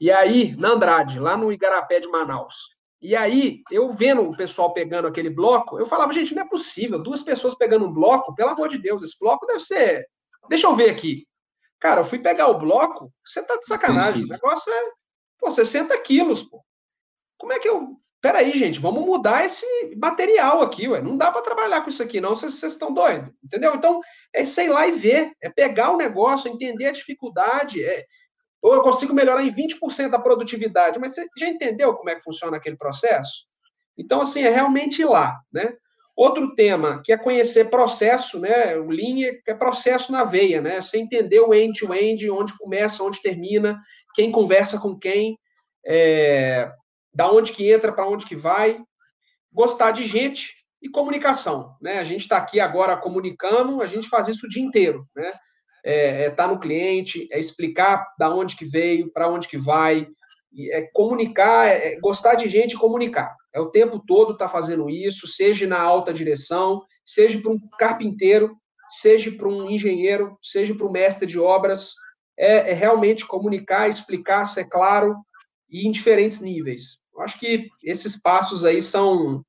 E 0.00 0.10
aí, 0.10 0.56
na 0.56 0.70
Andrade, 0.70 1.20
lá 1.20 1.36
no 1.36 1.52
Igarapé 1.52 2.00
de 2.00 2.08
Manaus. 2.08 2.78
E 3.02 3.14
aí, 3.14 3.60
eu 3.70 3.92
vendo 3.92 4.22
o 4.22 4.34
pessoal 4.34 4.72
pegando 4.72 5.06
aquele 5.06 5.28
bloco, 5.28 5.78
eu 5.78 5.84
falava, 5.84 6.14
gente, 6.14 6.34
não 6.34 6.44
é 6.44 6.48
possível, 6.48 6.98
duas 6.98 7.20
pessoas 7.20 7.54
pegando 7.54 7.84
um 7.84 7.92
bloco, 7.92 8.34
pelo 8.34 8.50
amor 8.50 8.70
de 8.70 8.78
Deus, 8.78 9.02
esse 9.02 9.18
bloco 9.20 9.44
deve 9.44 9.60
ser. 9.60 10.06
Deixa 10.48 10.66
eu 10.66 10.74
ver 10.74 10.88
aqui. 10.88 11.28
Cara, 11.80 12.00
eu 12.00 12.04
fui 12.04 12.18
pegar 12.18 12.48
o 12.48 12.58
bloco, 12.58 13.12
você 13.24 13.42
tá 13.42 13.56
de 13.56 13.66
sacanagem. 13.66 14.24
O 14.24 14.28
negócio 14.28 14.72
é, 14.72 14.90
pô, 15.38 15.50
60 15.50 15.96
quilos, 16.00 16.42
pô. 16.42 16.62
Como 17.36 17.52
é 17.52 17.58
que 17.58 17.68
eu. 17.68 17.96
Peraí, 18.20 18.52
gente, 18.58 18.80
vamos 18.80 19.06
mudar 19.06 19.44
esse 19.44 19.64
material 19.96 20.60
aqui, 20.60 20.88
ué. 20.88 21.00
Não 21.00 21.16
dá 21.16 21.30
para 21.30 21.40
trabalhar 21.42 21.82
com 21.82 21.88
isso 21.88 22.02
aqui, 22.02 22.20
não. 22.20 22.30
Vocês, 22.30 22.60
estão 22.60 22.92
doidos, 22.92 23.30
entendeu? 23.44 23.76
Então, 23.76 24.00
é 24.32 24.44
sei 24.44 24.68
lá 24.68 24.88
e 24.88 24.92
ver, 24.92 25.32
é 25.40 25.48
pegar 25.48 25.92
o 25.92 25.96
negócio, 25.96 26.50
entender 26.50 26.86
a 26.86 26.92
dificuldade, 26.92 27.84
é, 27.84 28.04
ou 28.60 28.74
eu 28.74 28.82
consigo 28.82 29.14
melhorar 29.14 29.44
em 29.44 29.52
20% 29.52 30.12
a 30.12 30.18
produtividade, 30.18 30.98
mas 30.98 31.14
você 31.14 31.26
já 31.36 31.46
entendeu 31.46 31.94
como 31.94 32.10
é 32.10 32.16
que 32.16 32.24
funciona 32.24 32.56
aquele 32.56 32.76
processo? 32.76 33.46
Então, 33.96 34.20
assim, 34.20 34.42
é 34.42 34.50
realmente 34.50 35.00
ir 35.00 35.04
lá, 35.04 35.40
né? 35.52 35.76
Outro 36.18 36.52
tema 36.56 37.00
que 37.04 37.12
é 37.12 37.16
conhecer 37.16 37.70
processo, 37.70 38.40
né? 38.40 38.76
O 38.76 38.90
Lean 38.90 39.38
é 39.46 39.54
processo 39.54 40.10
na 40.10 40.24
veia, 40.24 40.60
né? 40.60 40.82
Você 40.82 40.98
entender 40.98 41.38
o 41.38 41.54
end-to-end, 41.54 42.26
-end, 42.26 42.36
onde 42.36 42.58
começa, 42.58 43.04
onde 43.04 43.22
termina, 43.22 43.80
quem 44.16 44.32
conversa 44.32 44.80
com 44.80 44.98
quem, 44.98 45.38
é, 45.86 46.72
da 47.14 47.30
onde 47.30 47.52
que 47.52 47.70
entra, 47.70 47.92
para 47.92 48.08
onde 48.08 48.26
que 48.26 48.34
vai. 48.34 48.80
Gostar 49.52 49.92
de 49.92 50.08
gente 50.08 50.56
e 50.82 50.88
comunicação, 50.88 51.76
né? 51.80 52.00
A 52.00 52.04
gente 52.04 52.22
está 52.22 52.36
aqui 52.36 52.58
agora 52.58 52.96
comunicando, 52.96 53.80
a 53.80 53.86
gente 53.86 54.08
faz 54.08 54.26
isso 54.26 54.46
o 54.46 54.48
dia 54.48 54.62
inteiro, 54.62 55.06
né? 55.14 55.32
é 55.84 56.24
é 56.24 56.30
tá 56.30 56.48
no 56.48 56.58
cliente, 56.58 57.28
é 57.30 57.38
explicar 57.38 58.04
da 58.18 58.28
onde 58.28 58.56
que 58.56 58.64
veio, 58.64 59.08
para 59.12 59.28
onde 59.28 59.46
que 59.46 59.56
vai, 59.56 60.04
é 60.72 60.82
comunicar, 60.92 61.68
é 61.68 61.96
gostar 62.00 62.34
de 62.34 62.48
gente 62.48 62.72
e 62.72 62.76
comunicar. 62.76 63.36
É 63.58 63.60
o 63.60 63.70
tempo 63.70 63.98
todo 63.98 64.34
estar 64.34 64.46
tá 64.46 64.52
fazendo 64.52 64.88
isso, 64.88 65.26
seja 65.26 65.66
na 65.66 65.80
alta 65.80 66.14
direção, 66.14 66.84
seja 67.04 67.40
para 67.40 67.50
um 67.50 67.58
carpinteiro, 67.76 68.56
seja 68.88 69.32
para 69.32 69.48
um 69.48 69.68
engenheiro, 69.68 70.38
seja 70.40 70.72
para 70.76 70.86
um 70.86 70.92
mestre 70.92 71.26
de 71.26 71.40
obras, 71.40 71.92
é, 72.38 72.70
é, 72.70 72.72
realmente 72.72 73.26
comunicar, 73.26 73.88
explicar, 73.88 74.46
ser 74.46 74.66
claro 74.66 75.16
e 75.68 75.88
em 75.88 75.90
diferentes 75.90 76.40
níveis. 76.40 77.00
Eu 77.12 77.20
acho 77.20 77.36
que 77.40 77.68
esses 77.82 78.14
passos 78.16 78.64
aí 78.64 78.80
são 78.80 79.44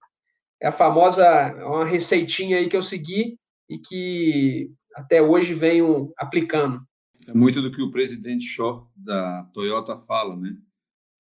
é 0.59 0.67
a 0.67 0.71
famosa 0.71 1.23
uma 1.67 1.85
receitinha 1.85 2.57
aí 2.57 2.67
que 2.67 2.75
eu 2.75 2.81
segui 2.81 3.37
e 3.69 3.77
que 3.77 4.71
até 4.95 5.21
hoje 5.21 5.53
venho 5.53 6.11
aplicando. 6.17 6.81
É 7.27 7.33
muito 7.33 7.61
do 7.61 7.71
que 7.71 7.81
o 7.81 7.91
presidente 7.91 8.45
Shaw 8.45 8.89
da 8.95 9.43
Toyota 9.53 9.95
fala, 9.95 10.35
né? 10.35 10.57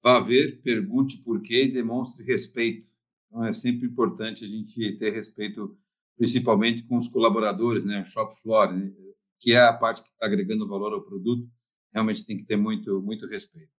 Vá 0.01 0.19
ver, 0.19 0.61
pergunte 0.61 1.17
por 1.17 1.41
quê 1.41 1.65
e 1.65 1.71
demonstre 1.71 2.23
respeito. 2.23 2.87
Então 3.27 3.45
é 3.45 3.53
sempre 3.53 3.87
importante 3.87 4.45
a 4.45 4.47
gente 4.47 4.97
ter 4.97 5.13
respeito, 5.13 5.77
principalmente 6.17 6.83
com 6.83 6.97
os 6.97 7.09
colaboradores, 7.09 7.85
né? 7.85 8.03
Shop 8.05 8.39
floor, 8.41 8.73
né? 8.73 8.91
que 9.39 9.53
é 9.53 9.61
a 9.61 9.73
parte 9.73 10.03
que 10.03 10.09
está 10.09 10.25
agregando 10.25 10.67
valor 10.67 10.93
ao 10.93 11.03
produto. 11.03 11.49
Realmente 11.93 12.25
tem 12.25 12.37
que 12.37 12.43
ter 12.43 12.57
muito, 12.57 13.01
muito 13.01 13.25
respeito. 13.27 13.71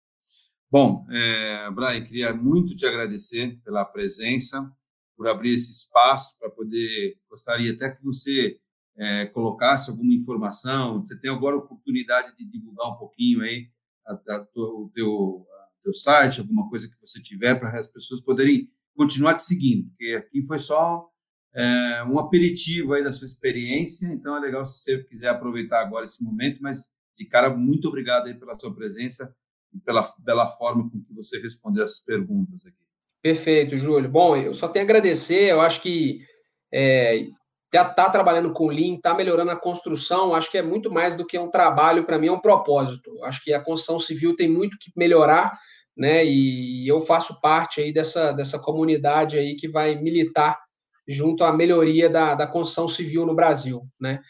Bom, 0.70 1.06
é, 1.10 1.70
Brian, 1.70 2.00
queria 2.02 2.34
muito 2.34 2.76
te 2.76 2.86
agradecer 2.86 3.60
pela 3.64 3.84
presença, 3.84 4.70
por 5.16 5.28
abrir 5.28 5.54
esse 5.54 5.72
espaço 5.72 6.38
para 6.38 6.48
poder. 6.48 7.18
Gostaria 7.28 7.72
até 7.72 7.90
que 7.90 8.02
você 8.02 8.58
é, 8.96 9.26
colocasse 9.26 9.90
alguma 9.90 10.14
informação. 10.14 11.00
Você 11.00 11.18
tem 11.20 11.30
agora 11.30 11.56
a 11.56 11.58
oportunidade 11.58 12.36
de 12.36 12.44
divulgar 12.44 12.90
um 12.92 12.96
pouquinho 12.96 13.42
aí 13.42 13.68
a, 14.06 14.12
a, 14.12 14.46
o 14.56 14.90
teu, 14.94 15.46
teu 15.82 15.92
site, 15.92 16.40
alguma 16.40 16.68
coisa 16.68 16.88
que 16.88 16.96
você 17.00 17.20
tiver 17.20 17.54
para 17.58 17.78
as 17.78 17.88
pessoas 17.88 18.20
poderem 18.20 18.68
continuar 18.94 19.34
te 19.34 19.44
seguindo, 19.44 19.88
porque 19.88 20.14
aqui 20.16 20.42
foi 20.42 20.58
só 20.58 21.08
é, 21.54 22.04
um 22.04 22.18
aperitivo 22.18 22.92
aí 22.92 23.02
da 23.02 23.12
sua 23.12 23.26
experiência, 23.26 24.06
então 24.06 24.36
é 24.36 24.40
legal 24.40 24.64
se 24.64 24.80
você 24.80 25.02
quiser 25.04 25.28
aproveitar 25.28 25.80
agora 25.80 26.04
esse 26.04 26.22
momento, 26.22 26.60
mas 26.60 26.90
de 27.16 27.24
cara, 27.26 27.54
muito 27.54 27.88
obrigado 27.88 28.26
aí 28.26 28.34
pela 28.34 28.58
sua 28.58 28.74
presença 28.74 29.34
e 29.72 29.78
pela 29.78 30.02
bela 30.20 30.46
forma 30.48 30.88
com 30.90 31.02
que 31.02 31.12
você 31.12 31.38
respondeu 31.40 31.84
essas 31.84 32.02
perguntas 32.02 32.64
aqui. 32.64 32.76
Perfeito, 33.22 33.76
Júlio. 33.76 34.08
Bom, 34.08 34.36
eu 34.36 34.54
só 34.54 34.68
tenho 34.68 34.84
a 34.84 34.86
agradecer, 34.86 35.50
eu 35.50 35.60
acho 35.60 35.82
que 35.82 36.24
é, 36.72 37.26
está 37.76 38.10
trabalhando 38.10 38.52
com 38.52 38.68
Lean, 38.68 38.94
está 38.94 39.14
melhorando 39.14 39.50
a 39.50 39.56
construção, 39.56 40.34
acho 40.34 40.50
que 40.50 40.58
é 40.58 40.62
muito 40.62 40.90
mais 40.90 41.14
do 41.14 41.26
que 41.26 41.38
um 41.38 41.50
trabalho, 41.50 42.04
para 42.04 42.18
mim 42.18 42.26
é 42.26 42.32
um 42.32 42.40
propósito. 42.40 43.12
Acho 43.24 43.42
que 43.44 43.52
a 43.52 43.62
construção 43.62 44.00
civil 44.00 44.34
tem 44.34 44.48
muito 44.48 44.76
que 44.78 44.90
melhorar, 44.96 45.58
né? 45.96 46.24
E 46.24 46.86
eu 46.88 47.00
faço 47.00 47.40
parte 47.40 47.80
aí 47.80 47.92
dessa, 47.92 48.32
dessa 48.32 48.58
comunidade 48.58 49.38
aí 49.38 49.54
que 49.54 49.68
vai 49.68 49.94
militar 49.94 50.58
junto 51.06 51.44
à 51.44 51.52
melhoria 51.52 52.08
da, 52.08 52.34
da 52.34 52.46
construção 52.46 52.88
civil 52.88 53.24
no 53.24 53.34
Brasil, 53.34 53.82
né? 54.00 54.20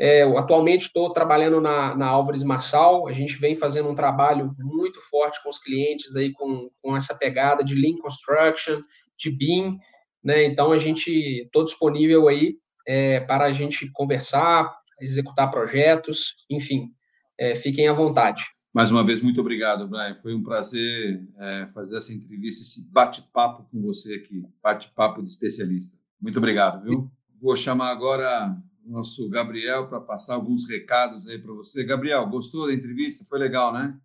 É, 0.00 0.22
atualmente 0.22 0.84
estou 0.84 1.12
trabalhando 1.12 1.60
na, 1.60 1.92
na 1.96 2.06
Álvares 2.06 2.44
Marçal, 2.44 3.08
a 3.08 3.12
gente 3.12 3.34
vem 3.34 3.56
fazendo 3.56 3.88
um 3.88 3.96
trabalho 3.96 4.54
muito 4.56 5.00
forte 5.00 5.42
com 5.42 5.50
os 5.50 5.58
clientes 5.58 6.14
aí 6.14 6.32
com, 6.32 6.70
com 6.80 6.96
essa 6.96 7.16
pegada 7.16 7.64
de 7.64 7.74
Lean 7.74 7.96
Construction, 7.96 8.80
de 9.18 9.28
BIM, 9.28 9.76
né? 10.22 10.44
Então 10.44 10.70
a 10.70 10.78
gente 10.78 11.10
estou 11.42 11.64
disponível 11.64 12.28
aí 12.28 12.56
é, 12.88 13.20
para 13.20 13.44
a 13.44 13.52
gente 13.52 13.90
conversar, 13.92 14.74
executar 14.98 15.50
projetos, 15.50 16.34
enfim, 16.50 16.90
é, 17.38 17.54
fiquem 17.54 17.86
à 17.86 17.92
vontade. 17.92 18.42
Mais 18.72 18.90
uma 18.90 19.04
vez, 19.04 19.20
muito 19.20 19.40
obrigado, 19.42 19.86
Brian. 19.86 20.14
Foi 20.14 20.34
um 20.34 20.42
prazer 20.42 21.22
é, 21.38 21.66
fazer 21.66 21.98
essa 21.98 22.14
entrevista, 22.14 22.62
esse 22.62 22.82
bate-papo 22.90 23.68
com 23.70 23.82
você 23.82 24.14
aqui, 24.14 24.42
bate-papo 24.62 25.22
de 25.22 25.28
especialista. 25.28 25.98
Muito 26.18 26.38
obrigado, 26.38 26.82
viu? 26.82 27.10
Vou 27.38 27.54
chamar 27.54 27.90
agora 27.90 28.56
o 28.84 28.90
nosso 28.90 29.28
Gabriel 29.28 29.86
para 29.86 30.00
passar 30.00 30.34
alguns 30.34 30.66
recados 30.66 31.28
aí 31.28 31.38
para 31.38 31.52
você. 31.52 31.84
Gabriel, 31.84 32.26
gostou 32.26 32.66
da 32.66 32.72
entrevista? 32.72 33.24
Foi 33.24 33.38
legal, 33.38 33.72
né? 33.72 33.98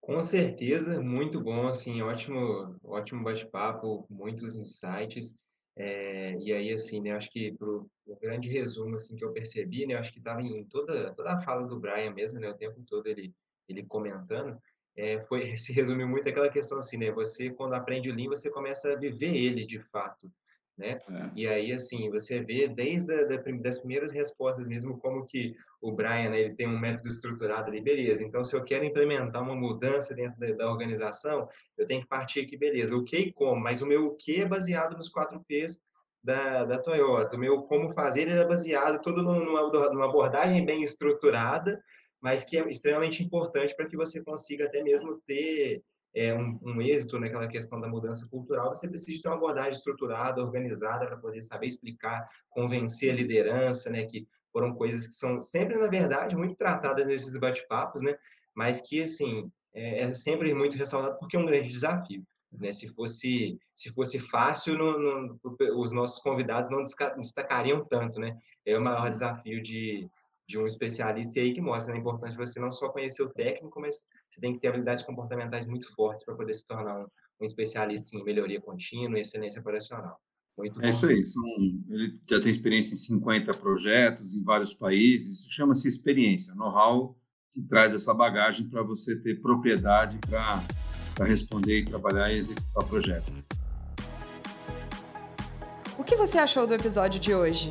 Com 0.00 0.22
certeza, 0.22 1.02
muito 1.02 1.40
bom, 1.40 1.66
assim, 1.66 2.00
ótimo, 2.02 2.76
ótimo 2.84 3.24
bate-papo, 3.24 4.06
muitos 4.08 4.54
insights. 4.54 5.34
É, 5.78 6.36
e 6.40 6.52
aí, 6.52 6.72
assim, 6.72 7.00
né, 7.00 7.12
acho 7.12 7.30
que 7.30 7.52
pro, 7.52 7.88
o 8.04 8.16
grande 8.16 8.48
resumo, 8.48 8.96
assim, 8.96 9.14
que 9.14 9.24
eu 9.24 9.32
percebi, 9.32 9.86
né, 9.86 9.94
acho 9.94 10.12
que 10.12 10.18
estava 10.18 10.42
em 10.42 10.64
toda, 10.64 11.14
toda 11.14 11.32
a 11.32 11.40
fala 11.40 11.68
do 11.68 11.78
Brian 11.78 12.10
mesmo, 12.12 12.40
né, 12.40 12.50
o 12.50 12.56
tempo 12.56 12.82
todo 12.82 13.06
ele, 13.06 13.32
ele 13.68 13.84
comentando, 13.84 14.60
é, 14.96 15.20
foi, 15.20 15.40
se 15.56 15.72
resumiu 15.72 16.08
muito 16.08 16.28
aquela 16.28 16.50
questão 16.50 16.78
assim, 16.78 16.96
né, 16.98 17.12
você, 17.12 17.50
quando 17.50 17.74
aprende 17.74 18.10
o 18.10 18.14
Lean, 18.14 18.28
você 18.28 18.50
começa 18.50 18.92
a 18.92 18.96
viver 18.96 19.32
ele, 19.32 19.64
de 19.64 19.78
fato, 19.78 20.28
né? 20.78 20.98
É. 21.10 21.30
E 21.34 21.48
aí, 21.48 21.72
assim, 21.72 22.08
você 22.08 22.40
vê 22.40 22.68
desde 22.68 23.12
a, 23.12 23.24
da, 23.24 23.36
das 23.60 23.78
primeiras 23.78 24.12
respostas 24.12 24.68
mesmo 24.68 24.96
como 24.98 25.26
que 25.26 25.56
o 25.82 25.92
Brian, 25.92 26.30
né, 26.30 26.40
ele 26.40 26.54
tem 26.54 26.68
um 26.68 26.78
método 26.78 27.08
estruturado 27.08 27.68
ali, 27.68 27.80
beleza. 27.80 28.24
Então, 28.24 28.44
se 28.44 28.54
eu 28.54 28.64
quero 28.64 28.84
implementar 28.84 29.42
uma 29.42 29.56
mudança 29.56 30.14
dentro 30.14 30.38
da, 30.38 30.52
da 30.52 30.70
organização, 30.70 31.48
eu 31.76 31.86
tenho 31.86 32.02
que 32.02 32.08
partir 32.08 32.40
aqui, 32.40 32.56
beleza, 32.56 32.96
o 32.96 33.04
que 33.04 33.16
e 33.16 33.32
como, 33.32 33.60
mas 33.60 33.82
o 33.82 33.86
meu 33.86 34.06
o 34.06 34.14
que 34.14 34.40
é 34.40 34.46
baseado 34.46 34.96
nos 34.96 35.08
quatro 35.08 35.44
P's 35.46 35.80
da, 36.22 36.64
da 36.64 36.78
Toyota. 36.78 37.36
O 37.36 37.38
meu 37.38 37.62
como 37.62 37.92
fazer 37.92 38.28
é 38.28 38.44
baseado 38.44 39.00
tudo 39.02 39.22
numa, 39.22 39.70
numa 39.90 40.04
abordagem 40.04 40.64
bem 40.64 40.82
estruturada, 40.82 41.82
mas 42.20 42.44
que 42.44 42.56
é 42.56 42.68
extremamente 42.68 43.22
importante 43.22 43.74
para 43.74 43.86
que 43.86 43.96
você 43.96 44.22
consiga 44.22 44.66
até 44.66 44.82
mesmo 44.82 45.20
ter 45.26 45.82
é, 46.14 46.34
um, 46.34 46.58
um, 46.62 46.82
êxito 46.82 47.18
naquela 47.18 47.46
questão 47.46 47.80
da 47.80 47.88
mudança 47.88 48.26
cultural, 48.28 48.74
você 48.74 48.88
precisa 48.88 49.22
ter 49.22 49.28
uma 49.28 49.36
abordagem 49.36 49.72
estruturada, 49.72 50.42
organizada, 50.42 51.06
para 51.06 51.16
poder 51.16 51.42
saber 51.42 51.66
explicar, 51.66 52.28
convencer 52.50 53.12
a 53.12 53.16
liderança, 53.16 53.90
né, 53.90 54.04
que 54.04 54.26
foram 54.52 54.74
coisas 54.74 55.06
que 55.06 55.14
são 55.14 55.40
sempre, 55.40 55.78
na 55.78 55.86
verdade, 55.86 56.34
muito 56.34 56.56
tratadas 56.56 57.06
nesses 57.06 57.36
bate-papos, 57.36 58.02
né, 58.02 58.16
mas 58.54 58.80
que, 58.80 59.02
assim, 59.02 59.50
é, 59.74 60.00
é, 60.00 60.14
sempre 60.14 60.52
muito 60.54 60.76
ressaltado 60.76 61.18
porque 61.18 61.36
é 61.36 61.40
um 61.40 61.46
grande 61.46 61.70
desafio. 61.70 62.24
Né? 62.52 62.72
Se 62.72 62.88
fosse 62.88 63.58
se 63.74 63.92
fosse 63.92 64.18
fácil, 64.18 64.76
não, 64.76 64.98
não, 64.98 65.40
os 65.76 65.92
nossos 65.92 66.20
convidados 66.22 66.70
não 66.70 66.82
destacariam 67.16 67.84
tanto, 67.84 68.18
né? 68.18 68.36
É 68.64 68.76
o 68.76 68.80
maior 68.80 69.08
desafio 69.08 69.62
de, 69.62 70.08
de 70.48 70.58
um 70.58 70.66
especialista 70.66 71.38
e 71.38 71.42
aí 71.42 71.52
que 71.52 71.60
mostra, 71.60 71.92
né? 71.92 71.98
É 71.98 72.00
importante 72.00 72.36
você 72.36 72.58
não 72.58 72.72
só 72.72 72.88
conhecer 72.88 73.22
o 73.22 73.28
técnico, 73.28 73.80
mas 73.80 74.06
você 74.38 74.40
tem 74.40 74.54
que 74.54 74.60
ter 74.60 74.68
habilidades 74.68 75.04
comportamentais 75.04 75.66
muito 75.66 75.92
fortes 75.94 76.24
para 76.24 76.34
poder 76.34 76.54
se 76.54 76.66
tornar 76.66 77.00
um, 77.00 77.06
um, 77.40 77.44
especialista 77.44 78.16
em 78.16 78.24
melhoria 78.24 78.60
contínua 78.60 79.18
e 79.18 79.22
excelência 79.22 79.60
operacional. 79.60 80.16
Muito 80.56 80.80
é 80.82 80.90
isso 80.90 81.06
aí. 81.06 81.24
São, 81.24 81.44
ele 81.88 82.14
já 82.28 82.40
tem 82.40 82.50
experiência 82.50 82.94
em 82.94 82.98
50 82.98 83.52
projetos 83.54 84.34
em 84.34 84.42
vários 84.42 84.72
países. 84.72 85.40
Isso 85.40 85.52
chama-se 85.52 85.88
experiência, 85.88 86.54
know-how 86.54 87.16
que 87.52 87.62
traz 87.62 87.92
essa 87.92 88.14
bagagem 88.14 88.68
para 88.68 88.82
você 88.82 89.16
ter 89.20 89.40
propriedade 89.40 90.18
para 90.28 91.24
responder 91.24 91.80
e 91.80 91.84
trabalhar 91.84 92.32
e 92.32 92.38
executar 92.38 92.84
projetos. 92.88 93.36
O 95.98 96.04
que 96.04 96.16
você 96.16 96.38
achou 96.38 96.66
do 96.66 96.74
episódio 96.74 97.20
de 97.20 97.34
hoje? 97.34 97.70